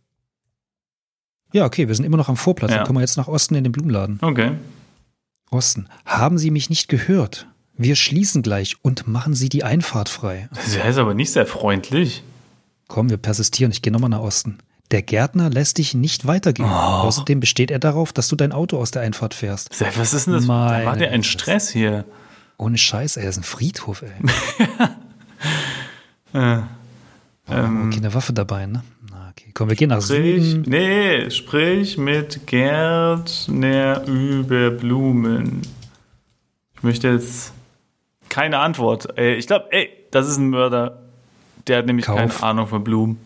Ja, 1.54 1.65
okay, 1.65 1.88
wir 1.88 1.95
sind 1.95 2.06
immer 2.06 2.17
noch 2.17 2.30
am 2.30 2.38
Vorplatz. 2.38 2.71
Ja. 2.71 2.77
Dann 2.77 2.88
kommen 2.88 2.97
wir 2.97 3.01
jetzt 3.01 3.17
nach 3.17 3.27
Osten 3.27 3.56
in 3.56 3.63
den 3.63 3.71
Blumenladen. 3.71 4.17
Okay. 4.21 4.58
Osten. 5.51 5.88
Haben 6.06 6.38
Sie 6.38 6.49
mich 6.49 6.69
nicht 6.69 6.88
gehört? 6.88 7.47
Wir 7.84 7.96
schließen 7.96 8.41
gleich 8.44 8.76
und 8.84 9.08
machen 9.08 9.34
Sie 9.34 9.50
die 9.50 9.63
Einfahrt 9.63 10.08
frei. 10.10 10.50
Das 10.54 10.76
ist 10.76 10.98
aber 10.98 11.13
nicht 11.15 11.32
sehr 11.32 11.46
freundlich. 11.48 12.24
Komm, 12.88 13.10
wir 13.10 13.17
persistieren. 13.17 13.72
Ich 13.72 13.82
gehe 13.82 13.91
nochmal 13.91 14.10
nach 14.12 14.20
Osten. 14.20 14.60
Der 14.91 15.02
Gärtner 15.02 15.50
lässt 15.50 15.78
dich 15.78 15.94
nicht 15.94 16.28
weitergehen. 16.28 16.67
Oh. 16.70 16.74
Außerdem 16.76 17.39
besteht 17.39 17.72
er 17.72 17.80
darauf, 17.80 18.13
dass 18.13 18.28
du 18.28 18.36
dein 18.36 18.52
Auto 18.52 18.78
aus 18.78 18.91
der 18.91 19.02
Einfahrt 19.02 19.34
fährst. 19.34 19.70
Was 19.98 20.13
ist 20.13 20.28
denn 20.28 20.34
das? 20.34 20.46
Meine 20.46 20.84
da 20.84 20.89
war 20.91 20.98
der 20.98 21.12
ein. 21.12 21.24
Stress 21.24 21.70
hier. 21.70 22.06
Ohne 22.58 22.78
Scheiß, 22.78 23.17
ey, 23.17 23.26
das 23.26 23.38
ist 23.38 23.41
ein 23.41 23.46
Friedhof, 23.46 24.04
ey. 24.04 24.12
Äh, 26.34 26.60
Ähm, 27.50 27.89
keine 27.94 28.13
Waffe 28.13 28.32
dabei, 28.32 28.65
ne? 28.65 28.84
Na, 29.10 29.30
okay. 29.32 29.52
Komm, 29.54 29.67
wir 29.70 29.76
gehen 29.76 29.89
nach 29.89 30.02
sprich, 30.02 30.44
Süden. 30.52 30.70
nee, 30.70 31.30
sprich 31.30 31.98
mit 31.98 32.46
Gärtner 32.48 34.06
über 34.06 34.70
Blumen. 34.70 35.62
Ich 36.78 36.84
möchte 36.84 37.10
jetzt 37.10 37.52
keine 38.32 38.58
Antwort. 38.60 39.15
Ey, 39.17 39.36
ich 39.36 39.46
glaube, 39.46 39.65
ey, 39.72 39.89
das 40.10 40.28
ist 40.28 40.38
ein 40.38 40.50
Mörder. 40.50 41.02
Der 41.67 41.78
hat 41.78 41.86
nämlich 41.86 42.06
Kauf. 42.08 42.15
keine 42.17 42.41
Ahnung 42.44 42.65
von 42.67 42.84
Blumen. 42.84 43.17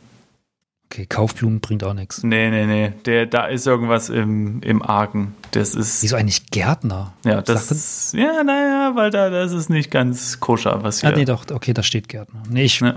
Okay, 0.91 1.05
Kaufblumen 1.05 1.61
bringt 1.61 1.83
auch 1.83 1.93
nichts. 1.93 2.21
Nee, 2.23 2.49
nee, 2.49 2.65
nee. 2.65 2.93
Der, 3.05 3.25
da 3.25 3.45
ist 3.47 3.65
irgendwas 3.65 4.09
im, 4.09 4.61
im 4.61 4.81
Argen. 4.81 5.33
Das 5.51 5.73
ist. 5.73 6.03
Wieso 6.03 6.15
eigentlich 6.15 6.47
Gärtner? 6.51 7.13
Ja, 7.25 7.41
das. 7.41 8.11
Ja, 8.13 8.43
naja, 8.43 8.91
weil 8.95 9.09
da 9.09 9.29
das 9.29 9.51
ist 9.51 9.69
nicht 9.69 9.89
ganz 9.89 10.39
koscher, 10.39 10.83
was 10.83 11.01
hier. 11.01 11.09
Ah, 11.09 11.15
nee, 11.15 11.25
doch, 11.25 11.45
okay, 11.51 11.73
da 11.73 11.81
steht 11.81 12.07
Gärtner. 12.09 12.43
Nee, 12.49 12.63
ich. 12.65 12.79
Ja. 12.81 12.95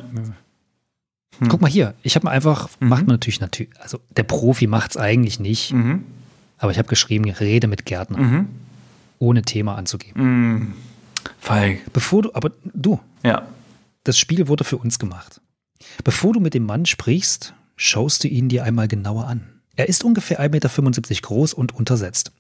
Hm. 1.39 1.49
Guck 1.49 1.61
mal 1.61 1.71
hier, 1.71 1.95
ich 2.03 2.15
habe 2.17 2.27
mir 2.27 2.33
einfach, 2.33 2.69
Mhm. 2.81 2.89
macht 2.89 3.07
man 3.07 3.15
natürlich, 3.15 3.41
natürlich, 3.41 3.73
also 3.81 4.01
der 4.17 4.25
Profi 4.25 4.67
macht's 4.67 4.97
eigentlich 4.97 5.39
nicht, 5.39 5.73
Mhm. 5.73 6.05
aber 6.59 6.73
ich 6.73 6.79
habe 6.79 6.89
geschrieben, 6.89 7.31
rede 7.31 7.69
mit 7.69 7.87
Gärtner, 7.87 8.19
Mhm. 8.19 8.49
ohne 9.21 9.43
Thema 9.43 9.77
anzugeben. 9.77 10.75
Feig. 11.41 11.81
Bevor 11.93 12.23
du, 12.23 12.35
aber 12.35 12.53
du, 12.65 13.01
Ja. 13.23 13.47
Das 14.05 14.19
Spiel 14.19 14.49
wurde 14.49 14.65
für 14.65 14.79
uns 14.79 14.99
gemacht. 14.99 15.41
Bevor 16.03 16.33
du 16.33 16.41
mit 16.41 16.55
dem 16.55 16.65
Mann 16.65 16.87
sprichst, 16.87 17.55
schaust 17.77 18.25
du 18.25 18.29
ihn 18.29 18.49
dir 18.49 18.65
einmal 18.65 18.89
genauer 18.89 19.27
an. 19.27 19.61
Er 19.77 19.89
ist 19.89 20.03
ungefähr 20.03 20.41
1,75 20.41 21.11
Meter 21.11 21.21
groß 21.23 21.53
und 21.53 21.75
untersetzt. 21.75 22.33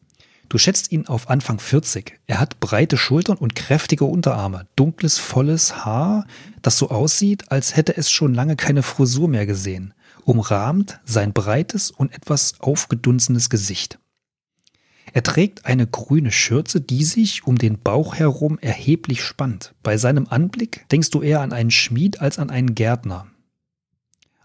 Du 0.48 0.57
schätzt 0.57 0.92
ihn 0.92 1.07
auf 1.07 1.29
Anfang 1.29 1.59
40. 1.59 2.18
Er 2.27 2.40
hat 2.40 2.59
breite 2.59 2.96
Schultern 2.96 3.37
und 3.37 3.55
kräftige 3.55 4.07
Unterarme, 4.07 4.66
dunkles, 4.77 5.18
volles 5.18 5.85
Haar, 5.85 6.27
das 6.62 6.79
so 6.79 6.88
aussieht, 6.88 7.53
als 7.53 7.77
hätte 7.77 7.96
es 7.96 8.11
schon 8.11 8.33
lange 8.33 8.57
keine 8.57 8.83
Frisur 8.83 9.29
mehr 9.29 9.44
gesehen, 9.44 9.92
umrahmt 10.24 11.01
sein 11.05 11.35
breites 11.35 11.90
und 11.90 12.14
etwas 12.14 12.55
aufgedunsenes 12.61 13.51
Gesicht. 13.51 13.98
Er 15.12 15.22
trägt 15.22 15.66
eine 15.66 15.86
grüne 15.86 16.32
Schürze, 16.32 16.80
die 16.80 17.04
sich 17.04 17.46
um 17.46 17.58
den 17.58 17.78
Bauch 17.78 18.14
herum 18.14 18.58
erheblich 18.60 19.22
spannt. 19.22 19.74
Bei 19.82 19.96
seinem 19.96 20.26
Anblick 20.28 20.88
denkst 20.90 21.10
du 21.10 21.22
eher 21.22 21.40
an 21.40 21.52
einen 21.52 21.70
Schmied 21.70 22.20
als 22.20 22.38
an 22.38 22.50
einen 22.50 22.74
Gärtner. 22.74 23.26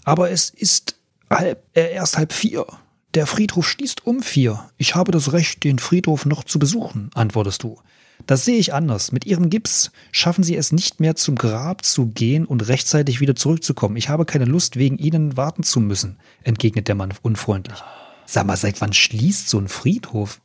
Aber 0.03 0.31
es 0.31 0.49
ist 0.49 0.97
halb, 1.29 1.63
äh, 1.75 1.93
erst 1.93 2.17
halb 2.17 2.33
vier. 2.33 2.65
Der 3.13 3.27
Friedhof 3.27 3.67
schließt 3.67 4.05
um 4.07 4.23
vier. 4.23 4.69
Ich 4.77 4.95
habe 4.95 5.11
das 5.11 5.33
Recht, 5.33 5.63
den 5.63 5.79
Friedhof 5.79 6.25
noch 6.25 6.43
zu 6.43 6.59
besuchen, 6.59 7.11
antwortest 7.13 7.63
du. 7.63 7.79
Das 8.25 8.45
sehe 8.45 8.57
ich 8.57 8.73
anders. 8.73 9.11
Mit 9.11 9.25
ihrem 9.25 9.49
Gips 9.49 9.91
schaffen 10.11 10.43
sie 10.43 10.55
es 10.55 10.71
nicht 10.71 10.99
mehr 10.99 11.15
zum 11.15 11.35
Grab 11.35 11.83
zu 11.83 12.07
gehen 12.07 12.45
und 12.45 12.67
rechtzeitig 12.67 13.19
wieder 13.19 13.35
zurückzukommen. 13.35 13.97
Ich 13.97 14.09
habe 14.09 14.25
keine 14.25 14.45
Lust, 14.45 14.77
wegen 14.77 14.97
ihnen 14.97 15.35
warten 15.37 15.63
zu 15.63 15.79
müssen, 15.79 16.17
entgegnet 16.43 16.87
der 16.87 16.95
Mann 16.95 17.13
unfreundlich. 17.21 17.83
Sag 18.25 18.47
mal, 18.47 18.57
seit 18.57 18.81
wann 18.81 18.93
schließt 18.93 19.49
so 19.49 19.59
ein 19.59 19.67
Friedhof? 19.67 20.41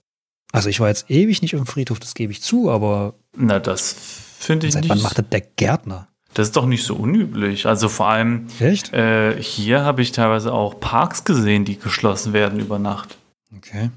Also 0.53 0.69
ich 0.69 0.81
war 0.81 0.89
jetzt 0.89 1.11
ewig 1.11 1.43
nicht 1.43 1.53
im 1.55 1.67
Friedhof, 1.67 2.01
das 2.01 2.15
gebe 2.15 2.33
ich 2.33 2.43
zu, 2.43 2.71
aber 2.71 3.15
Na, 3.37 3.59
das 3.59 3.93
finde 4.39 4.67
ich 4.67 4.73
seit 4.73 4.85
nicht. 4.85 4.91
wann 4.91 5.03
macht 5.03 5.19
das 5.19 5.29
der 5.29 5.41
Gärtner? 5.43 6.09
Das 6.35 6.49
ist 6.49 6.57
doch 6.57 6.67
nicht 6.67 6.85
so 6.85 6.95
unüblich. 6.95 7.67
Also 7.67 7.89
vor 7.89 8.09
allem 8.09 8.47
Echt? 8.61 8.93
äh, 8.93 9.43
hier 9.43 9.83
habe 9.83 10.03
ich 10.03 10.13
teilweise 10.13 10.53
auch 10.53 10.79
Parks 10.81 11.25
gesehen, 11.25 11.65
die 11.65 11.79
geschlossen 11.79 12.33
werden 12.33 12.61
über 12.61 12.79
Nacht. 12.79 13.19
Okay. 13.57 13.91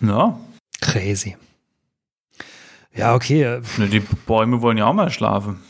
Ja, 0.00 0.38
Crazy. 0.80 1.36
Ja, 2.94 3.14
okay. 3.14 3.60
die 3.78 4.00
Bäume 4.00 4.60
wollen 4.62 4.78
ja 4.78 4.86
auch 4.86 4.92
mal 4.92 5.10
schlafen. 5.10 5.60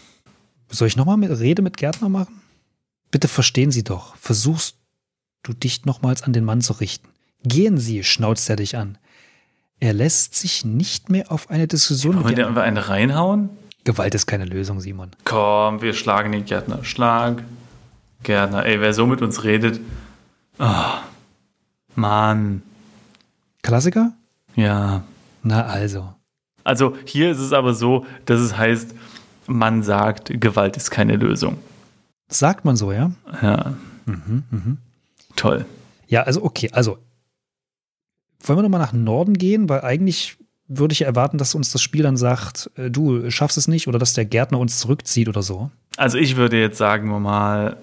Soll 0.71 0.89
ich 0.89 0.97
nochmal 0.97 1.17
mit 1.17 1.31
Rede 1.31 1.63
mit 1.63 1.77
Gärtner 1.77 2.09
machen? 2.09 2.41
Bitte 3.11 3.29
verstehen 3.29 3.71
Sie 3.71 3.85
doch. 3.85 4.17
Versuchst 4.17 4.77
du 5.43 5.53
dich 5.55 5.85
nochmals 5.87 6.23
an 6.23 6.33
den 6.33 6.45
Mann 6.45 6.61
zu 6.61 6.75
richten. 6.75 7.09
Gehen 7.43 7.79
Sie, 7.79 8.05
schnauzt 8.05 8.49
er 8.51 8.57
dich 8.57 8.77
an. 8.77 8.99
Er 9.81 9.93
lässt 9.93 10.35
sich 10.35 10.65
nicht 10.65 11.09
mehr 11.09 11.31
auf 11.31 11.51
eine 11.51 11.69
Diskussion 11.69 12.23
Wollen 12.25 12.37
wir 12.37 12.49
einfach 12.49 12.63
eine 12.63 12.89
reinhauen? 12.89 13.51
Gewalt 13.85 14.15
ist 14.15 14.27
keine 14.27 14.45
Lösung, 14.45 14.81
Simon. 14.81 15.11
Komm, 15.25 15.81
wir 15.81 15.95
schlagen 15.95 16.33
den 16.33 16.45
Gärtner. 16.45 16.85
Schlag. 16.85 17.43
Gärtner. 18.23 18.67
Ey, 18.67 18.81
wer 18.81 18.93
so 18.93 19.07
mit 19.07 19.23
uns 19.23 19.45
redet. 19.45 19.81
Ah, 20.59 21.03
Mann. 21.95 22.63
Klassiker? 23.63 24.13
Ja. 24.57 25.05
Na 25.43 25.65
also. 25.67 26.13
Also 26.65 26.97
hier 27.05 27.31
ist 27.31 27.39
es 27.39 27.53
aber 27.53 27.73
so, 27.75 28.05
dass 28.27 28.41
es 28.41 28.57
heißt, 28.57 28.95
man 29.47 29.83
sagt, 29.83 30.33
Gewalt 30.41 30.77
ist 30.77 30.91
keine 30.91 31.17
Lösung. 31.17 31.57
Sagt 32.29 32.65
man 32.65 32.77
so, 32.77 32.93
ja? 32.93 33.13
Ja, 33.41 33.75
Mhm, 34.05 34.43
mhm. 34.51 34.79
toll. 35.37 35.65
Ja, 36.09 36.23
also 36.23 36.43
okay, 36.43 36.71
also 36.73 36.99
wollen 38.43 38.59
wir 38.59 38.63
nochmal 38.63 38.81
nach 38.81 38.93
Norden 38.93 39.35
gehen, 39.35 39.69
weil 39.69 39.83
eigentlich 39.83 40.37
würde 40.69 40.93
ich 40.93 41.01
ja 41.01 41.07
erwarten, 41.07 41.39
dass 41.39 41.55
uns 41.55 41.73
das 41.73 41.81
Spiel 41.83 42.03
dann 42.03 42.17
sagt, 42.17 42.71
äh, 42.77 42.91
du 42.91 43.31
schaffst 43.31 43.57
es 43.57 43.69
nicht 43.69 43.89
oder 43.89 43.99
dass 43.99 44.13
der 44.13 44.25
Gärtner 44.27 44.59
uns 44.59 44.79
zurückzieht 44.79 45.29
oder 45.29 45.43
so. 45.43 45.71
Also 45.97 46.19
ich 46.19 46.37
würde 46.37 46.61
jetzt 46.61 46.79
sagen 46.79 47.09
wir 47.11 47.19
mal, 47.21 47.77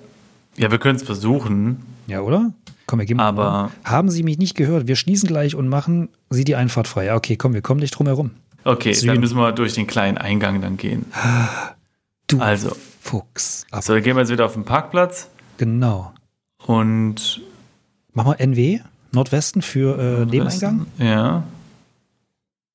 ja, 0.56 0.72
wir 0.72 0.78
können 0.78 0.96
es 0.96 1.04
versuchen, 1.04 1.84
Ja, 2.08 2.22
oder? 2.22 2.54
Komm, 2.86 3.00
wir 3.00 3.06
gehen 3.08 3.18
mal. 3.18 3.26
aber 3.26 3.72
Haben 3.84 4.10
Sie 4.12 4.22
mich 4.24 4.38
nicht 4.38 4.56
gehört? 4.56 4.88
Wir 4.88 4.96
schließen 4.96 5.28
gleich 5.28 5.56
und 5.56 5.68
machen 5.68 6.10
Sie 6.30 6.44
die 6.44 6.56
Einfahrt 6.56 6.88
frei. 6.88 7.06
Ja, 7.06 7.15
okay, 7.15 7.36
komm, 7.36 7.54
wir 7.56 7.62
kommen 7.63 7.80
nicht 7.80 7.91
drum 7.98 8.06
herum. 8.08 8.32
okay, 8.63 8.94
Süden. 8.94 9.08
dann 9.08 9.20
müssen 9.20 9.38
wir 9.38 9.52
durch 9.52 9.74
den 9.74 9.88
kleinen 9.88 10.18
Eingang 10.18 10.62
dann 10.62 10.78
gehen. 10.78 11.06
Du 12.28 12.39
Also. 12.39 12.76
Fuchs. 13.02 13.68
So, 13.82 13.94
dann 13.94 14.02
gehen 14.02 14.15
wir 14.15 14.22
jetzt 14.22 14.32
wieder 14.32 14.46
auf 14.46 14.54
den 14.54 14.65
Parkplatz 14.65 15.30
genau. 15.58 16.12
und 16.65 17.41
Mach 18.13 18.26
mal 18.26 18.34
NW, 18.39 18.80
Nordwesten 19.15 19.62
für 19.62 19.97
äh, 19.97 20.25
Nebeneingang. 20.25 20.86
Ja. 20.97 21.43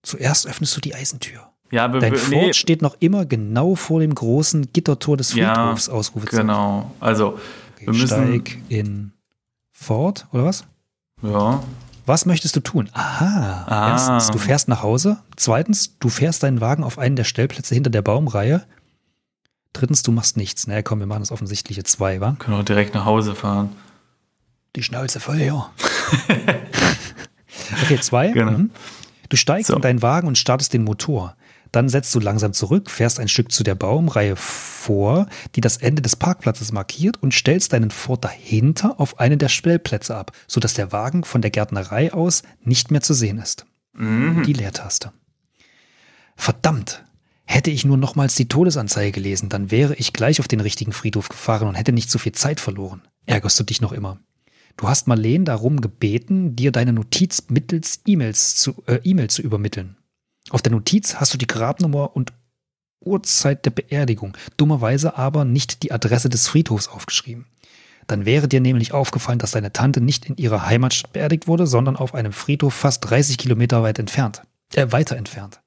Zuerst 0.02 0.46
öffnest 0.46 0.76
du 0.76 0.80
die 0.80 0.94
Eisentür. 0.94 1.40
Ja, 1.70 1.86
Dein 1.86 2.16
Ford 2.16 2.30
nee, 2.30 2.52
steht 2.52 2.82
noch 2.82 2.96
immer 2.98 3.24
genau 3.26 3.76
vor 3.76 4.00
dem 4.00 4.14
großen 4.14 4.72
Gittertor 4.72 5.16
des 5.16 5.34
Ja, 5.34 5.54
Friedhofs, 5.54 5.88
Ausrufezeichen. 5.88 6.48
genau. 6.48 6.90
Also, 6.98 7.38
Okay, 7.76 7.86
wir 7.86 7.92
müssen 7.92 8.06
Steig 8.08 8.58
in 8.68 9.12
Ford, 9.72 10.26
oder 10.32 10.46
was? 10.46 10.64
ja, 11.22 11.62
Was 12.06 12.26
möchtest 12.26 12.56
du 12.56 12.60
tun? 12.60 12.88
Aha. 12.92 13.64
Ah. 13.68 13.90
Erstens, 13.92 14.30
du 14.32 14.38
fährst 14.38 14.66
nach 14.68 14.82
Hause. 14.82 15.18
Zweitens, 15.36 15.96
du 16.00 16.08
fährst 16.08 16.42
deinen 16.42 16.60
Wagen 16.60 16.82
auf 16.82 16.98
einen 16.98 17.14
der 17.14 17.24
Stellplätze 17.24 17.74
hinter 17.74 17.90
der 17.90 18.02
Baumreihe. 18.02 18.64
Drittens, 19.72 20.02
du 20.02 20.10
machst 20.10 20.36
nichts. 20.36 20.66
Na 20.66 20.72
naja, 20.72 20.82
komm, 20.82 20.98
wir 20.98 21.06
machen 21.06 21.20
das 21.22 21.30
offensichtliche 21.30 21.84
zwei, 21.84 22.20
wa? 22.20 22.34
können 22.38 22.56
auch 22.58 22.64
direkt 22.64 22.94
nach 22.94 23.04
Hause 23.04 23.36
fahren. 23.36 23.70
Die 24.76 24.82
Schnauze 24.82 25.20
voll, 25.20 25.40
ja. 25.40 25.70
okay, 27.82 27.98
zwei. 28.00 28.28
Genau. 28.28 28.52
Mhm. 28.52 28.70
Du 29.28 29.36
steigst 29.36 29.68
So. 29.68 29.76
in 29.76 29.82
deinen 29.82 30.02
Wagen 30.02 30.28
und 30.28 30.38
startest 30.38 30.72
den 30.72 30.84
Motor. 30.84 31.36
Dann 31.72 31.88
setzt 31.88 32.12
du 32.16 32.20
langsam 32.20 32.52
zurück, 32.52 32.90
fährst 32.90 33.20
ein 33.20 33.28
Stück 33.28 33.52
zu 33.52 33.62
der 33.62 33.76
Baumreihe 33.76 34.34
vor, 34.34 35.26
die 35.54 35.60
das 35.60 35.76
Ende 35.76 36.02
des 36.02 36.16
Parkplatzes 36.16 36.72
markiert 36.72 37.22
und 37.22 37.32
stellst 37.32 37.72
deinen 37.72 37.92
Ford 37.92 38.24
dahinter 38.24 38.98
auf 38.98 39.20
einen 39.20 39.38
der 39.38 39.48
Stellplätze 39.48 40.16
ab, 40.16 40.32
sodass 40.48 40.74
der 40.74 40.90
Wagen 40.90 41.22
von 41.22 41.42
der 41.42 41.52
Gärtnerei 41.52 42.12
aus 42.12 42.42
nicht 42.64 42.90
mehr 42.90 43.02
zu 43.02 43.14
sehen 43.14 43.38
ist. 43.38 43.66
Mhm. 43.92 44.42
Die 44.44 44.52
Leertaste. 44.52 45.12
Verdammt! 46.36 47.04
Hätte 47.44 47.70
ich 47.72 47.84
nur 47.84 47.96
nochmals 47.96 48.36
die 48.36 48.46
Todesanzeige 48.46 49.10
gelesen, 49.10 49.48
dann 49.48 49.72
wäre 49.72 49.94
ich 49.96 50.12
gleich 50.12 50.38
auf 50.38 50.46
den 50.46 50.60
richtigen 50.60 50.92
Friedhof 50.92 51.28
gefahren 51.28 51.66
und 51.66 51.74
hätte 51.74 51.90
nicht 51.90 52.08
so 52.08 52.18
viel 52.20 52.30
Zeit 52.32 52.60
verloren. 52.60 53.02
Ärgerst 53.26 53.58
du 53.58 53.64
dich 53.64 53.80
noch 53.80 53.90
immer? 53.92 54.20
Du 54.80 54.88
hast 54.88 55.06
Marleen 55.06 55.44
darum 55.44 55.82
gebeten, 55.82 56.56
dir 56.56 56.72
deine 56.72 56.94
Notiz 56.94 57.44
mittels 57.50 58.00
E-Mails 58.06 58.56
zu, 58.56 58.82
äh, 58.86 58.98
E-Mail 59.04 59.28
zu 59.28 59.42
übermitteln. 59.42 59.98
Auf 60.48 60.62
der 60.62 60.72
Notiz 60.72 61.16
hast 61.16 61.34
du 61.34 61.38
die 61.38 61.46
Grabnummer 61.46 62.16
und 62.16 62.32
Uhrzeit 63.00 63.66
der 63.66 63.72
Beerdigung, 63.72 64.34
dummerweise 64.56 65.18
aber 65.18 65.44
nicht 65.44 65.82
die 65.82 65.92
Adresse 65.92 66.30
des 66.30 66.48
Friedhofs 66.48 66.88
aufgeschrieben. 66.88 67.44
Dann 68.06 68.24
wäre 68.24 68.48
dir 68.48 68.62
nämlich 68.62 68.94
aufgefallen, 68.94 69.38
dass 69.38 69.50
deine 69.50 69.74
Tante 69.74 70.00
nicht 70.00 70.24
in 70.24 70.38
ihrer 70.38 70.64
Heimatstadt 70.64 71.12
beerdigt 71.12 71.46
wurde, 71.46 71.66
sondern 71.66 71.96
auf 71.96 72.14
einem 72.14 72.32
Friedhof 72.32 72.72
fast 72.72 73.02
30 73.10 73.36
Kilometer 73.36 73.82
weit 73.82 73.98
entfernt. 73.98 74.40
Äh, 74.74 74.90
weiter 74.92 75.18
entfernt. 75.18 75.60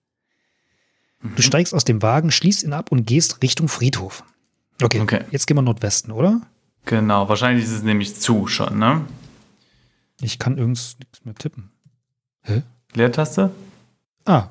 Du 1.35 1.43
steigst 1.43 1.75
aus 1.75 1.85
dem 1.85 2.01
Wagen, 2.01 2.31
schließt 2.31 2.63
ihn 2.63 2.73
ab 2.73 2.91
und 2.91 3.05
gehst 3.05 3.43
Richtung 3.43 3.67
Friedhof. 3.67 4.23
Okay, 4.81 5.01
Okay. 5.01 5.23
jetzt 5.29 5.45
gehen 5.45 5.55
wir 5.55 5.61
Nordwesten, 5.61 6.11
oder? 6.11 6.41
Genau, 6.85 7.29
wahrscheinlich 7.29 7.65
ist 7.65 7.71
es 7.71 7.83
nämlich 7.83 8.15
zu 8.15 8.47
schon, 8.47 8.77
ne? 8.77 9.05
Ich 10.21 10.39
kann 10.39 10.57
irgends 10.57 10.97
nichts 10.99 11.23
mehr 11.25 11.35
tippen. 11.35 11.71
Hä? 12.41 12.63
Leertaste? 12.93 13.51
Ah, 14.25 14.47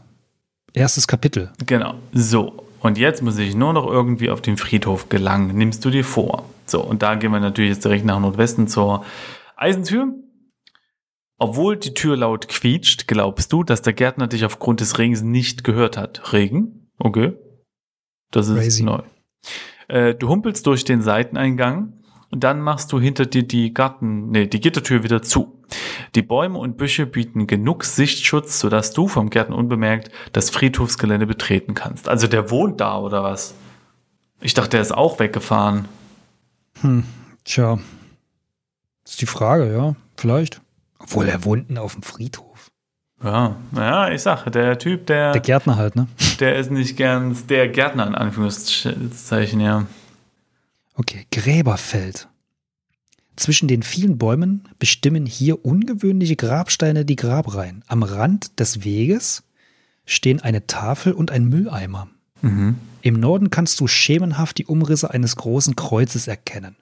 erstes 0.73 1.07
Kapitel. 1.07 1.51
Genau. 1.66 1.95
So, 2.12 2.66
und 2.81 2.99
jetzt 2.99 3.23
muss 3.23 3.38
ich 3.38 3.55
nur 3.55 3.73
noch 3.73 3.87
irgendwie 3.87 4.31
auf 4.31 4.40
den 4.40 4.57
Friedhof 4.57 5.09
gelangen. 5.09 5.57
Nimmst 5.57 5.85
du 5.85 5.90
dir 5.90 6.05
vor. 6.05 6.49
So, 6.66 6.83
und 6.83 7.03
da 7.03 7.14
gehen 7.14 7.31
wir 7.33 7.40
natürlich 7.40 7.71
jetzt 7.71 7.85
direkt 7.85 8.05
nach 8.05 8.18
Nordwesten 8.18 8.66
zur 8.66 9.05
Eisentür. 9.57 10.09
Obwohl 11.38 11.77
die 11.77 11.95
Tür 11.95 12.16
laut 12.16 12.49
quietscht, 12.49 13.09
glaubst 13.09 13.53
du, 13.53 13.64
dass 13.64 13.83
der 13.83 13.92
Gärtner 13.92 14.29
dich 14.29 14.45
aufgrund 14.45 14.81
des 14.81 14.99
Regens 14.99 15.23
nicht 15.23 15.64
gehört 15.64 15.97
hat. 15.97 16.33
Regen? 16.33 16.90
Okay. 16.99 17.33
Das 18.31 18.49
ist 18.49 18.59
Crazy. 18.59 18.83
neu. 18.85 19.03
Äh, 19.88 20.14
du 20.14 20.29
humpelst 20.29 20.66
durch 20.66 20.85
den 20.85 21.03
Seiteneingang 21.03 21.95
und 22.33 22.42
dann 22.42 22.61
machst 22.61 22.92
du 22.92 22.99
hinter 23.01 23.27
dir 23.27 23.42
die 23.42 23.75
Garten, 23.75 24.31
nee, 24.31 24.47
die 24.47 24.61
Gittertür 24.61 25.05
wieder 25.05 25.23
zu. 25.23 25.61
Die 26.14 26.23
Bäume 26.23 26.59
und 26.59 26.79
Büsche 26.79 27.07
bieten 27.07 27.47
genug 27.47 27.85
Sichtschutz, 27.85 28.59
sodass 28.59 28.92
du 28.92 29.07
vom 29.07 29.29
Gärten 29.31 29.53
unbemerkt 29.53 30.11
das 30.33 30.49
Friedhofsgelände 30.51 31.27
betreten 31.27 31.75
kannst. 31.75 32.09
Also 32.09 32.27
der 32.27 32.51
wohnt 32.51 32.81
da 32.81 32.99
oder 32.99 33.23
was? 33.23 33.55
Ich 34.40 34.55
dachte, 34.55 34.71
der 34.71 34.81
ist 34.81 34.92
auch 34.92 35.18
weggefahren. 35.18 35.87
Hm, 36.81 37.05
tja. 37.45 37.79
Ist 39.05 39.21
die 39.21 39.27
Frage, 39.27 39.73
ja. 39.73 39.95
Vielleicht. 40.16 40.62
Obwohl 40.99 41.29
er 41.29 41.45
wohnt 41.45 41.79
auf 41.79 41.95
dem 41.95 42.03
Friedhof. 42.03 42.71
Ja, 43.23 43.57
ja, 43.77 44.11
ich 44.11 44.23
sag, 44.23 44.51
der 44.51 44.79
Typ, 44.79 45.07
der, 45.07 45.33
Der 45.33 45.40
Gärtner 45.42 45.77
halt, 45.77 45.97
ne? 45.97 46.09
der 46.40 46.57
ist 46.57 46.71
nicht 46.71 46.97
ganz 46.97 47.47
der 47.47 47.68
Gärtner 47.68 48.07
in 48.07 48.14
Anführungszeichen, 48.14 49.61
ja. 49.61 49.87
Okay, 50.94 51.26
Gräberfeld. 51.31 52.28
Zwischen 53.37 53.66
den 53.66 53.83
vielen 53.83 54.18
Bäumen 54.18 54.68
bestimmen 54.78 55.24
hier 55.24 55.64
ungewöhnliche 55.64 56.37
Grabsteine 56.37 57.05
die 57.05 57.16
Grabreihen. 57.16 57.83
Am 57.87 58.02
Rand 58.02 58.61
des 58.61 58.85
Weges 58.85 59.42
stehen 60.05 60.40
eine 60.40 60.66
Tafel 60.66 61.12
und 61.12 61.31
ein 61.31 61.46
Mülleimer. 61.46 62.09
Mhm. 62.42 62.76
Im 63.00 63.18
Norden 63.18 63.50
kannst 63.50 63.81
du 63.81 63.87
schemenhaft 63.87 64.59
die 64.59 64.66
Umrisse 64.66 65.11
eines 65.11 65.37
großen 65.37 65.76
Kreuzes 65.76 66.28
erkennen. 66.28 66.76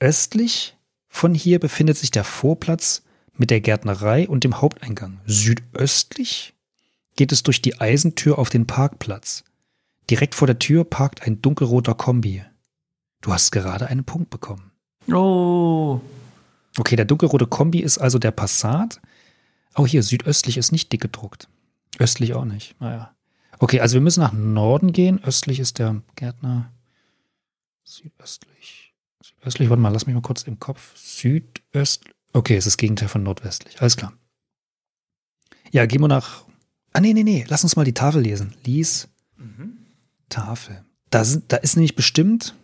Östlich 0.00 0.76
von 1.08 1.34
hier 1.34 1.60
befindet 1.60 1.96
sich 1.98 2.10
der 2.10 2.24
Vorplatz 2.24 3.02
mit 3.36 3.50
der 3.50 3.60
Gärtnerei 3.60 4.28
und 4.28 4.44
dem 4.44 4.60
Haupteingang. 4.60 5.20
Südöstlich 5.26 6.54
geht 7.16 7.30
es 7.30 7.42
durch 7.42 7.62
die 7.62 7.80
Eisentür 7.80 8.38
auf 8.38 8.48
den 8.48 8.66
Parkplatz. 8.66 9.44
Direkt 10.10 10.34
vor 10.34 10.46
der 10.46 10.58
Tür 10.58 10.84
parkt 10.84 11.22
ein 11.22 11.40
dunkelroter 11.40 11.94
Kombi. 11.94 12.42
Du 13.24 13.32
hast 13.32 13.52
gerade 13.52 13.86
einen 13.86 14.04
Punkt 14.04 14.28
bekommen. 14.28 14.70
Oh, 15.10 15.98
Okay, 16.76 16.94
der 16.94 17.06
dunkelrote 17.06 17.46
Kombi 17.46 17.80
ist 17.80 17.96
also 17.96 18.18
der 18.18 18.32
Passat. 18.32 19.00
Oh, 19.76 19.86
hier, 19.86 20.02
südöstlich 20.02 20.58
ist 20.58 20.72
nicht 20.72 20.92
dick 20.92 21.00
gedruckt. 21.00 21.48
Östlich 21.98 22.34
auch 22.34 22.44
nicht. 22.44 22.78
Naja. 22.82 23.14
Okay, 23.60 23.80
also 23.80 23.94
wir 23.94 24.02
müssen 24.02 24.20
nach 24.20 24.34
Norden 24.34 24.92
gehen. 24.92 25.24
Östlich 25.24 25.58
ist 25.58 25.78
der 25.78 26.02
Gärtner. 26.16 26.70
Südöstlich. 27.84 28.92
Südöstlich, 29.22 29.70
warte 29.70 29.80
mal, 29.80 29.88
lass 29.88 30.04
mich 30.04 30.14
mal 30.14 30.20
kurz 30.20 30.42
im 30.42 30.60
Kopf. 30.60 30.94
Südöstlich. 30.94 32.12
Okay, 32.34 32.58
es 32.58 32.66
ist 32.66 32.74
das 32.74 32.76
Gegenteil 32.76 33.08
von 33.08 33.22
nordwestlich. 33.22 33.80
Alles 33.80 33.96
klar. 33.96 34.12
Ja, 35.70 35.86
gehen 35.86 36.02
wir 36.02 36.08
nach. 36.08 36.44
Ah, 36.92 37.00
nee, 37.00 37.14
nee, 37.14 37.24
nee. 37.24 37.46
Lass 37.48 37.64
uns 37.64 37.74
mal 37.74 37.84
die 37.84 37.94
Tafel 37.94 38.20
lesen. 38.20 38.52
Lies 38.64 39.08
Tafel. 40.28 40.84
Da, 41.08 41.24
sind, 41.24 41.50
da 41.50 41.56
ist 41.56 41.76
nämlich 41.76 41.96
bestimmt. 41.96 42.54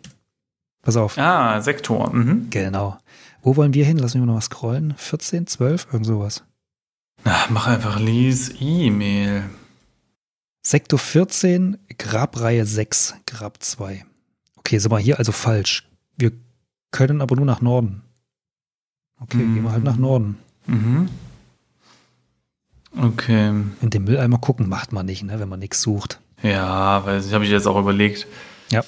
Pass 0.81 0.97
auf. 0.97 1.17
ah, 1.17 1.61
Sektor. 1.61 2.11
Mhm. 2.13 2.49
Genau. 2.49 2.97
Wo 3.43 3.55
wollen 3.55 3.73
wir 3.73 3.85
hin? 3.85 3.97
Lass 3.97 4.13
mich 4.13 4.19
mal 4.21 4.27
noch 4.27 4.33
mal 4.35 4.41
scrollen. 4.41 4.93
14, 4.97 5.47
12, 5.47 5.87
irgend 5.91 6.05
sowas. 6.05 6.43
Na, 7.23 7.35
mach 7.49 7.67
einfach 7.67 7.99
Lies 7.99 8.53
E-Mail. 8.59 9.43
Sektor 10.63 10.99
14, 10.99 11.77
Grabreihe 11.97 12.65
6, 12.65 13.15
Grab 13.25 13.61
2. 13.63 14.05
Okay, 14.57 14.77
sind 14.77 14.91
wir 14.91 14.99
hier 14.99 15.17
also 15.19 15.31
falsch. 15.31 15.87
Wir 16.17 16.31
können 16.91 17.21
aber 17.21 17.35
nur 17.35 17.45
nach 17.45 17.61
Norden. 17.61 18.01
Okay, 19.19 19.37
Mhm. 19.37 19.53
gehen 19.55 19.63
wir 19.63 19.71
halt 19.71 19.83
nach 19.83 19.97
Norden. 19.97 20.37
Mhm. 20.67 21.09
Okay. 22.97 23.47
In 23.81 23.89
den 23.89 24.03
Mülleimer 24.03 24.37
gucken 24.39 24.67
macht 24.67 24.91
man 24.91 25.05
nicht, 25.05 25.23
ne, 25.23 25.39
wenn 25.39 25.49
man 25.49 25.59
nichts 25.59 25.81
sucht. 25.81 26.19
Ja, 26.43 27.05
weil 27.05 27.17
das 27.21 27.31
habe 27.33 27.45
ich 27.45 27.51
jetzt 27.51 27.67
auch 27.67 27.79
überlegt. 27.79 28.27
Ja. 28.71 28.83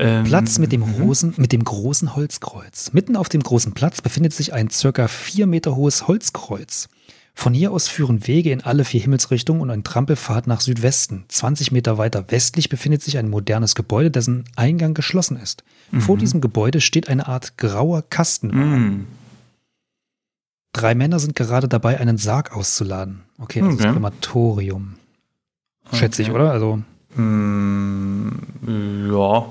Ähm, 0.00 0.24
Platz 0.24 0.58
mit 0.58 0.72
dem, 0.72 0.80
mhm. 0.80 0.94
großen, 0.96 1.34
mit 1.36 1.52
dem 1.52 1.62
großen 1.62 2.16
Holzkreuz. 2.16 2.92
Mitten 2.92 3.16
auf 3.16 3.28
dem 3.28 3.42
großen 3.42 3.72
Platz 3.72 4.00
befindet 4.00 4.32
sich 4.32 4.52
ein 4.54 4.70
circa 4.70 5.08
vier 5.08 5.46
Meter 5.46 5.76
hohes 5.76 6.08
Holzkreuz. 6.08 6.88
Von 7.34 7.54
hier 7.54 7.70
aus 7.70 7.88
führen 7.88 8.26
Wege 8.26 8.50
in 8.50 8.60
alle 8.62 8.84
vier 8.84 9.00
Himmelsrichtungen 9.00 9.62
und 9.62 9.70
ein 9.70 9.84
Trampelpfad 9.84 10.46
nach 10.46 10.60
Südwesten. 10.60 11.24
20 11.28 11.70
Meter 11.70 11.96
weiter 11.98 12.24
westlich 12.30 12.68
befindet 12.68 13.02
sich 13.02 13.18
ein 13.18 13.28
modernes 13.30 13.74
Gebäude, 13.74 14.10
dessen 14.10 14.44
Eingang 14.56 14.94
geschlossen 14.94 15.36
ist. 15.36 15.64
Vor 15.98 16.16
diesem 16.16 16.40
Gebäude 16.40 16.80
steht 16.80 17.08
eine 17.08 17.28
Art 17.28 17.56
grauer 17.56 18.02
Kasten. 18.08 18.48
Mhm. 18.48 19.06
Drei 20.72 20.94
Männer 20.94 21.18
sind 21.18 21.34
gerade 21.34 21.68
dabei, 21.68 21.98
einen 21.98 22.16
Sarg 22.16 22.56
auszuladen. 22.56 23.22
Okay, 23.38 23.60
das 23.60 23.74
ist 23.74 23.80
Okay. 23.80 23.92
Krematorium. 23.92 24.94
Schätze 25.92 26.22
ich, 26.22 26.28
Okay. 26.30 26.38
oder? 26.38 26.52
Also, 26.52 26.80
Hm, 27.16 28.38
ja, 29.12 29.46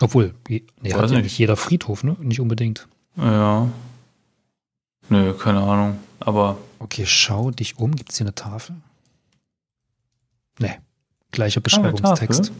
obwohl, 0.00 0.34
nee, 0.48 0.62
hat 0.92 1.02
ja 1.10 1.16
nicht. 1.16 1.22
nicht 1.24 1.38
jeder 1.38 1.56
Friedhof, 1.56 2.04
ne? 2.04 2.16
Nicht 2.20 2.40
unbedingt. 2.40 2.86
ja. 3.16 3.68
Nö, 5.08 5.34
keine 5.34 5.60
Ahnung. 5.60 5.98
Aber 6.20 6.56
Okay, 6.78 7.04
schau 7.06 7.50
dich 7.50 7.78
um. 7.78 7.94
Gibt 7.96 8.12
es 8.12 8.18
hier 8.18 8.24
eine 8.26 8.34
Tafel? 8.34 8.76
Nee. 10.58 10.78
Gleicher 11.32 11.58
Ah, 11.58 11.62
Beschreibungstext. 11.62 12.52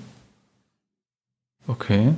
Okay. 1.66 2.08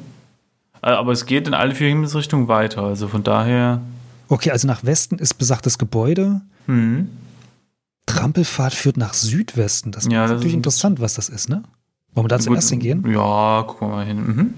Äh, 0.83 0.87
Aber 0.91 1.13
es 1.13 1.27
geht 1.27 1.47
in 1.47 1.55
alle 1.55 1.75
vier 1.75 1.89
Himmelsrichtungen 1.89 2.49
weiter. 2.49 2.83
Also 2.83 3.09
von 3.09 3.23
daher. 3.23 3.81
Okay, 4.29 4.51
also 4.51 4.67
nach 4.67 4.85
Westen 4.85 5.19
ist 5.19 5.35
besagtes 5.35 5.79
Gebäude. 5.79 6.41
Hm. 6.67 7.09
Trampelpfad 8.07 8.73
führt 8.75 8.97
nach 8.97 9.15
Südwesten. 9.15 9.93
Das 9.93 10.05
Ja, 10.05 10.25
ist 10.25 10.31
das 10.31 10.31
natürlich 10.37 10.53
ist- 10.55 10.57
interessant, 10.57 11.01
was 11.01 11.15
das 11.15 11.29
ist, 11.29 11.49
ne? 11.49 11.63
Wollen 12.15 12.25
wir 12.25 12.29
da 12.29 12.39
zuerst 12.39 12.71
hingehen? 12.71 13.05
Ja, 13.11 13.65
gucken 13.67 13.89
wir 13.89 13.95
mal 13.97 14.07
hin. 14.07 14.25
Mhm. 14.27 14.55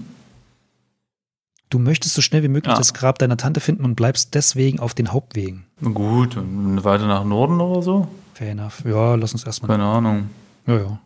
Du 1.69 1.79
möchtest 1.79 2.15
so 2.15 2.21
schnell 2.21 2.43
wie 2.43 2.47
möglich 2.47 2.71
Ja. 2.71 2.77
das 2.77 2.93
Grab 2.93 3.19
deiner 3.19 3.37
Tante 3.37 3.59
finden 3.59 3.83
und 3.83 3.95
bleibst 3.95 4.33
deswegen 4.35 4.79
auf 4.79 4.93
den 4.93 5.11
Hauptwegen. 5.11 5.65
Gut, 5.81 6.37
und 6.37 6.83
weiter 6.83 7.07
nach 7.07 7.25
Norden 7.25 7.59
oder 7.59 7.81
so? 7.81 8.07
Fair 8.33 8.51
enough. 8.51 8.83
Ja, 8.85 9.15
lass 9.15 9.33
uns 9.33 9.43
erstmal. 9.43 9.69
Keine 9.71 9.85
Ahnung. 9.85 10.29
Ja, 10.65 10.77
ja. 10.77 10.99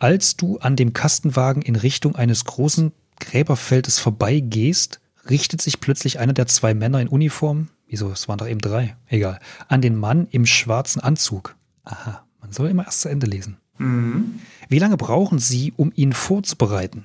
Als 0.00 0.36
du 0.36 0.58
an 0.58 0.76
dem 0.76 0.92
Kastenwagen 0.92 1.62
in 1.62 1.76
Richtung 1.76 2.16
eines 2.16 2.44
großen 2.44 2.92
Gräberfeldes 3.20 4.00
vorbeigehst, 4.00 5.00
richtet 5.30 5.62
sich 5.62 5.80
plötzlich 5.80 6.18
einer 6.18 6.32
der 6.32 6.46
zwei 6.46 6.74
Männer 6.74 7.00
in 7.00 7.08
Uniform, 7.08 7.68
wieso, 7.86 8.10
es 8.10 8.28
waren 8.28 8.38
doch 8.38 8.48
eben 8.48 8.60
drei, 8.60 8.96
egal, 9.08 9.38
an 9.68 9.80
den 9.80 9.96
Mann 9.96 10.26
im 10.30 10.44
schwarzen 10.46 11.00
Anzug. 11.00 11.54
Aha, 11.84 12.24
man 12.40 12.52
soll 12.52 12.68
immer 12.68 12.84
erst 12.84 13.02
zu 13.02 13.08
Ende 13.08 13.26
lesen. 13.26 13.56
Mhm. 13.78 14.40
Wie 14.68 14.78
lange 14.78 14.96
brauchen 14.96 15.38
Sie, 15.38 15.72
um 15.76 15.92
ihn 15.94 16.12
vorzubereiten? 16.12 17.04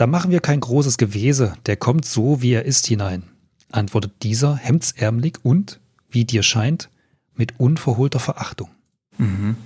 Da 0.00 0.06
machen 0.06 0.30
wir 0.30 0.40
kein 0.40 0.60
großes 0.60 0.96
Gewese, 0.96 1.58
der 1.66 1.76
kommt 1.76 2.06
so, 2.06 2.40
wie 2.40 2.52
er 2.52 2.64
ist, 2.64 2.86
hinein, 2.86 3.24
antwortet 3.70 4.22
dieser 4.22 4.56
hemdsärmelig 4.56 5.40
und, 5.42 5.78
wie 6.08 6.24
dir 6.24 6.42
scheint, 6.42 6.88
mit 7.34 7.60
unverholter 7.60 8.18
Verachtung. 8.18 8.70
Mhm. 9.18 9.56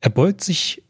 Er 0.00 0.10
beugt 0.10 0.44
sich 0.44 0.82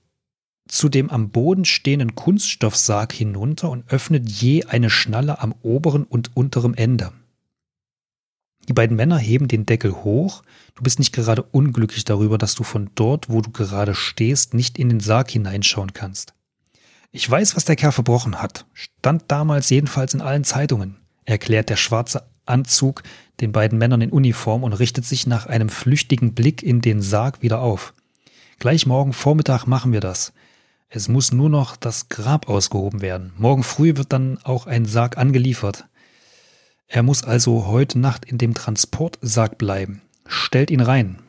zu 0.66 0.88
dem 0.88 1.08
am 1.08 1.30
Boden 1.30 1.64
stehenden 1.64 2.16
Kunststoffsarg 2.16 3.12
hinunter 3.12 3.70
und 3.70 3.88
öffnet 3.92 4.28
je 4.28 4.64
eine 4.64 4.90
Schnalle 4.90 5.40
am 5.40 5.54
oberen 5.62 6.02
und 6.02 6.36
unteren 6.36 6.74
Ende. 6.74 7.12
Die 8.68 8.72
beiden 8.72 8.96
Männer 8.96 9.18
heben 9.18 9.46
den 9.46 9.66
Deckel 9.66 9.92
hoch. 9.92 10.42
Du 10.74 10.82
bist 10.82 10.98
nicht 10.98 11.12
gerade 11.12 11.44
unglücklich 11.44 12.04
darüber, 12.06 12.38
dass 12.38 12.56
du 12.56 12.64
von 12.64 12.90
dort, 12.96 13.28
wo 13.28 13.40
du 13.40 13.50
gerade 13.50 13.94
stehst, 13.94 14.52
nicht 14.52 14.80
in 14.80 14.88
den 14.88 14.98
Sarg 14.98 15.30
hineinschauen 15.30 15.92
kannst. 15.92 16.34
Ich 17.12 17.28
weiß, 17.28 17.56
was 17.56 17.64
der 17.64 17.76
Kerl 17.76 17.92
verbrochen 17.92 18.40
hat. 18.40 18.66
Stand 18.72 19.24
damals 19.28 19.70
jedenfalls 19.70 20.14
in 20.14 20.20
allen 20.20 20.44
Zeitungen, 20.44 20.96
erklärt 21.24 21.68
der 21.68 21.76
schwarze 21.76 22.24
Anzug 22.46 23.02
den 23.40 23.52
beiden 23.52 23.78
Männern 23.78 24.00
in 24.02 24.10
Uniform 24.10 24.62
und 24.64 24.72
richtet 24.74 25.04
sich 25.06 25.26
nach 25.26 25.46
einem 25.46 25.68
flüchtigen 25.68 26.34
Blick 26.34 26.62
in 26.62 26.80
den 26.80 27.00
Sarg 27.02 27.42
wieder 27.42 27.60
auf. 27.60 27.94
Gleich 28.58 28.86
morgen 28.86 29.12
Vormittag 29.12 29.66
machen 29.66 29.92
wir 29.92 30.00
das. 30.00 30.32
Es 30.88 31.08
muss 31.08 31.32
nur 31.32 31.48
noch 31.48 31.76
das 31.76 32.08
Grab 32.08 32.48
ausgehoben 32.48 33.00
werden. 33.00 33.32
Morgen 33.38 33.62
früh 33.62 33.96
wird 33.96 34.12
dann 34.12 34.38
auch 34.42 34.66
ein 34.66 34.84
Sarg 34.84 35.16
angeliefert. 35.16 35.84
Er 36.86 37.02
muss 37.02 37.22
also 37.22 37.66
heute 37.66 37.98
Nacht 37.98 38.24
in 38.24 38.38
dem 38.38 38.54
Transportsarg 38.54 39.56
bleiben. 39.56 40.02
Stellt 40.26 40.70
ihn 40.70 40.80
rein. 40.80 41.20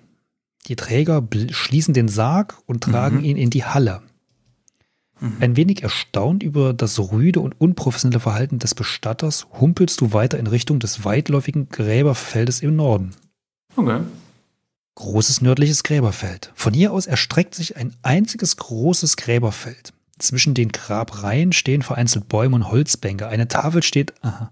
Die 0.68 0.76
Träger 0.76 1.26
schließen 1.52 1.94
den 1.94 2.08
Sarg 2.08 2.58
und 2.66 2.84
tragen 2.84 3.18
Mhm. 3.18 3.24
ihn 3.24 3.38
in 3.38 3.50
die 3.52 3.64
Halle. 3.64 4.02
Ein 5.40 5.56
wenig 5.56 5.84
erstaunt 5.84 6.42
über 6.42 6.74
das 6.74 6.98
rüde 7.00 7.42
und 7.42 7.60
unprofessionelle 7.62 8.20
Verhalten 8.20 8.58
des 8.58 8.74
Bestatters 8.74 9.46
humpelst 9.60 10.02
du 10.02 10.14
weiter 10.14 10.40
in 10.40 10.48
Richtung 10.48 10.80
des 10.80 11.06
weitläufigen 11.06 11.70
Gräberfeldes 11.70 12.62
im 12.62 12.76
Norden. 12.76 13.12
Okay. 13.76 14.00
Großes 14.96 15.42
nördliches 15.42 15.84
Gräberfeld. 15.84 16.52
Von 16.56 16.74
hier 16.74 16.92
aus 16.92 17.06
erstreckt 17.06 17.54
sich 17.54 17.78
ein 17.78 17.94
einziges 18.02 18.58
großes 18.58 19.16
Gräberfeld. 19.16 19.94
Zwischen 20.18 20.56
den 20.56 20.70
Grabreihen 20.70 21.54
stehen 21.54 21.84
vereinzelt 21.84 22.28
Bäume 22.28 22.56
und 22.56 22.72
Holzbänke. 22.72 23.28
Eine 23.28 23.48
Tafel 23.48 23.84
steht 23.84 24.14
aha, 24.24 24.52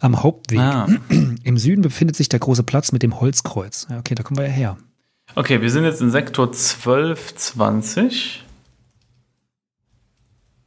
am 0.00 0.22
Hauptweg. 0.22 0.60
Ah. 0.60 0.86
Im 1.44 1.56
Süden 1.56 1.80
befindet 1.80 2.16
sich 2.16 2.28
der 2.28 2.40
große 2.40 2.62
Platz 2.62 2.92
mit 2.92 3.02
dem 3.02 3.20
Holzkreuz. 3.20 3.86
Ja, 3.90 3.98
okay, 3.98 4.14
da 4.14 4.22
kommen 4.22 4.36
wir 4.38 4.46
ja 4.46 4.52
her. 4.52 4.76
Okay, 5.34 5.62
wir 5.62 5.70
sind 5.70 5.84
jetzt 5.84 6.02
in 6.02 6.10
Sektor 6.10 6.48
1220. 6.48 8.44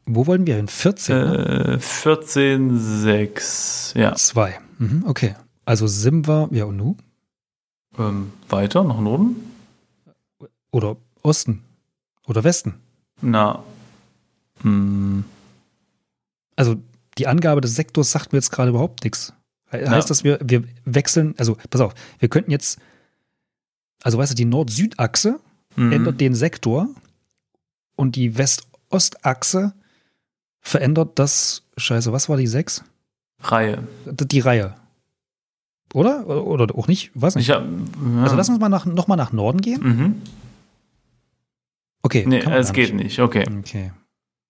Wo 0.07 0.25
wollen 0.25 0.47
wir 0.47 0.55
hin? 0.55 0.67
14? 0.67 1.15
ne? 1.17 1.73
Äh, 1.75 1.77
14,6. 1.77 3.97
Ja. 3.97 4.15
Zwei. 4.15 4.59
Mhm, 4.79 5.03
okay. 5.05 5.35
Also 5.65 5.87
wir, 6.27 6.49
ja 6.51 6.65
und 6.65 6.77
nu? 6.77 6.95
Ähm, 7.97 8.31
weiter 8.49 8.83
nach 8.83 8.99
Norden? 8.99 9.35
Oder 10.71 10.97
Osten? 11.23 11.63
Oder 12.25 12.43
Westen? 12.43 12.75
Na. 13.21 13.63
Hm, 14.61 15.23
Also 16.55 16.75
die 17.17 17.27
Angabe 17.27 17.61
des 17.61 17.75
Sektors 17.75 18.11
sagt 18.11 18.31
mir 18.31 18.37
jetzt 18.37 18.51
gerade 18.51 18.69
überhaupt 18.69 19.03
nichts. 19.03 19.33
He- 19.71 19.85
Heißt 19.87 20.09
das, 20.09 20.23
wir, 20.23 20.39
wir 20.43 20.63
wechseln, 20.85 21.33
also 21.37 21.57
pass 21.69 21.81
auf, 21.81 21.93
wir 22.19 22.29
könnten 22.29 22.51
jetzt, 22.51 22.79
also 24.03 24.17
weißt 24.17 24.31
du, 24.31 24.35
die 24.35 24.45
Nord-Süd-Achse 24.45 25.39
mhm. 25.75 25.91
ändert 25.91 26.21
den 26.21 26.35
Sektor 26.35 26.87
und 27.95 28.15
die 28.15 28.37
West-Ost-Achse 28.37 29.73
verändert 30.67 31.17
das, 31.19 31.63
scheiße, 31.77 32.11
was 32.11 32.29
war 32.29 32.37
die 32.37 32.47
6? 32.47 32.83
Reihe. 33.39 33.87
Die 34.05 34.39
Reihe. 34.39 34.75
Oder? 35.93 36.27
Oder, 36.27 36.75
auch 36.75 36.87
nicht? 36.87 37.11
Weiß 37.13 37.35
nicht. 37.35 37.47
Ich 37.49 37.55
hab, 37.55 37.63
ja. 37.63 38.23
Also 38.23 38.35
lass 38.35 38.49
uns 38.49 38.59
mal 38.59 38.67
nach, 38.69 38.85
noch 38.85 39.07
mal 39.07 39.15
nach 39.15 39.31
Norden 39.31 39.61
gehen. 39.61 39.81
Mhm. 39.81 40.21
Okay. 42.03 42.25
Nee, 42.27 42.39
es 42.39 42.73
geht 42.73 42.93
nicht. 42.93 43.19
Okay. 43.19 43.45
Okay. 43.59 43.91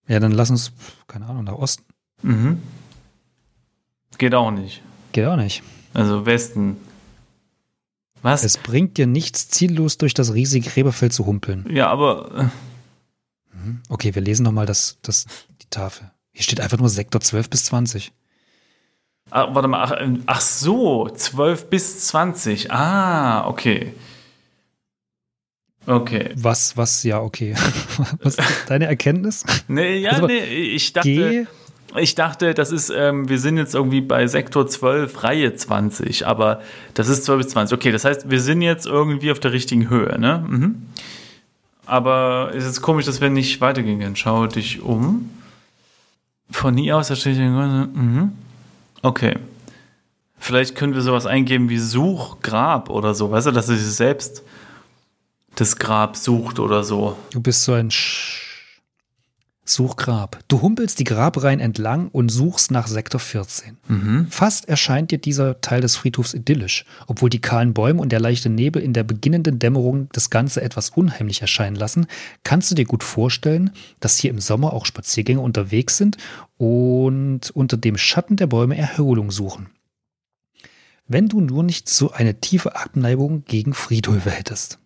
Ja, 0.08 0.20
dann 0.20 0.32
lass 0.32 0.50
uns, 0.50 0.72
keine 1.08 1.28
Ahnung, 1.28 1.44
nach 1.44 1.54
Osten. 1.54 1.84
Mhm. 2.24 2.62
Geht 4.18 4.34
auch 4.34 4.52
nicht. 4.52 4.82
Geht 5.12 5.26
auch 5.26 5.36
nicht. 5.36 5.62
Also 5.94 6.26
Westen. 6.26 6.78
Was? 8.24 8.44
Es 8.44 8.58
bringt 8.58 8.98
dir 8.98 9.06
nichts, 9.06 9.50
ziellos 9.50 9.98
durch 10.00 10.14
das 10.16 10.34
riesige 10.34 10.68
Gräberfeld 10.70 11.14
zu 11.14 11.26
humpeln. 11.28 11.66
ja, 11.70 11.88
aber. 11.90 12.32
äh, 12.36 12.46
Mhm. 13.54 13.82
Okay, 13.90 14.14
wir 14.14 14.22
lesen 14.22 14.44
nochmal 14.44 14.68
das, 14.68 14.98
das, 15.02 15.26
die 15.68 15.78
Tafel. 15.78 16.12
Hier 16.32 16.44
steht 16.44 16.62
einfach 16.62 16.78
nur 16.78 16.90
Sektor 16.90 17.22
12 17.22 17.50
bis 17.50 17.66
20. 17.66 18.12
Ah, 19.30 19.54
warte 19.54 19.68
mal, 19.68 19.84
ach, 19.84 19.94
ähm, 20.00 20.24
ach 20.26 20.42
so, 20.42 21.10
12 21.10 21.70
bis 21.70 22.08
20. 22.08 22.72
Ah, 22.72 23.48
okay. 23.48 23.94
Okay. 25.86 26.32
Was, 26.36 26.76
was, 26.76 27.04
ja, 27.04 27.22
okay. 27.22 27.56
was 28.22 28.36
ist 28.36 28.70
deine 28.70 28.88
Erkenntnis? 28.88 29.46
Nee, 29.68 29.98
ja, 29.98 30.12
Also, 30.12 30.28
nee, 30.28 30.40
ich 30.40 30.94
dachte, 30.94 31.48
ich 31.96 32.16
dachte, 32.16 32.54
das 32.54 32.72
ist, 32.72 32.90
ähm, 32.90 33.30
wir 33.30 33.40
sind 33.40 33.58
jetzt 33.58 33.74
irgendwie 33.74 34.02
bei 34.02 34.28
Sektor 34.28 34.68
12, 34.68 35.24
Reihe 35.24 35.56
20, 35.56 36.28
aber 36.28 36.62
das 36.94 37.08
ist 37.08 37.26
12 37.26 37.38
bis 37.46 37.48
20. 37.54 37.78
Okay, 37.78 37.92
das 37.92 38.06
heißt, 38.06 38.30
wir 38.30 38.42
sind 38.42 38.62
jetzt 38.62 38.86
irgendwie 38.86 39.32
auf 39.32 39.40
der 39.40 39.54
richtigen 39.54 39.90
Höhe, 39.90 40.20
ne? 40.20 40.46
Mhm. 40.48 40.88
Aber 41.86 42.52
es 42.54 42.66
ist 42.66 42.82
komisch, 42.82 43.06
dass 43.06 43.22
wir 43.22 43.30
nicht 43.30 43.62
weitergehen 43.62 44.00
können. 44.00 44.18
Schau 44.18 44.46
dich 44.48 44.82
um. 44.82 45.30
Von 46.50 46.78
hier 46.78 46.98
aus, 46.98 47.10
da 47.10 47.16
steht 47.16 47.36
hier, 47.36 47.50
mhm. 47.50 48.32
Okay. 49.02 49.38
Vielleicht 50.40 50.76
können 50.76 50.94
wir 50.94 51.02
sowas 51.02 51.26
eingeben 51.26 51.70
wie 51.70 51.80
Suchgrab 51.80 52.90
oder 52.90 53.14
so, 53.14 53.32
weißt 53.32 53.48
du, 53.48 53.52
dass 53.52 53.70
er 53.70 53.76
sich 53.76 53.96
selbst 53.96 54.44
das 55.56 55.76
Grab 55.78 56.16
sucht 56.16 56.60
oder 56.60 56.84
so. 56.84 57.18
Du 57.32 57.42
bist 57.42 57.64
so 57.64 57.74
ein 57.74 57.92
Sch 57.92 58.47
Suchgrab. 59.70 60.40
Du 60.48 60.62
humpelst 60.62 61.00
die 61.00 61.04
Grabreihen 61.04 61.60
entlang 61.60 62.08
und 62.10 62.30
suchst 62.30 62.72
nach 62.72 62.88
Sektor 62.88 63.20
14. 63.20 63.78
Mhm. 63.88 64.28
Fast 64.30 64.70
erscheint 64.70 65.12
dir 65.12 65.18
dieser 65.18 65.62
Teil 65.62 65.82
des 65.82 65.96
Friedhofs 65.96 66.34
idyllisch, 66.34 66.86
obwohl 67.08 67.30
die 67.30 67.42
kahlen 67.42 67.74
Bäume 67.74 68.02
und 68.02 68.12
der 68.12 68.20
leichte 68.20 68.50
Nebel 68.50 68.82
in 68.82 68.94
der 68.94 69.04
beginnenden 69.04 69.60
Dämmerung 69.60 70.10
das 70.14 70.30
Ganze 70.30 70.62
etwas 70.62 70.92
unheimlich 70.92 71.42
erscheinen 71.42 71.76
lassen, 71.76 72.08
kannst 72.44 72.72
du 72.72 72.76
dir 72.76 72.86
gut 72.86 73.04
vorstellen, 73.04 73.72
dass 74.00 74.18
hier 74.18 74.32
im 74.32 74.40
Sommer 74.40 74.74
auch 74.74 74.86
Spaziergänger 74.86 75.42
unterwegs 75.42 75.98
sind 75.98 76.18
und 76.58 77.52
unter 77.52 77.78
dem 77.78 77.98
Schatten 77.98 78.38
der 78.38 78.48
Bäume 78.48 78.78
Erholung 78.78 79.32
suchen. 79.32 79.68
Wenn 81.08 81.30
du 81.30 81.40
nur 81.40 81.64
nicht 81.64 81.88
so 81.88 82.12
eine 82.12 82.40
tiefe 82.42 82.76
Abneigung 82.76 83.44
gegen 83.46 83.74
Friedhöfe 83.74 84.32
hättest. 84.32 84.80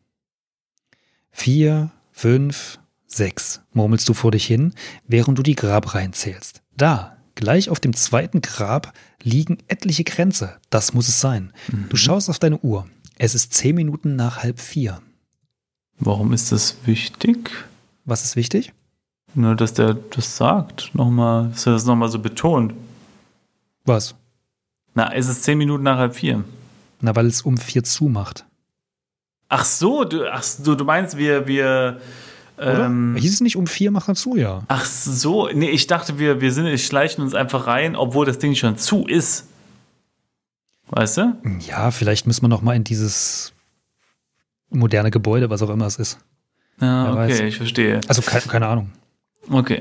Vier, 1.32 1.91
fünf, 2.12 2.81
sechs, 3.15 3.62
murmelst 3.74 4.08
du 4.10 4.13
vor 4.13 4.32
dich 4.32 4.45
hin, 4.45 4.74
während 5.08 5.38
du 5.38 5.43
die 5.43 5.56
Grabreihen 5.56 6.13
zählst. 6.13 6.62
Da, 6.76 7.17
gleich 7.36 7.69
auf 7.69 7.80
dem 7.80 7.95
zweiten 7.95 8.41
Grab, 8.41 8.93
liegen 9.21 9.58
etliche 9.67 10.04
Kränze. 10.04 10.58
Das 10.69 10.93
muss 10.93 11.08
es 11.08 11.21
sein. 11.21 11.54
Du 11.89 11.97
schaust 11.97 12.30
auf 12.30 12.39
deine 12.39 12.60
Uhr. 12.60 12.88
Es 13.17 13.36
ist 13.36 13.54
zehn 13.54 13.76
Minuten 13.76 14.15
nach 14.15 14.43
halb 14.43 14.60
vier. 14.60 15.02
Warum 16.00 16.34
ist 16.34 16.52
das 16.52 16.78
wichtig? 16.86 17.52
Was 18.06 18.24
ist 18.24 18.36
wichtig? 18.36 18.74
Nur, 19.36 19.56
dass 19.56 19.74
der 19.74 19.93
das 19.93 20.36
sagt, 20.36 20.93
nochmal, 20.93 21.50
dass 21.50 21.67
er 21.67 21.74
das 21.74 21.86
nochmal 21.86 22.10
so 22.10 22.19
betont. 22.19 22.74
Was? 23.86 24.15
Na, 24.93 25.13
es 25.13 25.30
ist 25.30 25.43
zehn 25.43 25.58
Minuten 25.58 25.84
nach 25.84 25.97
halb 25.97 26.15
vier. 26.15 26.43
Na, 27.00 27.15
weil 27.15 27.28
es 27.28 27.43
um 27.43 27.58
vier 27.58 27.84
zumacht. 27.84 28.45
Ach 29.47 29.65
so, 29.65 30.04
du, 30.04 30.32
ach 30.32 30.43
so, 30.43 30.76
du 30.76 30.84
meinst, 30.84 31.17
wir, 31.17 31.47
wir. 31.47 32.02
Oder? 32.62 32.86
Ähm, 32.86 33.15
Hieß 33.17 33.34
es 33.34 33.41
nicht 33.41 33.56
um 33.56 33.65
vier 33.65 33.89
macht 33.89 34.08
er 34.08 34.13
zu, 34.13 34.36
ja. 34.36 34.62
ach 34.67 34.86
so, 34.86 35.50
nee, 35.52 35.69
ich 35.69 35.88
dachte, 35.88 36.19
wir, 36.19 36.41
wir 36.41 36.52
sind, 36.52 36.65
wir 36.65 36.78
schleichen 36.78 37.24
uns 37.24 37.34
einfach 37.34 37.65
rein, 37.65 37.95
obwohl 37.95 38.28
das 38.28 38.38
Ding 38.38 38.54
schon 38.54 38.78
zu 38.78 39.08
ist. 39.08 39.47
Weißt 40.89 41.17
du? 41.17 41.38
Ja, 41.67 41.89
vielleicht 41.89 42.28
müssen 42.28 42.43
wir 42.43 42.50
noch 42.50 42.62
mal 42.62 42.76
in 42.76 42.84
dieses 42.84 43.54
moderne 44.69 45.10
Gebäude, 45.10 45.50
was 45.50 45.63
auch 45.63 45.69
immer 45.69 45.88
es 45.88 45.95
ist. 45.95 46.19
Ja, 46.80 47.06
Wer 47.06 47.12
okay, 47.13 47.32
weiß. 47.32 47.39
ich 47.39 47.58
verstehe. 47.58 48.00
Also 48.08 48.21
keine, 48.21 48.43
keine 48.43 48.67
Ahnung. 48.67 48.91
Okay. 49.50 49.80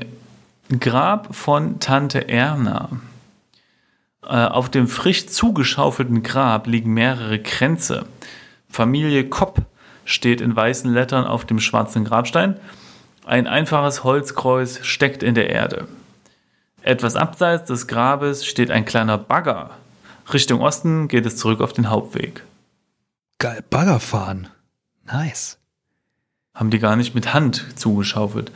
Grab 0.79 1.35
von 1.35 1.79
Tante 1.79 2.29
Erna. 2.29 2.89
Äh, 4.23 4.27
auf 4.27 4.69
dem 4.69 4.87
frisch 4.87 5.27
zugeschaufelten 5.27 6.23
Grab 6.23 6.65
liegen 6.65 6.93
mehrere 6.93 7.39
Kränze. 7.39 8.05
Familie 8.69 9.27
Kopp 9.27 9.65
steht 10.11 10.41
in 10.41 10.55
weißen 10.55 10.91
Lettern 10.93 11.25
auf 11.25 11.45
dem 11.45 11.59
schwarzen 11.59 12.05
Grabstein. 12.05 12.57
Ein 13.25 13.47
einfaches 13.47 14.03
Holzkreuz 14.03 14.79
steckt 14.83 15.23
in 15.23 15.35
der 15.35 15.49
Erde. 15.49 15.87
Etwas 16.81 17.15
abseits 17.15 17.67
des 17.67 17.87
Grabes 17.87 18.45
steht 18.45 18.71
ein 18.71 18.85
kleiner 18.85 19.17
Bagger. 19.17 19.71
Richtung 20.33 20.61
Osten 20.61 21.07
geht 21.07 21.25
es 21.25 21.37
zurück 21.37 21.61
auf 21.61 21.73
den 21.73 21.89
Hauptweg. 21.89 22.43
Geil, 23.39 23.63
Bagger 23.69 23.99
fahren. 23.99 24.47
Nice. 25.05 25.57
Haben 26.53 26.69
die 26.69 26.79
gar 26.79 26.95
nicht 26.95 27.15
mit 27.15 27.33
Hand 27.33 27.65
zugeschaufelt. 27.75 28.51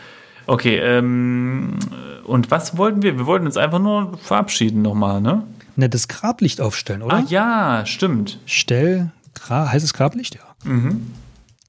Okay, 0.47 0.77
ähm, 0.77 1.79
und 2.25 2.51
was 2.51 2.77
wollten 2.77 3.01
wir? 3.01 3.17
Wir 3.17 3.25
wollten 3.25 3.45
uns 3.45 3.57
einfach 3.57 3.79
nur 3.79 4.17
verabschieden 4.17 4.81
nochmal, 4.81 5.21
ne? 5.21 5.43
Ne, 5.75 5.89
das 5.89 6.07
Grablicht 6.07 6.61
aufstellen, 6.61 7.01
oder? 7.01 7.17
Ah 7.17 7.23
ja, 7.27 7.85
stimmt. 7.85 8.39
Stell, 8.45 9.11
Gra 9.33 9.71
heißt 9.71 9.83
es 9.83 9.93
Grablicht? 9.93 10.35
Ja. 10.35 10.41
Mhm. 10.63 11.11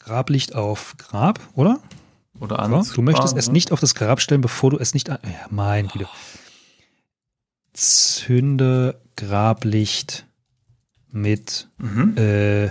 Grablicht 0.06 0.54
auf 0.54 0.94
Grab, 0.98 1.40
oder? 1.54 1.80
Oder 2.38 2.60
anders. 2.60 2.92
du 2.92 3.02
möchtest 3.02 3.36
es 3.36 3.48
ne? 3.48 3.54
nicht 3.54 3.72
auf 3.72 3.80
das 3.80 3.96
Grab 3.96 4.20
stellen, 4.20 4.40
bevor 4.40 4.70
du 4.70 4.78
es 4.78 4.94
nicht 4.94 5.10
an. 5.10 5.18
Ja, 5.24 5.46
mein 5.50 5.88
Güte. 5.88 6.06
Zünde 7.72 9.00
Grablicht 9.16 10.26
mit. 11.10 11.68
Mhm. 11.78 12.16
Äh, 12.16 12.68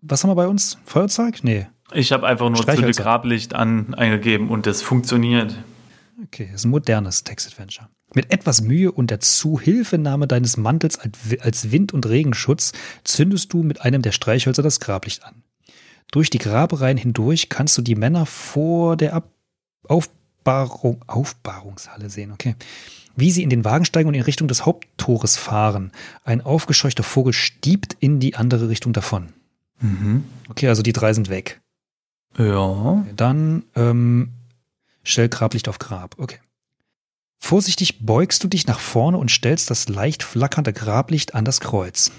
was 0.00 0.22
haben 0.22 0.30
wir 0.30 0.36
bei 0.36 0.48
uns? 0.48 0.78
Feuerzeug? 0.86 1.40
Nee. 1.42 1.66
Ich 1.92 2.12
habe 2.12 2.26
einfach 2.26 2.48
nur 2.48 2.62
Streichhölzer. 2.62 3.02
Grablicht 3.02 3.54
an, 3.54 3.92
eingegeben 3.92 4.48
und 4.48 4.66
das 4.66 4.80
funktioniert. 4.80 5.54
Okay, 6.24 6.48
ist 6.54 6.64
ein 6.64 6.70
modernes 6.70 7.24
Text-Adventure. 7.24 7.88
Mit 8.14 8.32
etwas 8.32 8.62
Mühe 8.62 8.90
und 8.90 9.10
der 9.10 9.20
Zuhilfenahme 9.20 10.26
deines 10.26 10.56
Mantels 10.56 10.98
als 10.98 11.72
Wind- 11.72 11.92
und 11.92 12.06
Regenschutz 12.06 12.72
zündest 13.04 13.52
du 13.52 13.62
mit 13.62 13.82
einem 13.82 14.00
der 14.00 14.12
Streichhölzer 14.12 14.62
das 14.62 14.80
Grablicht 14.80 15.24
an. 15.24 15.42
Durch 16.10 16.30
die 16.30 16.38
Grabereien 16.38 16.96
hindurch 16.96 17.48
kannst 17.48 17.76
du 17.78 17.82
die 17.82 17.94
Männer 17.94 18.26
vor 18.26 18.96
der 18.96 19.14
Ab 19.14 19.28
Aufbahrung, 19.88 21.04
Aufbahrungshalle 21.06 22.10
sehen, 22.10 22.32
okay. 22.32 22.54
Wie 23.16 23.30
sie 23.30 23.42
in 23.42 23.50
den 23.50 23.64
Wagen 23.64 23.84
steigen 23.84 24.08
und 24.08 24.14
in 24.14 24.22
Richtung 24.22 24.48
des 24.48 24.64
Haupttores 24.64 25.36
fahren. 25.36 25.92
Ein 26.24 26.40
aufgescheuchter 26.40 27.02
Vogel 27.02 27.32
stiebt 27.32 27.96
in 27.98 28.20
die 28.20 28.36
andere 28.36 28.68
Richtung 28.68 28.92
davon. 28.92 29.32
Mhm. 29.80 30.24
Okay, 30.48 30.68
also 30.68 30.82
die 30.82 30.92
drei 30.92 31.12
sind 31.12 31.28
weg. 31.28 31.60
Ja. 32.38 33.04
Dann 33.16 33.64
ähm, 33.74 34.30
stell 35.02 35.28
Grablicht 35.28 35.68
auf 35.68 35.78
Grab. 35.78 36.16
Okay. 36.18 36.38
Vorsichtig 37.36 38.06
beugst 38.06 38.44
du 38.44 38.48
dich 38.48 38.66
nach 38.66 38.78
vorne 38.78 39.18
und 39.18 39.30
stellst 39.30 39.70
das 39.70 39.88
leicht 39.88 40.22
flackernde 40.22 40.72
Grablicht 40.72 41.34
an 41.34 41.44
das 41.44 41.60
Kreuz. 41.60 42.12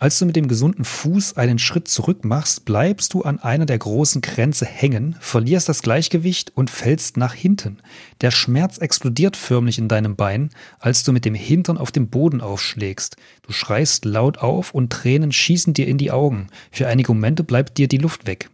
Als 0.00 0.18
du 0.18 0.26
mit 0.26 0.36
dem 0.36 0.46
gesunden 0.46 0.84
Fuß 0.84 1.36
einen 1.36 1.58
Schritt 1.58 1.88
zurück 1.88 2.24
machst, 2.24 2.64
bleibst 2.64 3.14
du 3.14 3.22
an 3.22 3.40
einer 3.40 3.66
der 3.66 3.78
großen 3.78 4.22
Kränze 4.22 4.64
hängen, 4.64 5.16
verlierst 5.18 5.68
das 5.68 5.82
Gleichgewicht 5.82 6.52
und 6.54 6.70
fällst 6.70 7.16
nach 7.16 7.34
hinten. 7.34 7.78
Der 8.20 8.30
Schmerz 8.30 8.78
explodiert 8.78 9.36
förmlich 9.36 9.76
in 9.78 9.88
deinem 9.88 10.14
Bein, 10.14 10.50
als 10.78 11.02
du 11.02 11.12
mit 11.12 11.24
dem 11.24 11.34
Hintern 11.34 11.78
auf 11.78 11.90
dem 11.90 12.08
Boden 12.10 12.40
aufschlägst. 12.40 13.16
Du 13.42 13.52
schreist 13.52 14.04
laut 14.04 14.38
auf 14.38 14.72
und 14.72 14.92
Tränen 14.92 15.32
schießen 15.32 15.74
dir 15.74 15.88
in 15.88 15.98
die 15.98 16.12
Augen. 16.12 16.46
Für 16.70 16.86
einige 16.86 17.12
Momente 17.12 17.42
bleibt 17.42 17.76
dir 17.76 17.88
die 17.88 17.98
Luft 17.98 18.28
weg. 18.28 18.50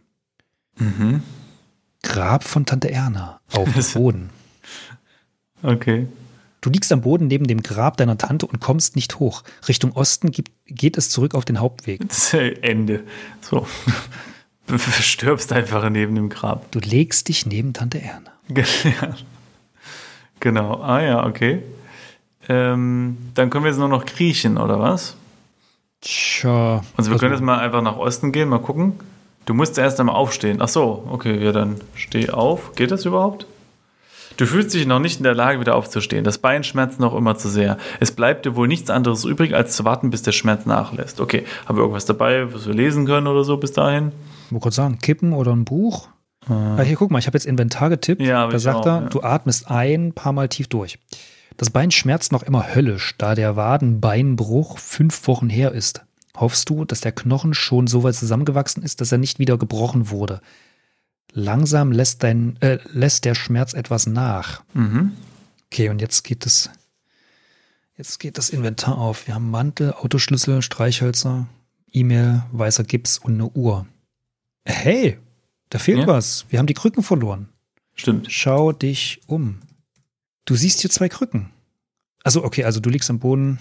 Mhm. 0.79 1.21
Grab 2.01 2.43
von 2.43 2.65
Tante 2.65 2.89
Erna 2.89 3.39
auf 3.53 3.71
dem 3.71 3.85
Boden. 3.93 4.29
Okay. 5.61 6.07
Du 6.65 6.71
liegst 6.71 6.91
am 6.91 7.01
Boden 7.01 7.27
neben 7.27 7.45
dem 7.45 7.61
Grab 7.61 7.95
deiner 7.97 8.17
Tante 8.17 8.47
und 8.47 8.59
kommst 8.59 8.95
nicht 8.95 9.19
hoch. 9.19 9.43
Richtung 9.67 9.91
Osten 9.91 10.31
gibt, 10.31 10.51
geht 10.65 10.97
es 10.97 11.11
zurück 11.11 11.35
auf 11.35 11.45
den 11.45 11.59
Hauptweg. 11.59 12.01
Ende. 12.63 13.03
So. 13.39 13.67
Du 14.65 14.79
stirbst 14.79 15.53
einfach 15.53 15.87
neben 15.91 16.15
dem 16.15 16.29
Grab. 16.29 16.71
Du 16.71 16.79
legst 16.79 17.27
dich 17.27 17.45
neben 17.45 17.73
Tante 17.73 18.01
Erna. 18.01 18.31
Ja. 18.83 19.15
Genau. 20.39 20.81
Ah 20.81 21.01
ja, 21.03 21.27
okay. 21.27 21.61
Ähm, 22.49 23.17
dann 23.35 23.51
können 23.51 23.63
wir 23.63 23.69
jetzt 23.69 23.77
nur 23.77 23.87
noch 23.87 24.07
kriechen, 24.07 24.57
oder 24.57 24.79
was? 24.79 25.15
Tja. 26.01 26.83
Also 26.97 27.11
wir 27.11 27.19
können 27.19 27.33
jetzt 27.33 27.43
mal 27.43 27.59
einfach 27.59 27.83
nach 27.83 27.97
Osten 27.97 28.31
gehen, 28.31 28.49
mal 28.49 28.57
gucken. 28.57 28.93
Du 29.45 29.53
musst 29.53 29.77
erst 29.77 29.99
einmal 29.99 30.15
aufstehen. 30.15 30.57
Ach 30.61 30.69
so, 30.69 31.07
okay, 31.11 31.43
ja, 31.43 31.51
dann 31.51 31.79
steh 31.93 32.31
auf. 32.31 32.73
Geht 32.75 32.89
das 32.89 33.05
überhaupt? 33.05 33.45
Du 34.37 34.45
fühlst 34.45 34.73
dich 34.73 34.85
noch 34.85 34.99
nicht 34.99 35.17
in 35.17 35.23
der 35.23 35.33
Lage, 35.33 35.59
wieder 35.59 35.75
aufzustehen. 35.75 36.23
Das 36.23 36.37
Bein 36.37 36.63
schmerzt 36.63 36.99
noch 36.99 37.15
immer 37.15 37.37
zu 37.37 37.49
sehr. 37.49 37.77
Es 37.99 38.11
bleibt 38.11 38.45
dir 38.45 38.55
wohl 38.55 38.67
nichts 38.67 38.89
anderes 38.89 39.23
übrig, 39.23 39.55
als 39.55 39.75
zu 39.75 39.85
warten, 39.85 40.09
bis 40.09 40.23
der 40.23 40.33
Schmerz 40.33 40.65
nachlässt. 40.65 41.21
Okay, 41.21 41.45
haben 41.65 41.77
wir 41.77 41.81
irgendwas 41.81 42.05
dabei, 42.05 42.53
was 42.53 42.67
wir 42.67 42.73
lesen 42.73 43.05
können 43.05 43.27
oder 43.27 43.43
so 43.43 43.57
bis 43.57 43.71
dahin? 43.71 44.11
Ich 44.45 44.51
wollte 44.51 44.63
gerade 44.63 44.75
sagen, 44.75 44.99
Kippen 44.99 45.33
oder 45.33 45.53
ein 45.53 45.65
Buch. 45.65 46.09
Ah, 46.49 46.81
hier, 46.81 46.95
guck 46.95 47.11
mal, 47.11 47.19
ich 47.19 47.27
habe 47.27 47.37
jetzt 47.37 47.45
Inventar 47.45 47.89
getippt. 47.89 48.21
Ja, 48.21 48.47
da 48.47 48.59
sagt 48.59 48.79
auch, 48.79 48.85
er, 48.85 49.01
ja. 49.03 49.09
du 49.09 49.23
atmest 49.23 49.69
ein 49.71 50.13
paar 50.13 50.33
Mal 50.33 50.49
tief 50.49 50.67
durch. 50.67 50.99
Das 51.57 51.69
Bein 51.69 51.89
schmerzt 51.89 52.31
noch 52.31 52.43
immer 52.43 52.75
höllisch, 52.75 53.15
da 53.17 53.33
der 53.33 53.55
Wadenbeinbruch 53.55 54.77
fünf 54.77 55.27
Wochen 55.27 55.49
her 55.49 55.71
ist. 55.71 56.05
Hoffst 56.35 56.69
du, 56.69 56.83
dass 56.83 57.01
der 57.01 57.13
Knochen 57.13 57.53
schon 57.53 57.87
so 57.87 58.03
weit 58.03 58.15
zusammengewachsen 58.15 58.83
ist, 58.83 58.99
dass 58.99 59.11
er 59.11 59.17
nicht 59.17 59.39
wieder 59.39 59.57
gebrochen 59.57 60.09
wurde? 60.09 60.41
Langsam 61.37 61.91
lässt, 61.91 62.23
dein, 62.23 62.55
äh, 62.61 62.79
lässt 62.93 63.25
der 63.25 63.35
Schmerz 63.35 63.73
etwas 63.73 64.07
nach. 64.07 64.63
Mhm. 64.73 65.11
Okay, 65.65 65.89
und 65.89 65.99
jetzt 65.99 66.23
geht 66.23 66.45
es. 66.45 66.69
Jetzt 67.97 68.19
geht 68.21 68.37
das 68.37 68.49
Inventar 68.49 68.97
auf. 68.97 69.27
Wir 69.27 69.35
haben 69.35 69.51
Mantel, 69.51 69.91
Autoschlüssel, 69.93 70.61
Streichhölzer, 70.61 71.47
E-Mail, 71.91 72.43
weißer 72.53 72.85
Gips 72.85 73.17
und 73.17 73.33
eine 73.33 73.49
Uhr. 73.49 73.85
Hey, 74.63 75.17
da 75.69 75.77
fehlt 75.79 75.99
Ja. 75.99 76.07
was. 76.07 76.45
Wir 76.49 76.59
haben 76.59 76.67
die 76.67 76.73
Krücken 76.73 77.03
verloren. 77.03 77.49
Stimmt. 77.95 78.31
Schau 78.31 78.71
dich 78.71 79.19
um. 79.27 79.59
Du 80.45 80.55
siehst 80.55 80.79
hier 80.81 80.89
zwei 80.89 81.09
Krücken. 81.09 81.49
Also, 82.23 82.45
okay, 82.45 82.63
also 82.63 82.79
du 82.79 82.89
liegst 82.89 83.09
am 83.09 83.19
Boden. 83.19 83.59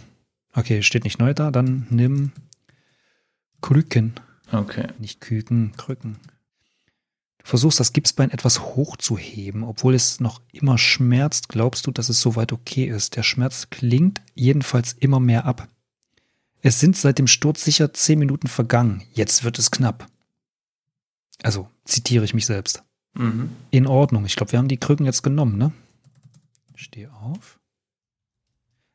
Okay, 0.54 0.82
steht 0.84 1.02
nicht 1.02 1.18
neu 1.18 1.34
da. 1.34 1.50
Dann 1.50 1.88
nimm 1.90 2.30
Krücken. 3.62 4.14
Okay. 4.52 4.86
Nicht 5.00 5.20
Küken, 5.20 5.72
Krücken. 5.76 6.18
Versuchst 7.46 7.78
das 7.78 7.92
Gipsbein 7.92 8.30
etwas 8.30 8.60
hochzuheben, 8.60 9.64
obwohl 9.64 9.94
es 9.94 10.18
noch 10.18 10.40
immer 10.50 10.78
schmerzt, 10.78 11.50
glaubst 11.50 11.86
du, 11.86 11.90
dass 11.90 12.08
es 12.08 12.22
soweit 12.22 12.54
okay 12.54 12.86
ist. 12.86 13.16
Der 13.16 13.22
Schmerz 13.22 13.68
klingt 13.68 14.22
jedenfalls 14.34 14.94
immer 14.94 15.20
mehr 15.20 15.44
ab. 15.44 15.68
Es 16.62 16.80
sind 16.80 16.96
seit 16.96 17.18
dem 17.18 17.26
Sturz 17.26 17.62
sicher 17.62 17.92
zehn 17.92 18.18
Minuten 18.18 18.48
vergangen. 18.48 19.02
Jetzt 19.12 19.44
wird 19.44 19.58
es 19.58 19.70
knapp. 19.70 20.06
Also, 21.42 21.68
zitiere 21.84 22.24
ich 22.24 22.32
mich 22.32 22.46
selbst. 22.46 22.82
Mhm. 23.12 23.50
In 23.70 23.86
Ordnung. 23.86 24.24
Ich 24.24 24.36
glaube, 24.36 24.52
wir 24.52 24.58
haben 24.58 24.68
die 24.68 24.78
Krücken 24.78 25.04
jetzt 25.04 25.22
genommen, 25.22 25.58
ne? 25.58 25.70
Steh 26.74 27.08
auf. 27.08 27.60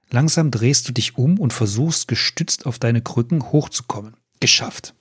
Langsam 0.09 0.49
drehst 0.49 0.89
du 0.89 0.91
dich 0.91 1.19
um 1.19 1.39
und 1.39 1.53
versuchst 1.53 2.07
gestützt 2.07 2.65
auf 2.65 2.79
deine 2.79 3.03
Krücken 3.03 3.51
hochzukommen. 3.51 4.15
Geschafft. 4.39 4.95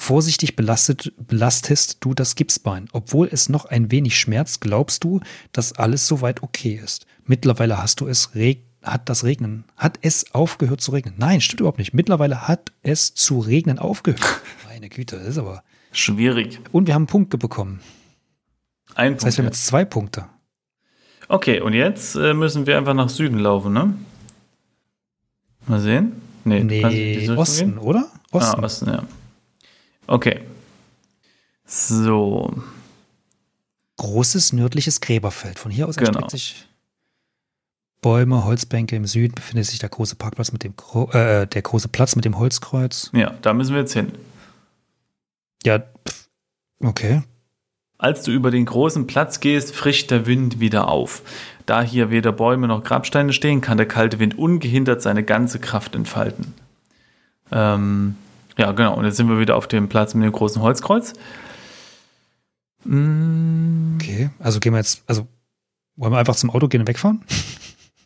Vorsichtig 0.00 0.54
belastet, 0.54 1.12
belastest 1.18 1.96
du 2.00 2.14
das 2.14 2.36
Gipsbein. 2.36 2.88
Obwohl 2.92 3.28
es 3.32 3.48
noch 3.48 3.64
ein 3.64 3.90
wenig 3.90 4.16
schmerzt, 4.16 4.60
glaubst 4.60 5.02
du, 5.02 5.18
dass 5.50 5.72
alles 5.72 6.06
soweit 6.06 6.44
okay 6.44 6.80
ist. 6.82 7.04
Mittlerweile 7.24 7.82
hast 7.82 8.00
du 8.00 8.06
es 8.06 8.36
reg 8.36 8.62
hat 8.80 9.08
das 9.08 9.24
Regnen, 9.24 9.64
hat 9.76 9.98
es 10.02 10.32
aufgehört 10.32 10.80
zu 10.80 10.92
regnen. 10.92 11.14
Nein, 11.18 11.40
stimmt 11.40 11.60
überhaupt 11.60 11.80
nicht. 11.80 11.94
Mittlerweile 11.94 12.46
hat 12.46 12.70
es 12.82 13.12
zu 13.12 13.40
regnen 13.40 13.80
aufgehört. 13.80 14.22
Meine 14.68 14.88
Güte, 14.88 15.18
das 15.18 15.30
ist 15.30 15.38
aber. 15.38 15.64
Schwierig. 15.90 16.60
Und 16.70 16.86
wir 16.86 16.94
haben 16.94 17.08
Punkte 17.08 17.36
bekommen. 17.36 17.80
Ein 18.94 19.14
Das 19.16 19.24
heißt, 19.24 19.38
wir 19.38 19.42
haben 19.42 19.46
Punkt. 19.48 19.56
jetzt 19.56 19.66
zwei 19.66 19.84
Punkte. 19.84 20.26
Okay, 21.26 21.60
und 21.60 21.72
jetzt 21.72 22.14
äh, 22.14 22.34
müssen 22.34 22.66
wir 22.68 22.78
einfach 22.78 22.94
nach 22.94 23.08
Süden 23.08 23.40
laufen, 23.40 23.72
ne? 23.72 23.94
Mal 25.66 25.80
sehen. 25.80 26.12
Nee, 26.44 26.62
Nee, 26.62 26.86
Richtung 27.18 27.36
Osten, 27.36 27.78
oder? 27.78 28.06
Osten. 28.30 28.60
Ah, 28.60 28.64
Osten, 28.64 28.86
ja. 28.86 29.02
Okay. 30.08 30.40
So. 31.64 32.52
großes 33.98 34.52
nördliches 34.52 35.00
Gräberfeld. 35.00 35.58
Von 35.58 35.70
hier 35.70 35.86
aus 35.88 35.96
Genau. 35.96 36.08
erstreckt 36.10 36.30
sich 36.30 36.66
Bäume, 38.00 38.44
Holzbänke. 38.44 38.96
Im 38.96 39.06
Süden 39.06 39.34
befindet 39.34 39.66
sich 39.66 39.78
der 39.78 39.88
große 39.88 40.16
Parkplatz 40.16 40.52
mit 40.52 40.64
dem 40.64 40.76
Gro 40.76 41.10
äh, 41.10 41.46
der 41.46 41.62
große 41.62 41.88
Platz 41.88 42.16
mit 42.16 42.24
dem 42.24 42.38
Holzkreuz. 42.38 43.10
Ja, 43.12 43.34
da 43.42 43.52
müssen 43.52 43.74
wir 43.74 43.80
jetzt 43.80 43.92
hin. 43.92 44.12
Ja, 45.64 45.82
okay. 46.82 47.22
Als 47.98 48.22
du 48.22 48.30
über 48.30 48.52
den 48.52 48.64
großen 48.64 49.08
Platz 49.08 49.40
gehst, 49.40 49.74
frischt 49.74 50.12
der 50.12 50.26
Wind 50.26 50.60
wieder 50.60 50.86
auf. 50.86 51.22
Da 51.66 51.82
hier 51.82 52.10
weder 52.10 52.30
Bäume 52.30 52.68
noch 52.68 52.84
Grabsteine 52.84 53.32
stehen, 53.32 53.60
kann 53.60 53.76
der 53.76 53.88
kalte 53.88 54.20
Wind 54.20 54.38
ungehindert 54.38 55.02
seine 55.02 55.24
ganze 55.24 55.58
Kraft 55.58 55.96
entfalten. 55.96 56.54
Ähm, 57.50 58.14
ja, 58.58 58.72
genau. 58.72 58.94
Und 58.96 59.04
jetzt 59.04 59.16
sind 59.16 59.28
wir 59.28 59.38
wieder 59.38 59.56
auf 59.56 59.66
dem 59.68 59.88
Platz 59.88 60.14
mit 60.14 60.24
dem 60.24 60.32
großen 60.32 60.60
Holzkreuz. 60.60 61.14
Mm, 62.84 63.96
Okay. 64.00 64.30
Also 64.38 64.60
gehen 64.60 64.72
wir 64.72 64.78
jetzt, 64.78 65.02
also 65.06 65.26
wollen 65.96 66.12
wir 66.12 66.18
einfach 66.18 66.36
zum 66.36 66.50
Auto 66.50 66.68
gehen 66.68 66.80
und 66.80 66.88
wegfahren? 66.88 67.22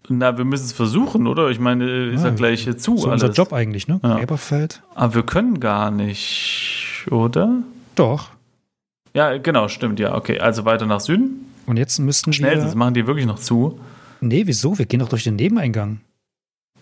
Na, 0.09 0.36
wir 0.36 0.44
müssen 0.44 0.64
es 0.64 0.72
versuchen, 0.72 1.26
oder? 1.26 1.48
Ich 1.50 1.59
meine, 1.61 1.84
ist 2.11 2.22
ja, 2.22 2.28
Ja, 2.30 2.34
gleich 2.34 2.64
hier 2.64 2.76
zu 2.76 2.96
so 2.96 3.09
alles. 3.09 3.22
unser 3.22 3.32
Job 3.34 3.53
eigentlich, 3.53 3.86
ne? 3.88 4.00
Ja. 4.03 4.16
Gräberfeld. 4.16 4.82
Aber 4.94 5.14
wir 5.14 5.22
können 5.22 5.61
gar 5.61 5.90
nicht, 5.90 7.07
oder? 7.11 7.62
Doch. 7.94 8.30
Ja, 9.14 9.36
genau, 9.38 9.68
stimmt, 9.68 10.00
ja, 10.00 10.14
okay. 10.14 10.40
Also 10.40 10.64
weiter 10.64 10.86
nach 10.86 11.00
Süden. 11.00 11.46
Und 11.66 11.76
jetzt 11.76 11.98
müssten 11.98 12.32
Schnell, 12.32 12.57
wir. 12.57 12.64
das 12.64 12.74
machen 12.74 12.94
die 12.94 13.07
wirklich 13.07 13.26
noch 13.26 13.38
zu. 13.38 13.78
Nee, 14.20 14.42
wieso? 14.46 14.78
Wir 14.78 14.86
gehen 14.86 15.00
doch 15.00 15.09
durch 15.09 15.24
den 15.24 15.36
Nebeneingang. 15.36 16.00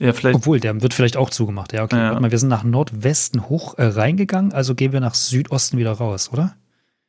Ja, 0.00 0.12
vielleicht. 0.14 0.34
Obwohl, 0.36 0.58
der 0.60 0.80
wird 0.82 0.94
vielleicht 0.94 1.16
auch 1.16 1.30
zugemacht. 1.30 1.72
Ja, 1.72 1.84
okay. 1.84 1.96
Ja. 1.96 2.08
Warte 2.08 2.20
mal, 2.22 2.30
wir 2.30 2.38
sind 2.38 2.48
nach 2.48 2.64
Nordwesten 2.64 3.48
hoch 3.48 3.76
äh, 3.78 3.84
reingegangen, 3.84 4.52
also 4.52 4.74
gehen 4.74 4.92
wir 4.92 5.00
nach 5.00 5.14
Südosten 5.14 5.76
wieder 5.78 5.92
raus, 5.92 6.30
oder? 6.32 6.56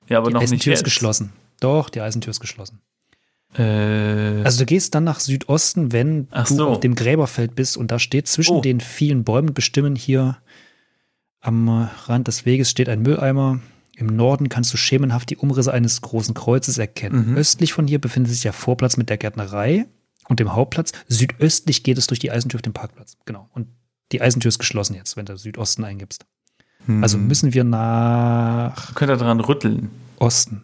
ja, 0.08 0.18
aber 0.18 0.28
die 0.28 0.34
noch 0.34 0.42
nicht 0.42 0.50
Eisentür 0.52 0.74
ist 0.74 0.84
geschlossen. 0.84 1.32
Doch, 1.62 1.90
die 1.90 2.02
Eisentür 2.02 2.32
ist 2.32 2.42
geschlossen. 2.42 2.80
Äh, 3.58 4.44
Also 4.44 4.60
du 4.60 4.66
gehst 4.66 4.94
dann 4.96 5.04
nach 5.06 5.20
Südosten, 5.20 5.92
wenn 5.94 6.28
Ach 6.32 6.48
du 6.48 6.56
so. 6.56 6.68
auf 6.68 6.80
dem 6.80 6.96
Gräberfeld 6.96 7.56
bist 7.56 7.78
und 7.78 7.92
da 7.92 8.00
steht 8.00 8.28
zwischen 8.28 8.58
Oh. 8.58 8.62
den 8.62 8.80
vielen 8.82 9.24
Bäumen 9.24 9.54
bestimmen 9.54 9.96
hier 9.96 10.38
am 11.40 11.70
Rand 12.06 12.28
des 12.28 12.46
Weges 12.46 12.70
steht 12.70 12.88
ein 12.90 13.02
Mülleimer. 13.02 13.60
Im 13.96 14.08
Norden 14.08 14.48
kannst 14.50 14.72
du 14.74 14.78
schemenhaft 14.78 15.30
die 15.30 15.38
Umrisse 15.38 15.74
eines 15.74 16.02
großen 16.02 16.34
Kreuzes 16.34 16.78
erkennen. 16.78 17.32
Mhm. 17.32 17.38
Östlich 17.38 17.74
von 17.74 17.88
hier 17.88 18.00
befindet 18.00 18.32
sich 18.32 18.42
der 18.42 18.54
Vorplatz 18.54 18.98
mit 18.98 19.10
der 19.10 19.18
Gärtnerei 19.18 19.86
und 20.32 20.40
dem 20.40 20.54
Hauptplatz. 20.54 20.94
Südöstlich 21.10 21.84
geht 21.84 21.98
es 21.98 22.08
durch 22.08 22.20
die 22.20 22.32
Eisentür 22.32 22.58
auf 22.58 22.62
den 22.62 22.72
Parkplatz. 22.72 23.18
Genau. 23.26 23.50
Und 23.54 23.68
die 24.14 24.22
Eisentür 24.22 24.48
ist 24.48 24.60
geschlossen 24.60 24.96
jetzt, 24.96 25.18
wenn 25.18 25.26
du 25.26 25.38
Südosten 25.38 25.84
eingibst. 25.84 26.26
hm. 26.86 27.04
Also 27.04 27.18
müssen 27.18 27.54
wir 27.54 27.66
nach 27.66 28.96
Könnt 28.96 29.12
ihr 29.12 29.18
dran 29.18 29.42
rütteln. 29.42 29.92
Osten. 30.20 30.64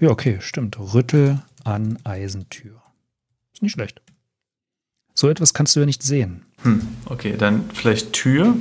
Ja, 0.00 0.10
okay, 0.10 0.38
stimmt. 0.40 0.76
Rüttel 0.80 1.40
an 1.62 1.98
Eisentür. 2.02 2.82
Ist 3.52 3.62
nicht 3.62 3.72
schlecht. 3.72 4.02
So 5.14 5.28
etwas 5.30 5.54
kannst 5.54 5.76
du 5.76 5.80
ja 5.80 5.86
nicht 5.86 6.02
sehen. 6.02 6.44
Hm. 6.62 6.86
Okay, 7.04 7.36
dann 7.38 7.70
vielleicht 7.70 8.12
Tür. 8.12 8.56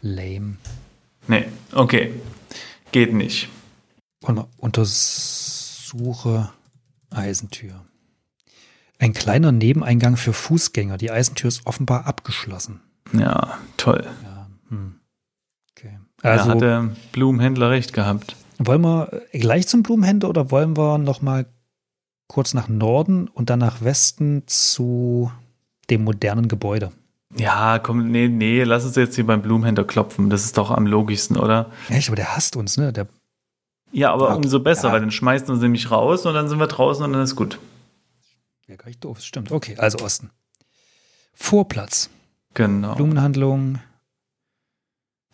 Lame. 0.00 0.56
Nee, 1.28 1.44
okay. 1.72 2.14
Geht 2.92 3.12
nicht. 3.12 3.50
Und 4.22 4.36
mal 4.36 4.48
untersuche 4.56 6.50
Eisentür. 7.10 7.84
Ein 9.02 9.14
kleiner 9.14 9.50
Nebeneingang 9.50 10.16
für 10.16 10.32
Fußgänger. 10.32 10.96
Die 10.96 11.10
Eisentür 11.10 11.48
ist 11.48 11.66
offenbar 11.66 12.06
abgeschlossen. 12.06 12.80
Ja, 13.12 13.58
toll. 13.76 14.06
Ja, 14.22 14.46
hm. 14.68 14.94
Okay. 15.76 15.98
da 16.22 16.28
Also 16.30 16.50
hat 16.50 16.60
der 16.60 16.90
Blumenhändler 17.10 17.70
recht 17.70 17.92
gehabt. 17.92 18.36
wollen 18.58 18.80
wir 18.82 19.22
gleich 19.32 19.66
zum 19.66 19.82
Blumenhändler 19.82 20.28
oder 20.28 20.52
wollen 20.52 20.76
wir 20.76 20.98
noch 20.98 21.20
mal 21.20 21.46
kurz 22.28 22.54
nach 22.54 22.68
Norden 22.68 23.26
und 23.26 23.50
dann 23.50 23.58
nach 23.58 23.82
Westen 23.82 24.44
zu 24.46 25.32
dem 25.90 26.04
modernen 26.04 26.46
Gebäude? 26.46 26.92
Ja, 27.36 27.80
komm, 27.80 28.08
nee, 28.12 28.28
nee, 28.28 28.62
lass 28.62 28.84
uns 28.84 28.94
jetzt 28.94 29.16
hier 29.16 29.26
beim 29.26 29.42
Blumenhändler 29.42 29.82
klopfen. 29.84 30.30
Das 30.30 30.44
ist 30.44 30.56
doch 30.58 30.70
am 30.70 30.86
logischsten, 30.86 31.36
oder? 31.36 31.72
Echt, 31.88 32.06
aber 32.08 32.14
der 32.16 32.36
hasst 32.36 32.54
uns, 32.54 32.76
ne? 32.76 32.92
Der 32.92 33.08
Ja, 33.90 34.12
aber 34.12 34.36
umso 34.36 34.60
besser, 34.60 34.88
Ja. 34.88 34.94
weil 34.94 35.00
dann 35.00 35.10
schmeißt 35.10 35.50
uns 35.50 35.60
nämlich 35.60 35.90
raus 35.90 36.24
und 36.24 36.34
dann 36.34 36.48
sind 36.48 36.60
wir 36.60 36.68
draußen 36.68 37.04
und 37.04 37.12
dann 37.12 37.22
ist 37.22 37.34
gut. 37.34 37.58
Ja, 38.68 38.76
gar 38.76 38.86
nicht 38.86 39.02
doof, 39.04 39.18
das 39.18 39.26
stimmt. 39.26 39.50
Okay, 39.50 39.76
also 39.76 39.98
Osten. 39.98 40.30
Vorplatz. 41.34 42.10
Genau. 42.54 42.94
Blumenhandlung. 42.94 43.80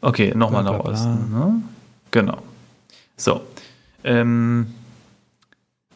Okay, 0.00 0.32
nochmal 0.34 0.64
nach. 0.64 0.78
Osten. 0.80 1.30
Ne? 1.30 1.62
Genau. 2.10 2.38
So. 3.16 3.42
Ähm, 4.04 4.72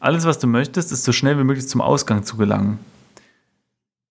alles, 0.01 0.25
was 0.25 0.39
du 0.39 0.47
möchtest, 0.47 0.91
ist 0.93 1.05
so 1.05 1.13
schnell 1.13 1.39
wie 1.39 1.45
möglich 1.45 1.69
zum 1.69 1.81
Ausgang 1.81 2.25
zu 2.25 2.37
gelangen. 2.37 2.81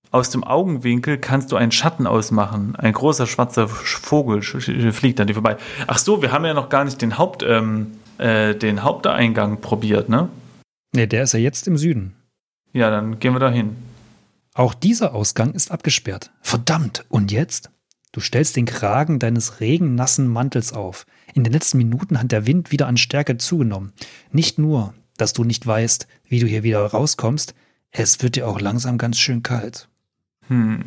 Aus 0.10 0.30
dem 0.30 0.44
Augenwinkel 0.44 1.18
kannst 1.18 1.52
du 1.52 1.56
einen 1.58 1.72
Schatten 1.72 2.08
ausmachen. 2.08 2.76
Ein 2.76 2.94
großer 2.94 3.28
schwarzer 3.28 3.68
Vogel 3.68 4.42
fliegt 4.42 5.20
an 5.20 5.28
dir 5.28 5.34
vorbei. 5.34 5.58
Ach 5.88 5.98
so, 5.98 6.22
wir 6.22 6.32
haben 6.32 6.46
ja 6.46 6.54
noch 6.54 6.70
gar 6.70 6.84
nicht 6.84 7.02
den, 7.02 7.18
Haupt, 7.18 7.44
ähm, 7.44 7.98
äh, 8.18 8.56
den 8.56 8.84
Haupteingang 8.84 9.62
probiert, 9.62 10.10
ne? 10.10 10.30
Ne, 10.94 11.08
der 11.08 11.24
ist 11.24 11.34
ja 11.34 11.40
jetzt 11.40 11.68
im 11.68 11.78
Süden. 11.78 12.14
Ja, 12.74 12.90
dann 12.90 13.20
gehen 13.20 13.34
wir 13.34 13.40
da 13.40 13.50
hin. 13.50 13.76
Auch 14.54 14.74
dieser 14.74 15.14
Ausgang 15.14 15.54
ist 15.54 15.72
abgesperrt. 15.72 16.32
Verdammt, 16.42 17.06
und 17.10 17.32
jetzt? 17.32 17.70
Du 18.12 18.20
stellst 18.20 18.56
den 18.58 18.66
Kragen 18.66 19.20
deines 19.20 19.62
regennassen 19.62 20.28
Mantels 20.28 20.74
auf. 20.74 21.06
In 21.34 21.44
den 21.46 21.54
letzten 21.54 21.78
Minuten 21.78 22.20
hat 22.20 22.32
der 22.32 22.46
Wind 22.46 22.72
wieder 22.72 22.88
an 22.88 22.98
Stärke 22.98 23.38
zugenommen. 23.38 23.94
Nicht 24.32 24.60
nur, 24.60 24.94
dass 25.18 25.32
du 25.34 25.44
nicht 25.46 25.66
weißt, 25.66 26.08
wie 26.26 26.40
du 26.40 26.48
hier 26.48 26.64
wieder 26.64 26.86
rauskommst, 26.86 27.54
es 27.92 28.22
wird 28.22 28.36
dir 28.36 28.48
auch 28.48 28.60
langsam 28.60 28.98
ganz 28.98 29.18
schön 29.18 29.44
kalt. 29.44 29.88
Hm. 30.48 30.84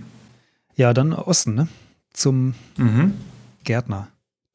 Ja, 0.76 0.92
dann 0.92 1.12
Osten, 1.12 1.54
ne? 1.54 1.68
Zum 2.12 2.54
Mhm. 2.76 3.14
Gärtner. 3.64 4.08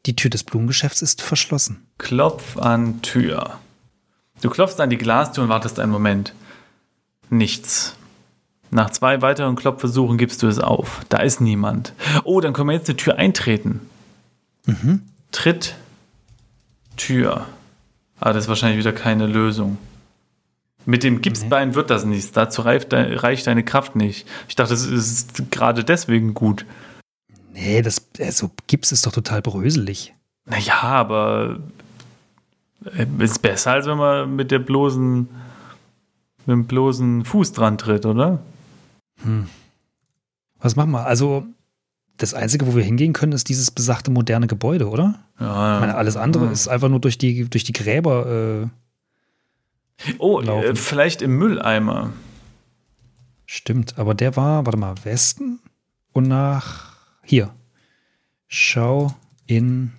Die 0.06 0.16
Tür 0.16 0.30
des 0.30 0.44
Blumengeschäfts 0.44 1.02
ist 1.02 1.22
verschlossen. 1.22 1.88
Klopf 1.98 2.58
an 2.58 3.02
Tür. 3.02 3.60
Du 4.42 4.50
klopfst 4.50 4.80
an 4.80 4.90
die 4.90 4.98
Glastür 4.98 5.44
und 5.44 5.50
wartest 5.50 5.80
einen 5.80 5.92
Moment. 5.92 6.34
Nichts. 7.30 7.96
Nach 8.72 8.90
zwei 8.92 9.22
weiteren 9.22 9.56
Klopfversuchen 9.56 10.18
gibst 10.18 10.44
du 10.44 10.48
es 10.48 10.60
auf. 10.60 11.02
Da 11.10 11.18
ist 11.18 11.42
niemand. 11.42 11.94
Oh, 12.24 12.40
dann 12.40 12.54
können 12.54 12.70
wir 12.70 12.76
jetzt 12.76 12.88
die 12.88 12.96
Tür 12.96 13.18
eintreten. 13.18 13.82
Mhm. 14.66 15.02
Tritt 15.32 15.76
Tür. 16.98 17.48
Ah, 18.20 18.34
das 18.34 18.46
ist 18.46 18.50
wahrscheinlich 18.50 18.80
wieder 18.80 18.94
keine 18.94 19.26
Lösung. 19.26 19.78
Mit 20.86 21.04
dem 21.04 21.22
Gipsbein 21.22 21.76
wird 21.76 21.90
das 21.90 22.06
nichts. 22.06 22.32
Dazu 22.32 22.62
reicht, 22.62 22.88
reicht 22.92 23.48
deine 23.48 23.64
Kraft 23.64 23.96
nicht. 23.96 24.28
Ich 24.48 24.56
dachte, 24.56 24.74
es 24.74 24.86
ist 24.86 25.52
gerade 25.52 25.84
deswegen 25.84 26.34
gut. 26.34 26.66
Nee, 27.54 27.82
das, 27.82 28.08
äh, 28.18 28.32
so 28.32 28.52
Gips 28.68 28.92
ist 28.92 29.06
doch 29.06 29.12
total 29.12 29.42
bröselig. 29.42 30.14
Naja, 30.46 30.82
aber 30.82 31.60
äh, 32.86 33.06
ist 33.20 33.42
besser, 33.42 33.74
als 33.74 33.86
wenn 33.86 33.98
man 33.98 34.36
mit 34.36 34.52
der 34.52 34.60
bloßen, 34.60 35.28
mit 36.50 36.56
dem 36.56 36.68
bloßen 36.68 37.24
Fuß 37.26 37.54
dran 37.54 37.78
tritt, 37.78 38.06
oder? 38.06 38.40
Was 40.60 40.76
machen 40.76 40.92
wir? 40.92 41.06
Also, 41.06 41.46
das 42.18 42.34
Einzige, 42.34 42.68
wo 42.68 42.76
wir 42.76 42.84
hingehen 42.84 43.14
können, 43.14 43.32
ist 43.34 43.48
dieses 43.50 43.72
besagte 43.72 44.12
moderne 44.12 44.48
Gebäude, 44.48 44.90
oder? 44.90 45.20
Ja. 45.40 45.76
Ich 45.76 45.80
meine, 45.82 45.96
alles 45.96 46.18
andere 46.18 46.46
Hm. 46.48 46.52
ist 46.52 46.68
einfach 46.68 46.90
nur 46.90 47.00
durch 47.00 47.18
die, 47.18 47.50
durch 47.50 47.64
die 47.64 47.74
Gräber. 47.74 48.66
Äh, 48.66 48.68
Oh, 50.18 50.40
äh, 50.40 50.46
laufen. 50.46 50.76
vielleicht 50.78 51.22
im 51.22 51.38
Mülleimer. 51.38 52.12
stimmt, 53.46 53.98
aber 54.00 54.14
der 54.14 54.36
war, 54.38 54.66
warte 54.66 54.78
mal, 54.78 54.96
Westen 55.04 55.60
und 56.14 56.28
nach 56.28 56.96
hier. 57.24 57.54
Schau 58.48 59.14
in 59.46 59.92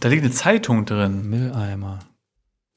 Da 0.00 0.08
liegt 0.08 0.22
eine 0.24 0.32
Zeitung 0.32 0.84
drin. 0.86 1.28
Mülleimer. 1.28 1.98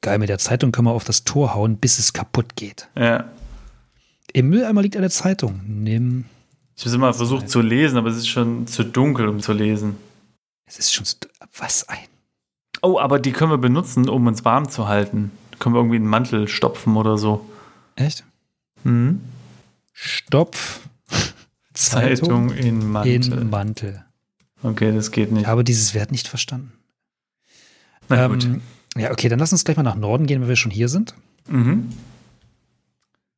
Geil, 0.01 0.19
mit 0.19 0.29
der 0.29 0.37
Zeitung 0.37 0.71
können 0.71 0.87
wir 0.87 0.91
auf 0.93 1.03
das 1.03 1.23
Tor 1.23 1.53
hauen, 1.55 1.77
bis 1.77 1.99
es 1.99 2.13
kaputt 2.13 2.55
geht. 2.55 2.87
Ja. 2.95 3.25
Im 4.33 4.49
Mülleimer 4.49 4.81
liegt 4.81 4.95
eine 4.95 5.09
Zeitung. 5.09 5.61
Nimm. 5.65 6.25
Ich 6.75 6.83
habe 6.83 6.89
es 6.89 6.95
immer 6.95 7.13
versucht 7.13 7.49
zu 7.49 7.61
lesen, 7.61 7.97
aber 7.97 8.09
es 8.09 8.17
ist 8.17 8.27
schon 8.27 8.67
zu 8.67 8.83
dunkel, 8.83 9.27
um 9.27 9.39
zu 9.39 9.53
lesen. 9.53 9.97
Es 10.65 10.77
ist 10.77 10.93
schon 10.93 11.05
so, 11.05 11.15
was 11.57 11.87
ein. 11.89 11.97
Oh, 12.83 12.99
aber 12.99 13.19
die 13.19 13.31
können 13.31 13.51
wir 13.51 13.57
benutzen, 13.57 14.07
um 14.07 14.27
uns 14.27 14.45
warm 14.45 14.69
zu 14.69 14.87
halten. 14.87 15.31
Können 15.57 15.73
wir 15.73 15.79
irgendwie 15.79 15.95
einen 15.95 16.05
Mantel 16.07 16.47
stopfen 16.47 16.95
oder 16.95 17.17
so. 17.17 17.43
Echt? 17.95 18.23
Mhm. 18.83 19.21
Stopf. 19.93 20.81
Zeitung 21.73 22.51
in 22.51 22.91
Mantel. 22.91 23.33
in 23.33 23.49
Mantel. 23.49 24.05
okay, 24.61 24.91
das 24.93 25.09
geht 25.09 25.29
Ich 25.29 25.33
nicht. 25.33 25.47
habe 25.47 25.63
dieses 25.63 25.95
Wert 25.95 26.11
nicht 26.11 26.27
verstanden. 26.27 26.73
Na 28.09 28.27
gut. 28.27 28.47
Ja, 28.97 29.11
okay, 29.11 29.29
dann 29.29 29.39
lass 29.39 29.51
uns 29.51 29.63
gleich 29.63 29.77
mal 29.77 29.83
nach 29.83 29.95
Norden 29.95 30.25
gehen, 30.25 30.41
wenn 30.41 30.47
wir 30.47 30.55
schon 30.55 30.71
hier 30.71 30.89
sind. 30.89 31.13
Mhm. 31.47 31.89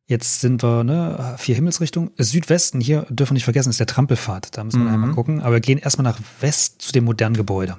Jetzt 0.07 0.41
sind 0.41 0.64
wir, 0.64 0.84
ne, 0.84 1.36
vier 1.38 1.53
Himmelsrichtungen. 1.55 2.10
Südwesten, 2.18 2.82
hier 2.82 3.05
dürfen 3.10 3.32
wir 3.32 3.36
nicht 3.36 3.43
vergessen, 3.43 3.70
ist 3.70 3.80
der 3.80 3.86
Trampelpfad. 3.88 4.57
Da 4.57 4.64
müssen 4.64 4.80
wir 4.80 4.88
Mhm. 4.88 4.93
einmal 4.93 5.12
gucken. 5.12 5.41
Aber 5.41 5.53
wir 5.53 5.60
gehen 5.60 5.78
erstmal 5.78 6.03
nach 6.12 6.20
West 6.39 6.82
zu 6.82 6.91
dem 6.91 7.03
modernen 7.03 7.36
Gebäude. 7.38 7.78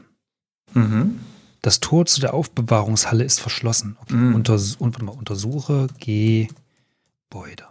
Mhm. 0.75 1.19
Das 1.63 1.81
Tor 1.81 2.07
zu 2.07 2.21
der 2.21 2.33
Aufbewahrungshalle 2.33 3.25
ist 3.25 3.41
verschlossen. 3.41 3.97
Okay. 4.01 4.15
Mm. 4.15 4.35
Unters 4.35 4.77
und, 4.77 4.95
warte 4.95 5.05
mal, 5.05 5.13
untersuche 5.13 5.89
Gebäude. 5.99 7.65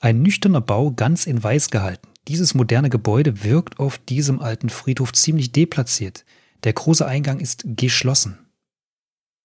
Ein 0.00 0.22
nüchterner 0.22 0.62
Bau, 0.62 0.90
ganz 0.90 1.26
in 1.26 1.42
weiß 1.42 1.68
gehalten. 1.70 2.08
Dieses 2.26 2.54
moderne 2.54 2.88
Gebäude 2.88 3.44
wirkt 3.44 3.78
auf 3.78 3.98
diesem 3.98 4.40
alten 4.40 4.70
Friedhof 4.70 5.12
ziemlich 5.12 5.52
deplatziert. 5.52 6.24
Der 6.62 6.72
große 6.72 7.04
Eingang 7.04 7.38
ist 7.38 7.64
geschlossen. 7.66 8.38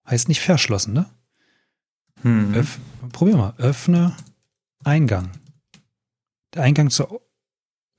Heißt 0.07 0.27
nicht 0.27 0.41
verschlossen, 0.41 0.93
ne? 0.93 1.05
Hm. 2.21 2.53
Öff, 2.53 2.79
probier 3.11 3.37
mal. 3.37 3.53
Öffne 3.57 4.15
Eingang. 4.83 5.29
Der 6.53 6.63
Eingang 6.63 6.89
zur, 6.89 7.21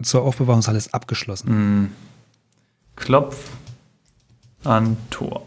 zur 0.02 0.22
Aufbewahrungshalle 0.22 0.78
ist 0.78 0.94
abgeschlossen. 0.94 1.48
Hm. 1.48 1.92
Klopf 2.96 3.50
an 4.64 4.96
Tor. 5.10 5.46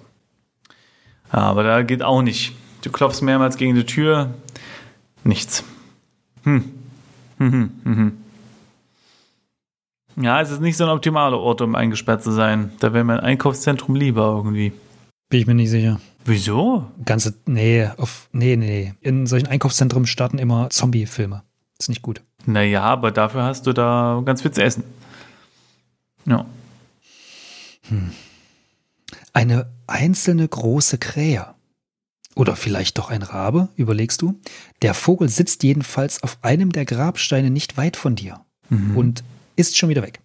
Aber 1.30 1.64
da 1.64 1.82
geht 1.82 2.02
auch 2.04 2.22
nicht. 2.22 2.56
Du 2.82 2.92
klopfst 2.92 3.22
mehrmals 3.22 3.58
gegen 3.58 3.76
die 3.76 3.86
Tür. 3.86 4.34
Nichts. 5.24 5.64
Hm. 6.44 6.72
Hm, 7.38 7.52
hm, 7.52 7.72
hm, 7.84 7.98
hm. 7.98 8.18
Ja, 10.24 10.42
es 10.42 10.52
ist 10.52 10.62
nicht 10.62 10.78
so 10.78 10.84
ein 10.84 10.90
optimaler 10.92 11.40
Ort, 11.40 11.62
um 11.62 11.76
eingesperrt 11.76 12.24
zu 12.24 12.32
sein. 12.32 12.72
Da 12.80 12.94
wäre 12.94 13.04
mein 13.04 13.20
Einkaufszentrum 13.20 13.96
lieber 13.96 14.34
irgendwie. 14.38 14.74
Bin 15.30 15.40
ich 15.40 15.48
mir 15.48 15.56
nicht 15.56 15.72
sicher. 15.72 16.00
Wieso? 16.26 16.90
Ganze, 17.04 17.34
nee, 17.46 17.88
auf, 17.98 18.30
nee, 18.32 18.56
nee, 18.56 18.66
nee. 18.66 18.94
In 19.02 19.28
solchen 19.28 19.48
Einkaufszentren 19.48 20.06
starten 20.08 20.38
immer 20.38 20.70
Zombie-Filme. 20.70 21.44
Ist 21.80 21.90
nicht 21.90 22.02
gut. 22.02 22.22
Naja, 22.46 22.82
aber 22.84 23.12
dafür 23.12 23.44
hast 23.44 23.68
du 23.68 23.74
da 23.74 24.22
ganz 24.26 24.42
viel 24.42 24.52
zu 24.52 24.64
essen. 24.64 24.84
Ja. 26.26 26.46
Eine 29.34 29.70
einzelne 29.88 30.48
große 30.48 30.98
Krähe. 30.98 31.48
Oder 32.36 32.56
vielleicht 32.56 32.98
doch 32.98 33.10
ein 33.12 33.22
Rabe, 33.22 33.70
überlegst 33.76 34.22
du? 34.22 34.40
Der 34.82 34.94
Vogel 34.94 35.30
sitzt 35.30 35.62
jedenfalls 35.64 36.24
auf 36.24 36.40
einem 36.42 36.72
der 36.72 36.86
Grabsteine 36.86 37.50
nicht 37.52 37.78
weit 37.78 37.96
von 37.98 38.16
dir 38.16 38.42
Mhm. 38.70 38.98
und 38.98 39.24
ist 39.56 39.78
schon 39.78 39.90
wieder 39.90 40.02
weg. 40.02 40.20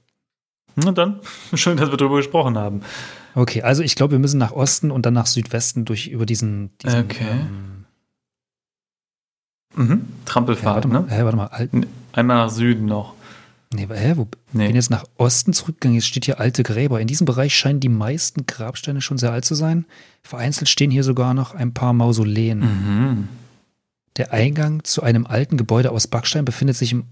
Na 0.85 0.93
dann, 0.93 1.21
schön, 1.55 1.77
dass 1.77 1.91
wir 1.91 1.97
darüber 1.97 2.17
gesprochen 2.17 2.57
haben. 2.57 2.83
Okay, 3.35 3.63
also 3.63 3.83
ich 3.83 3.95
glaube, 3.95 4.13
wir 4.13 4.19
müssen 4.19 4.39
nach 4.39 4.53
Osten 4.53 4.91
und 4.91 5.07
dann 5.07 5.15
nach 5.15 5.27
Südwesten 5.27 5.85
durch 5.85 6.09
über 6.09 6.27
diesen. 6.27 6.71
diesen 6.79 7.01
Okay. 7.05 7.27
Ähm, 7.31 7.75
Mhm. 9.77 9.91
ja, 9.91 9.97
Trampelfahrt, 10.25 10.75
warte 10.77 10.89
mal, 10.89 11.01
ne? 11.03 11.07
hä, 11.11 11.23
warte 11.25 11.37
mal. 11.37 11.47
Alt, 11.47 11.71
Einmal 12.13 12.37
nach 12.39 12.51
Süden 12.51 12.87
noch. 12.87 13.15
nee, 13.73 13.87
hä, 13.89 14.15
wo, 14.17 14.27
Nee. 14.53 14.67
bin 14.67 14.75
jetzt 14.77 14.91
nach 14.91 15.05
Osten 15.19 15.53
zurückgegangen. 15.53 15.95
Jetzt 15.97 16.07
steht 16.09 16.25
hier 16.25 16.41
alte 16.41 16.63
Gräber. 16.63 17.01
In 17.01 17.07
diesem 17.07 17.27
Bereich 17.27 17.55
scheinen 17.57 17.79
die 17.81 17.91
meisten 17.91 18.47
Grabsteine 18.47 19.01
schon 19.03 19.19
sehr 19.19 19.31
alt 19.31 19.45
zu 19.45 19.55
sein. 19.55 19.85
Vereinzelt 20.23 20.69
stehen 20.69 20.91
hier 20.91 21.05
sogar 21.05 21.35
noch 21.35 21.55
ein 21.55 21.75
paar 21.75 21.93
Mausoleen. 21.93 22.59
Mhm. 22.61 23.29
Der 24.17 24.33
Eingang 24.33 24.83
zu 24.85 25.03
einem 25.03 25.27
alten 25.27 25.57
Gebäude 25.57 25.91
aus 25.93 26.07
Backstein 26.09 26.45
befindet 26.45 26.77
sich 26.77 26.93
im 26.93 27.05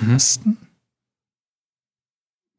Mhm. 0.00 0.14
Osten. 0.16 0.56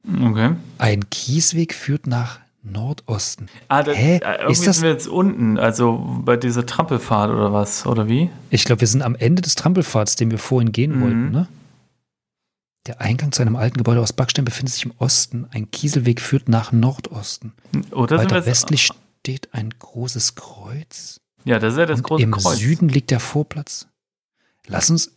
Okay. 0.07 0.55
Ein 0.77 1.09
Kiesweg 1.09 1.73
führt 1.73 2.07
nach 2.07 2.39
Nordosten. 2.61 3.47
Ah, 3.67 3.83
das, 3.83 3.97
Hä? 3.97 4.17
äh, 4.17 4.19
irgendwie 4.35 4.51
Ist 4.53 4.67
das- 4.67 4.77
sind 4.77 4.83
wir 4.83 4.91
jetzt 4.91 5.07
unten, 5.07 5.57
also 5.57 6.21
bei 6.23 6.37
dieser 6.37 6.65
Trampelfahrt 6.65 7.29
oder 7.31 7.51
was, 7.53 7.85
oder 7.85 8.07
wie? 8.07 8.29
Ich 8.49 8.63
glaube, 8.65 8.81
wir 8.81 8.87
sind 8.87 9.01
am 9.01 9.15
Ende 9.15 9.41
des 9.41 9.55
Trampelpfads, 9.55 10.15
den 10.15 10.31
wir 10.31 10.37
vorhin 10.37 10.71
gehen 10.71 10.97
Mhm. 10.97 11.01
wollten, 11.01 11.31
ne? 11.31 11.47
Der 12.85 12.99
Eingang 12.99 13.31
zu 13.31 13.41
einem 13.41 13.55
alten 13.55 13.77
Gebäude 13.77 14.01
aus 14.01 14.11
Backstein 14.11 14.43
befindet 14.43 14.73
sich 14.73 14.85
im 14.85 14.93
Osten. 14.97 15.45
Ein 15.51 15.71
Kieselweg 15.71 16.19
führt 16.19 16.49
nach 16.49 16.73
Nordosten. 16.73 17.53
Oder 17.91 18.17
Weiter 18.17 18.45
westlich 18.45 18.89
steht 19.21 19.53
ein 19.53 19.69
großes 19.79 20.35
Kreuz. 20.35 21.21
Ja, 21.45 21.59
das 21.59 21.73
ist 21.73 21.79
ja 21.79 21.85
das 21.85 21.99
und 21.99 22.03
große 22.03 22.23
Im 22.23 22.31
Kreuz. 22.31 22.57
Süden 22.57 22.89
liegt 22.89 23.09
der 23.11 23.21
Vorplatz. 23.21 23.87
Lass 24.67 24.89
uns. 24.89 25.11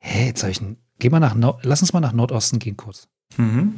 Hä, 0.00 0.26
jetzt 0.26 0.42
hab 0.42 0.50
ich 0.50 0.60
ein, 0.60 0.76
Geh 0.98 1.08
mal 1.10 1.20
nach 1.20 1.34
Nord, 1.34 1.64
lass 1.64 1.80
uns 1.80 1.92
mal 1.92 2.00
nach 2.00 2.12
Nordosten 2.12 2.58
gehen 2.58 2.76
kurz. 2.76 3.08
Mhm. 3.36 3.74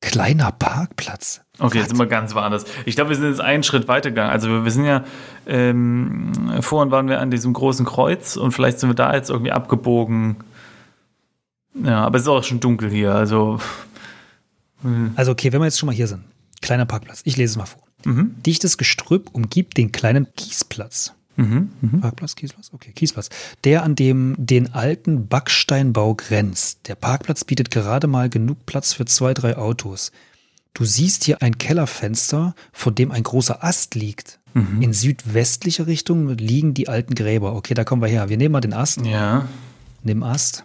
Kleiner 0.00 0.50
Parkplatz. 0.52 1.42
Okay, 1.58 1.78
jetzt 1.78 1.88
sind 1.90 1.98
wir 1.98 2.06
ganz 2.06 2.34
woanders. 2.34 2.64
Ich 2.86 2.94
glaube, 2.94 3.10
wir 3.10 3.16
sind 3.16 3.28
jetzt 3.28 3.40
einen 3.40 3.62
Schritt 3.62 3.86
weitergegangen. 3.86 4.32
Also 4.32 4.64
wir, 4.64 4.70
sind 4.70 4.86
ja, 4.86 5.04
ähm, 5.46 6.32
vorhin 6.60 6.90
waren 6.90 7.08
wir 7.08 7.20
an 7.20 7.30
diesem 7.30 7.52
großen 7.52 7.84
Kreuz 7.84 8.36
und 8.36 8.52
vielleicht 8.52 8.80
sind 8.80 8.88
wir 8.88 8.94
da 8.94 9.14
jetzt 9.14 9.28
irgendwie 9.28 9.52
abgebogen. 9.52 10.36
Ja, 11.74 12.04
aber 12.04 12.16
es 12.16 12.22
ist 12.22 12.28
auch 12.28 12.42
schon 12.42 12.60
dunkel 12.60 12.90
hier, 12.90 13.14
also. 13.14 13.58
hm, 14.82 15.12
Also, 15.16 15.32
okay, 15.32 15.52
wenn 15.52 15.60
wir 15.60 15.66
jetzt 15.66 15.78
schon 15.78 15.86
mal 15.86 15.94
hier 15.94 16.08
sind. 16.08 16.24
Kleiner 16.62 16.86
Parkplatz. 16.86 17.20
Ich 17.24 17.36
lese 17.36 17.52
es 17.52 17.56
mal 17.58 17.66
vor. 17.66 17.82
Mhm. 18.04 18.34
Dichtes 18.44 18.78
Gestrüpp 18.78 19.28
umgibt 19.32 19.76
den 19.76 19.92
kleinen 19.92 20.26
Kiesplatz. 20.34 21.14
Mhm. 21.40 21.70
Mhm. 21.80 22.00
Parkplatz, 22.00 22.36
Kiesplatz? 22.36 22.70
Okay, 22.72 22.92
Kiesplatz. 22.92 23.30
Der 23.64 23.82
an 23.82 23.94
dem 23.94 24.34
den 24.38 24.72
alten 24.74 25.26
Backsteinbau 25.28 26.14
grenzt. 26.14 26.80
Der 26.88 26.94
Parkplatz 26.94 27.44
bietet 27.44 27.70
gerade 27.70 28.06
mal 28.06 28.28
genug 28.28 28.66
Platz 28.66 28.92
für 28.92 29.04
zwei, 29.06 29.32
drei 29.34 29.56
Autos. 29.56 30.12
Du 30.74 30.84
siehst 30.84 31.24
hier 31.24 31.42
ein 31.42 31.58
Kellerfenster, 31.58 32.54
vor 32.72 32.92
dem 32.92 33.10
ein 33.10 33.22
großer 33.22 33.64
Ast 33.64 33.94
liegt. 33.94 34.38
Mhm. 34.54 34.82
In 34.82 34.92
südwestlicher 34.92 35.86
Richtung 35.86 36.28
liegen 36.36 36.74
die 36.74 36.88
alten 36.88 37.14
Gräber. 37.14 37.54
Okay, 37.54 37.74
da 37.74 37.84
kommen 37.84 38.02
wir 38.02 38.08
her. 38.08 38.28
Wir 38.28 38.36
nehmen 38.36 38.52
mal 38.52 38.60
den 38.60 38.72
Ast. 38.72 39.00
Ja. 39.04 39.48
Nimm 40.02 40.22
Ast. 40.22 40.64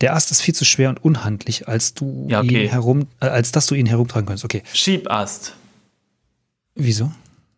Der 0.00 0.14
Ast 0.16 0.30
ist 0.32 0.40
viel 0.40 0.54
zu 0.54 0.64
schwer 0.64 0.88
und 0.88 1.04
unhandlich, 1.04 1.68
als 1.68 1.94
du 1.94 2.26
Ja, 2.28 2.40
okay. 2.40 2.64
ihn 2.64 2.70
herum, 2.70 3.06
äh, 3.20 3.26
als 3.26 3.52
dass 3.52 3.66
du 3.66 3.74
ihn 3.76 3.86
herumtragen 3.86 4.26
kannst. 4.26 4.44
Okay. 4.44 4.62
Schiebast. 4.72 5.54
Wieso? 6.74 7.12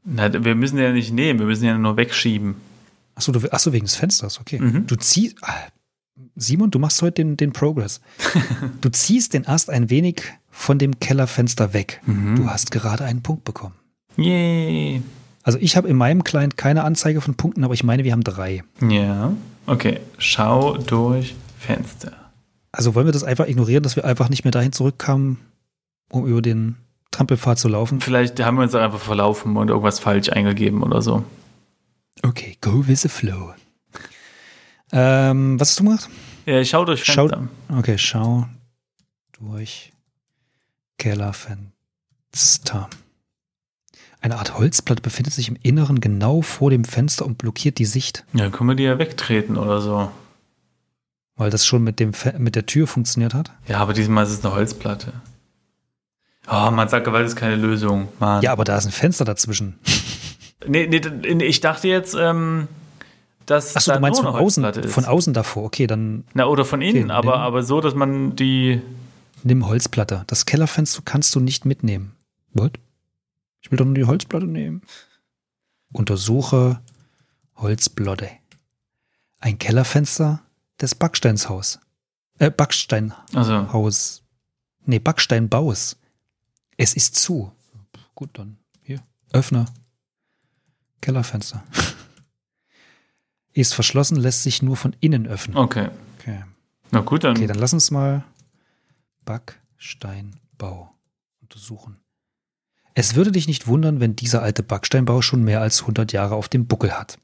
Na, 0.05 0.45
wir 0.45 0.55
müssen 0.55 0.79
ja 0.79 0.93
nicht 0.93 1.13
nehmen, 1.13 1.41
wir 1.41 1.47
müssen 1.47 1.65
ja 1.65 1.77
nur 1.79 1.97
wegschieben. 1.97 2.57
Achso, 3.15 3.33
du, 3.33 3.41
ach 3.51 3.59
so, 3.59 3.73
wegen 3.73 3.87
des 3.87 3.97
Fensters, 3.97 4.41
okay. 4.41 4.61
Mhm. 4.61 4.87
Du 4.87 4.97
ziehst. 4.97 5.37
Ah, 5.43 5.55
Simon, 6.37 6.71
du 6.71 6.79
machst 6.79 7.01
heute 7.03 7.25
den, 7.25 7.37
den 7.37 7.53
Progress. 7.53 8.01
du 8.81 8.89
ziehst 8.91 9.35
den 9.35 9.47
Ast 9.47 9.71
ein 9.71 9.91
wenig 9.91 10.23
von 10.51 10.79
dem 10.79 11.01
Kellerfenster 11.01 11.73
weg. 11.73 12.01
Mhm. 12.07 12.37
Du 12.37 12.47
hast 12.47 12.71
gerade 12.71 13.05
einen 13.05 13.23
Punkt 13.23 13.45
bekommen. 13.45 13.75
Yay. 14.17 15.03
Also 15.43 15.59
ich 15.61 15.77
habe 15.77 15.89
in 15.89 15.97
meinem 15.97 16.25
Client 16.25 16.57
keine 16.57 16.85
Anzeige 16.85 17.21
von 17.21 17.35
Punkten, 17.35 17.65
aber 17.65 17.75
ich 17.75 17.85
meine, 17.85 18.05
wir 18.05 18.13
haben 18.13 18.25
drei. 18.25 18.63
Ja. 18.89 19.33
Okay. 19.67 20.01
Schau 20.19 20.77
durch 20.79 21.35
Fenster. 21.59 22.13
Also 22.73 22.95
wollen 22.95 23.07
wir 23.07 23.13
das 23.13 23.25
einfach 23.25 23.47
ignorieren, 23.47 23.83
dass 23.83 23.97
wir 23.97 24.05
einfach 24.05 24.29
nicht 24.29 24.45
mehr 24.45 24.53
dahin 24.53 24.73
zurückkamen, 24.73 25.39
um 26.11 26.27
über 26.27 26.43
den 26.43 26.77
Trampelpfad 27.15 27.59
zu 27.59 27.69
laufen? 27.69 28.01
Vielleicht 28.01 28.41
haben 28.41 28.57
wir 28.57 28.63
uns 28.65 28.75
auch 28.75 28.81
einfach 28.81 29.01
verlaufen 29.01 29.57
und 29.57 29.69
irgendwas 29.69 29.99
falsch 30.01 30.29
eingegeben 30.31 30.83
oder 30.83 31.01
so. 31.03 31.25
Okay, 32.23 32.57
go 32.61 32.87
with 32.87 33.03
the 33.03 33.09
flow. 33.09 33.55
Ähm, 34.93 35.59
was 35.59 35.71
hast 35.71 35.81
du 35.81 35.85
gemacht? 35.85 36.09
Ja, 36.47 36.61
ich 36.61 36.71
schau 36.71 36.85
durch 36.85 37.05
Schau- 37.05 37.29
Fenster. 37.29 37.49
Okay, 37.77 37.99
schau 37.99 38.47
durch 39.33 39.93
Kellerfenster. 40.99 42.89
Eine 44.21 44.39
Art 44.39 44.57
Holzplatte 44.57 45.03
befindet 45.03 45.35
sich 45.35 45.49
im 45.49 45.57
Inneren 45.63 46.01
genau 46.01 46.41
vor 46.43 46.71
dem 46.71 46.85
Fenster 46.85 47.27
und 47.27 47.37
blockiert 47.39 47.79
die 47.79 47.85
Sicht, 47.85 48.25
Ja, 48.33 48.49
können 48.51 48.71
wir 48.71 48.77
die 48.77 48.85
ja 48.85 48.99
wegtreten 48.99 49.57
oder 49.59 49.81
so. 49.81 50.11
weil 51.37 51.51
das 51.51 51.67
schon 51.67 51.83
mit, 51.83 51.99
dem 52.01 52.13
Fe 52.15 52.35
mit 52.39 52.55
der 52.55 52.65
Tür 52.67 52.87
funktioniert 52.87 53.35
hat. 53.35 53.51
Ja, 53.67 53.79
aber 53.79 53.93
diesmal 53.93 54.25
ist 54.25 54.31
es 54.31 54.45
eine 54.45 54.55
Holzplatte. 54.55 55.13
Oh, 56.47 56.71
man 56.71 56.89
sagt, 56.89 57.05
Gewalt 57.05 57.27
ist 57.27 57.37
keine 57.37 57.57
Lösung. 57.57 58.09
Mann. 58.21 58.43
Ja, 58.43 58.53
aber 58.53 58.65
da 58.65 58.77
ist 58.77 58.87
ein 58.87 58.93
Fenster 58.93 59.25
dazwischen. 59.25 59.79
Nee, 60.67 60.87
nee, 60.87 61.45
ich 61.45 61.61
dachte 61.61 61.89
jetzt, 61.89 62.15
ähm, 62.19 62.69
dass 63.45 63.77
Achso, 63.77 63.91
da 63.91 63.97
du 63.97 64.01
meinst 64.01 64.23
von 64.23 64.29
außen, 64.35 64.65
ist. 64.65 64.95
von 64.95 65.05
außen 65.05 65.35
davor. 65.35 65.65
Okay, 65.65 65.87
dann 65.87 66.25
Na, 66.33 66.47
oder 66.47 66.65
von 66.65 66.81
innen, 66.81 67.11
Okay, 67.11 67.13
aber, 67.13 67.33
nimm. 67.33 67.41
aber 67.43 67.63
so, 67.63 67.83
dass 67.83 67.95
man 67.95 68.35
die. 68.35 68.81
nimm 69.43 69.67
Holzplatte. 69.67 70.25
Das 70.27 70.47
Kellerfenster 70.47 71.03
kannst 71.05 71.35
du 71.35 71.41
nicht 71.41 71.67
mitnehmen. 71.67 72.13
What? 72.55 72.79
Ich 73.61 73.71
will 73.71 73.77
doch 73.77 73.85
nur 73.85 73.93
die 73.95 74.07
Holzplatte 74.07 74.47
nehmen. 74.47 74.81
Untersuche 75.93 76.81
Holzblotte. 77.57 78.31
Ein 79.41 79.59
Kellerfenster 79.59 80.41
des 80.81 80.95
Backsteinshaus. 80.95 81.79
Äh, 82.39 82.51
Backsteinhaus. 82.51 83.19
Also, 83.35 84.23
Nee, 84.87 84.99
Backsteinbaus. 84.99 85.97
Es 86.77 86.95
ist 86.95 87.17
zu. 87.17 87.53
Gut, 88.15 88.31
dann 88.35 88.59
hier. 88.83 89.03
Öffne. 89.33 89.67
Kellerfenster. 91.01 91.65
ist 93.53 93.75
verschlossen, 93.75 94.17
lässt 94.17 94.43
sich 94.43 94.63
nur 94.63 94.77
von 94.77 94.97
innen 95.01 95.27
öffnen. 95.27 95.57
okay. 95.57 95.89
Okay. 96.19 96.43
Na 96.91 97.01
gut, 97.01 97.25
dann. 97.25 97.37
Okay, 97.37 97.47
dann 97.47 97.59
lass 97.59 97.73
uns 97.73 97.91
mal 97.91 98.25
Backsteinbau 99.25 100.95
untersuchen. 101.43 101.99
Es 102.95 103.15
würde 103.17 103.33
dich 103.33 103.49
nicht 103.49 103.67
wundern, 103.67 104.01
wenn 104.01 104.17
dieser 104.17 104.43
alte 104.43 104.63
Backsteinbau 104.63 105.21
schon 105.21 105.43
mehr 105.43 105.61
als 105.61 105.81
100 105.81 106.13
Jahre 106.13 106.37
auf 106.37 106.49
dem 106.49 106.67
Buckel 106.67 106.93
hat. 106.93 107.19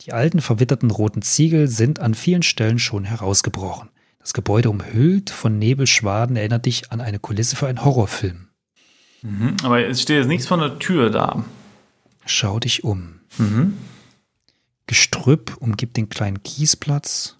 Die 0.00 0.12
alten 0.12 0.40
verwitterten 0.40 0.90
roten 0.90 1.22
Ziegel 1.22 1.68
sind 1.68 2.00
an 2.00 2.14
vielen 2.14 2.42
Stellen 2.42 2.78
schon 2.78 3.04
herausgebrochen. 3.04 3.90
Das 4.18 4.34
Gebäude 4.34 4.70
umhüllt 4.70 5.30
von 5.30 5.58
Nebelschwaden 5.58 6.36
erinnert 6.36 6.66
dich 6.66 6.90
an 6.90 7.00
eine 7.00 7.18
Kulisse 7.18 7.56
für 7.56 7.68
einen 7.68 7.84
Horrorfilm. 7.84 8.48
Mhm, 9.24 9.56
aber 9.62 9.86
es 9.86 10.02
steht 10.02 10.18
jetzt 10.18 10.26
nichts 10.28 10.46
von 10.46 10.60
der 10.60 10.78
Tür 10.78 11.08
da. 11.08 11.44
Schau 12.26 12.60
dich 12.60 12.84
um. 12.84 13.20
Mhm. 13.38 13.78
Gestrüpp 14.86 15.56
umgibt 15.60 15.96
den 15.96 16.10
kleinen 16.10 16.42
Kiesplatz. 16.42 17.38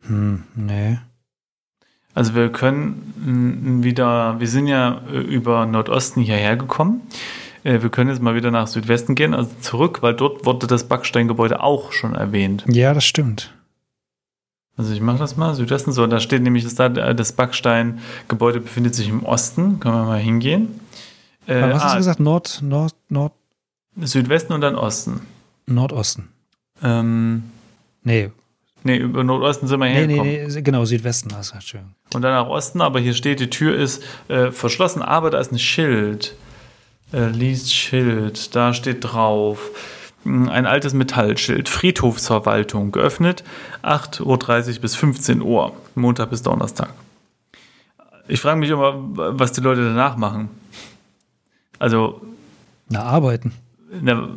Hm, 0.00 0.44
nee. 0.54 0.98
Also 2.14 2.34
wir 2.34 2.50
können 2.50 3.80
mm, 3.80 3.84
wieder, 3.84 4.40
wir 4.40 4.48
sind 4.48 4.68
ja 4.68 5.02
äh, 5.12 5.18
über 5.18 5.66
Nordosten 5.66 6.22
hierher 6.22 6.56
gekommen. 6.56 7.02
Äh, 7.62 7.82
Wir 7.82 7.90
können 7.90 8.10
jetzt 8.10 8.20
mal 8.22 8.34
wieder 8.34 8.50
nach 8.50 8.66
Südwesten 8.66 9.14
gehen, 9.14 9.34
also 9.34 9.50
zurück, 9.60 10.02
weil 10.02 10.14
dort 10.14 10.44
wurde 10.46 10.66
das 10.66 10.88
Backsteingebäude 10.88 11.60
auch 11.60 11.92
schon 11.92 12.14
erwähnt. 12.14 12.64
Ja, 12.68 12.92
das 12.94 13.04
stimmt. 13.04 13.54
Also 14.76 14.92
ich 14.92 15.00
mache 15.00 15.18
das 15.18 15.36
mal, 15.36 15.54
Südwesten, 15.54 15.92
so, 15.92 16.06
da 16.06 16.18
steht 16.18 16.42
nämlich, 16.42 16.64
dass 16.64 16.74
da 16.74 16.86
äh, 16.86 17.14
das 17.14 17.32
Backsteingebäude 17.32 18.60
befindet 18.60 18.94
sich 18.94 19.08
im 19.08 19.24
Osten, 19.24 19.80
können 19.80 19.94
wir 19.94 20.04
mal 20.04 20.18
hingehen. 20.18 20.80
Äh, 21.46 21.56
Aber 21.56 21.74
was 21.74 21.84
hast 21.84 21.90
ah, 21.90 21.92
du 21.92 21.98
gesagt? 21.98 22.20
Nord, 22.20 22.60
Nord, 22.62 22.94
Nord, 23.08 23.32
Südwesten 24.00 24.52
und 24.54 24.62
dann 24.62 24.74
Osten. 24.74 25.20
Nordosten. 25.66 26.28
Ähm, 26.82 27.44
Nee, 28.04 28.30
nee, 28.82 28.96
über 28.96 29.22
Nordosten 29.22 29.68
sind 29.68 29.78
wir 29.78 29.86
nee, 29.86 30.06
nee, 30.06 30.14
hergekommen. 30.14 30.54
nee, 30.54 30.62
genau, 30.62 30.84
Südwesten. 30.84 31.32
Also, 31.34 31.54
Entschuldigung. 31.54 31.94
Und 32.14 32.22
dann 32.22 32.32
nach 32.32 32.48
Osten, 32.48 32.80
aber 32.80 32.98
hier 33.00 33.14
steht, 33.14 33.40
die 33.40 33.50
Tür 33.50 33.76
ist 33.76 34.02
äh, 34.28 34.50
verschlossen, 34.50 35.02
aber 35.02 35.30
da 35.30 35.38
ist 35.38 35.52
ein 35.52 35.58
Schild. 35.58 36.34
Äh, 37.12 37.28
liest 37.28 37.72
Schild, 37.72 38.54
da 38.56 38.74
steht 38.74 39.04
drauf. 39.04 39.70
Mh, 40.24 40.50
Ein 40.50 40.66
altes 40.66 40.94
Metallschild, 40.94 41.68
Friedhofsverwaltung, 41.68 42.92
geöffnet 42.92 43.44
8.30 43.82 44.74
Uhr 44.76 44.80
bis 44.80 44.94
15 44.96 45.42
Uhr, 45.42 45.72
Montag 45.94 46.30
bis 46.30 46.42
Donnerstag. 46.42 46.90
Ich 48.28 48.40
frage 48.40 48.58
mich 48.60 48.70
immer, 48.70 48.94
was 48.96 49.52
die 49.52 49.60
Leute 49.60 49.82
danach 49.84 50.16
machen. 50.16 50.48
Also 51.78 52.20
Na, 52.88 53.02
arbeiten. 53.02 53.52
na, 54.00 54.28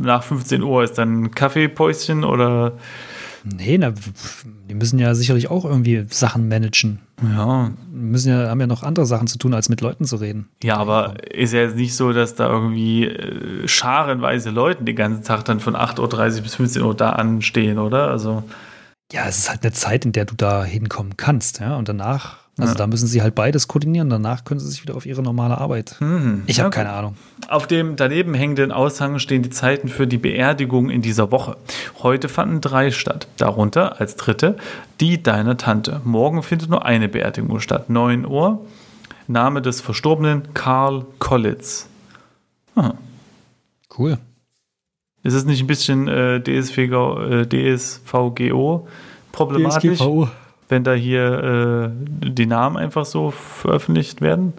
nach 0.00 0.22
15 0.24 0.62
Uhr 0.62 0.82
ist 0.82 0.94
dann 0.98 1.22
ein 1.22 1.30
Kaffeepäuschen 1.30 2.24
oder 2.24 2.72
Nee, 3.54 3.78
na, 3.78 3.92
die 4.68 4.74
müssen 4.74 4.98
ja 4.98 5.14
sicherlich 5.14 5.48
auch 5.50 5.64
irgendwie 5.64 6.04
Sachen 6.10 6.48
managen. 6.48 6.98
ja, 7.22 7.70
Müssen 7.92 8.30
ja, 8.30 8.48
haben 8.48 8.60
ja 8.60 8.66
noch 8.66 8.82
andere 8.82 9.06
Sachen 9.06 9.28
zu 9.28 9.38
tun, 9.38 9.54
als 9.54 9.68
mit 9.68 9.80
Leuten 9.80 10.04
zu 10.04 10.16
reden. 10.16 10.48
Ja, 10.62 10.76
aber 10.78 11.14
ist 11.32 11.52
ja 11.52 11.60
jetzt 11.60 11.76
nicht 11.76 11.94
so, 11.94 12.12
dass 12.12 12.34
da 12.34 12.48
irgendwie 12.48 13.04
äh, 13.04 13.68
scharenweise 13.68 14.50
Leute 14.50 14.82
den 14.84 14.96
ganzen 14.96 15.22
Tag 15.22 15.44
dann 15.44 15.60
von 15.60 15.76
8.30 15.76 16.36
Uhr 16.36 16.42
bis 16.42 16.54
15 16.56 16.82
Uhr 16.82 16.94
da 16.94 17.10
anstehen, 17.10 17.78
oder? 17.78 18.08
Also, 18.08 18.42
Ja, 19.12 19.26
es 19.28 19.38
ist 19.38 19.50
halt 19.50 19.62
eine 19.62 19.72
Zeit, 19.72 20.04
in 20.04 20.12
der 20.12 20.24
du 20.24 20.34
da 20.34 20.64
hinkommen 20.64 21.16
kannst, 21.16 21.60
ja. 21.60 21.76
Und 21.76 21.88
danach, 21.88 22.38
also 22.58 22.72
Ja. 22.72 22.78
da 22.78 22.86
müssen 22.86 23.06
sie 23.06 23.20
halt 23.22 23.34
beides 23.34 23.68
koordinieren. 23.68 24.08
Danach 24.08 24.44
können 24.44 24.60
sie 24.60 24.68
sich 24.68 24.82
wieder 24.82 24.96
auf 24.96 25.04
ihre 25.06 25.22
normale 25.22 25.58
Arbeit. 25.58 25.96
hm, 25.98 26.42
Ich 26.46 26.58
habe 26.60 26.68
okay. 26.68 26.78
keine 26.78 26.92
Ahnung. 26.92 27.16
Auf 27.48 27.66
dem 27.66 27.96
daneben 27.96 28.32
hängenden 28.34 28.72
Aushang 28.72 29.18
stehen 29.18 29.42
die 29.42 29.50
Zeiten 29.50 29.88
für 29.88 30.06
die 30.06 30.18
Beerdigung 30.18 30.88
in 30.90 31.02
dieser 31.02 31.30
Woche. 31.30 31.56
Heute 32.02 32.28
fanden 32.28 32.60
drei 32.60 32.90
statt. 32.90 33.28
Darunter 33.36 34.00
als 34.00 34.16
dritte 34.16 34.56
die 35.00 35.22
deiner 35.22 35.56
Tante. 35.58 36.00
Morgen 36.04 36.42
findet 36.42 36.70
nur 36.70 36.84
eine 36.86 37.08
Beerdigung 37.08 37.60
statt. 37.60 37.90
9 37.90 38.24
Uhr. 38.26 38.64
Name 39.28 39.60
des 39.60 39.80
Verstorbenen 39.80 40.54
Karl 40.54 41.04
Kollitz. 41.18 41.88
Cool. 43.98 44.18
Ist 45.22 45.34
es 45.34 45.44
nicht 45.44 45.60
ein 45.60 45.66
bisschen 45.66 46.06
äh, 46.06 46.40
DSVGO, 46.40 47.18
äh, 47.24 47.46
DSVGO 47.46 48.86
problematisch? 49.32 50.00
Wenn 50.68 50.84
da 50.84 50.94
hier 50.94 51.92
äh, 52.22 52.30
die 52.30 52.46
Namen 52.46 52.76
einfach 52.76 53.04
so 53.04 53.30
veröffentlicht 53.30 54.20
werden. 54.20 54.52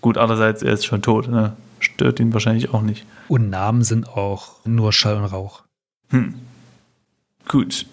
Gut, 0.00 0.18
andererseits, 0.18 0.62
er 0.62 0.72
ist 0.72 0.84
schon 0.86 1.02
tot, 1.02 1.28
ne? 1.28 1.56
Stört 1.78 2.20
ihn 2.20 2.32
wahrscheinlich 2.32 2.74
auch 2.74 2.82
nicht. 2.82 3.06
Und 3.28 3.48
Namen 3.48 3.82
sind 3.84 4.08
auch 4.08 4.64
nur 4.66 4.92
Schall 4.92 5.16
und 5.16 5.24
Rauch. 5.24 5.62
Hm. 6.10 6.34
Gut. 7.48 7.86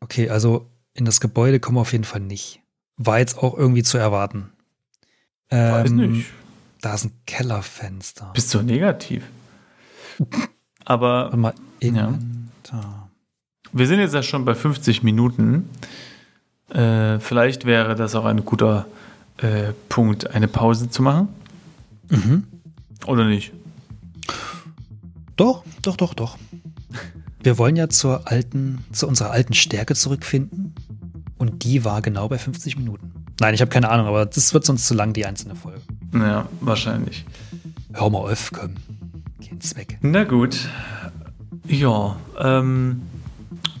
Okay, 0.00 0.30
also 0.30 0.66
in 0.94 1.04
das 1.04 1.20
Gebäude 1.20 1.60
kommen 1.60 1.76
wir 1.76 1.82
auf 1.82 1.92
jeden 1.92 2.04
Fall 2.04 2.20
nicht. 2.20 2.60
War 2.96 3.18
jetzt 3.18 3.38
auch 3.38 3.56
irgendwie 3.56 3.82
zu 3.82 3.98
erwarten. 3.98 4.50
Weiß 5.50 5.90
Ähm, 5.90 5.96
nicht. 6.12 6.30
Da 6.80 6.94
ist 6.94 7.04
ein 7.06 7.12
Kellerfenster. 7.26 8.30
Bist 8.34 8.52
du 8.54 8.62
negativ? 8.62 9.24
Aber 10.84 11.24
Warte 11.24 11.36
mal, 11.36 11.54
Inventar. 11.80 13.10
wir 13.72 13.86
sind 13.86 14.00
jetzt 14.00 14.14
ja 14.14 14.22
schon 14.22 14.44
bei 14.44 14.54
50 14.54 15.02
Minuten. 15.02 15.68
Äh, 16.70 17.18
vielleicht 17.20 17.64
wäre 17.64 17.94
das 17.94 18.14
auch 18.14 18.24
ein 18.24 18.44
guter 18.44 18.86
äh, 19.38 19.72
Punkt, 19.88 20.30
eine 20.30 20.48
Pause 20.48 20.88
zu 20.88 21.02
machen. 21.02 21.28
Mhm. 22.08 22.44
Oder 23.06 23.26
nicht? 23.26 23.52
Doch, 25.36 25.64
doch, 25.82 25.96
doch, 25.96 26.14
doch. 26.14 26.38
Wir 27.42 27.58
wollen 27.58 27.76
ja 27.76 27.88
zur 27.88 28.30
alten, 28.30 28.84
zu 28.92 29.06
unserer 29.06 29.30
alten 29.30 29.54
Stärke 29.54 29.94
zurückfinden. 29.94 30.74
Und 31.36 31.64
die 31.64 31.84
war 31.84 32.00
genau 32.00 32.28
bei 32.28 32.38
50 32.38 32.78
Minuten. 32.78 33.12
Nein, 33.40 33.52
ich 33.54 33.60
habe 33.60 33.70
keine 33.70 33.90
Ahnung, 33.90 34.06
aber 34.06 34.24
das 34.24 34.54
wird 34.54 34.64
sonst 34.64 34.86
zu 34.86 34.94
lang, 34.94 35.12
die 35.12 35.26
einzelne 35.26 35.56
Folge. 35.56 35.80
Ja, 36.14 36.48
wahrscheinlich. 36.60 37.26
Hör 37.92 38.08
mal 38.08 38.30
auf, 38.30 38.50
komm. 38.52 38.76
Kein 39.46 39.60
Zweck. 39.60 39.98
Na 40.00 40.24
gut. 40.24 40.68
Ja, 41.66 42.16
ähm, 42.38 43.02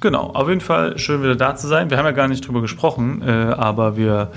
genau. 0.00 0.30
Auf 0.34 0.48
jeden 0.48 0.60
Fall 0.60 0.98
schön 0.98 1.22
wieder 1.22 1.36
da 1.36 1.56
zu 1.56 1.66
sein. 1.66 1.90
Wir 1.90 1.98
haben 1.98 2.06
ja 2.06 2.12
gar 2.12 2.28
nicht 2.28 2.46
drüber 2.46 2.60
gesprochen, 2.60 3.22
äh, 3.22 3.30
aber 3.30 3.96
wir, 3.96 4.30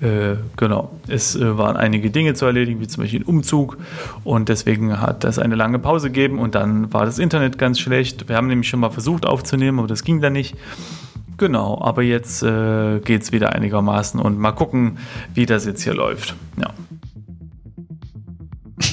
äh, 0.00 0.36
genau, 0.56 0.90
es 1.08 1.36
äh, 1.36 1.58
waren 1.58 1.76
einige 1.76 2.10
Dinge 2.10 2.34
zu 2.34 2.46
erledigen, 2.46 2.80
wie 2.80 2.88
zum 2.88 3.02
Beispiel 3.02 3.20
ein 3.20 3.26
Umzug. 3.26 3.78
Und 4.24 4.48
deswegen 4.48 5.00
hat 5.00 5.24
das 5.24 5.38
eine 5.38 5.54
lange 5.54 5.78
Pause 5.78 6.08
gegeben 6.08 6.38
und 6.38 6.54
dann 6.54 6.92
war 6.92 7.04
das 7.04 7.18
Internet 7.18 7.58
ganz 7.58 7.78
schlecht. 7.78 8.28
Wir 8.28 8.36
haben 8.36 8.46
nämlich 8.46 8.68
schon 8.68 8.80
mal 8.80 8.90
versucht 8.90 9.26
aufzunehmen, 9.26 9.78
aber 9.78 9.88
das 9.88 10.04
ging 10.04 10.20
dann 10.20 10.32
nicht. 10.32 10.56
Genau, 11.38 11.80
aber 11.82 12.02
jetzt 12.02 12.42
äh, 12.42 13.00
geht 13.00 13.22
es 13.22 13.32
wieder 13.32 13.52
einigermaßen 13.52 14.20
und 14.20 14.38
mal 14.38 14.52
gucken, 14.52 14.98
wie 15.34 15.46
das 15.46 15.66
jetzt 15.66 15.82
hier 15.82 15.94
läuft. 15.94 16.34
Ja. 16.56 16.70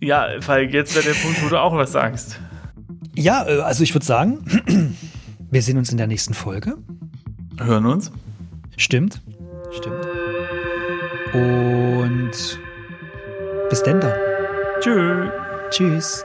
Ja, 0.00 0.26
Falk, 0.40 0.74
jetzt 0.74 0.94
wäre 0.94 1.06
der 1.06 1.14
Punkt, 1.14 1.42
wo 1.42 1.48
du 1.48 1.58
auch 1.58 1.74
was 1.74 1.92
sagst. 1.92 2.38
Ja, 3.14 3.46
äh, 3.46 3.60
also 3.60 3.82
ich 3.82 3.94
würde 3.94 4.06
sagen, 4.06 4.44
wir 5.50 5.62
sehen 5.62 5.78
uns 5.78 5.90
in 5.90 5.98
der 5.98 6.06
nächsten 6.06 6.34
Folge. 6.34 6.76
Hören 7.58 7.86
uns. 7.86 8.10
Stimmt. 8.76 9.22
Stimmt. 9.70 10.06
Und 11.32 12.60
bis 13.70 13.82
denn 13.82 14.00
dann. 14.00 14.12
Tschüss. 14.80 15.30
Tschüss. 15.70 16.24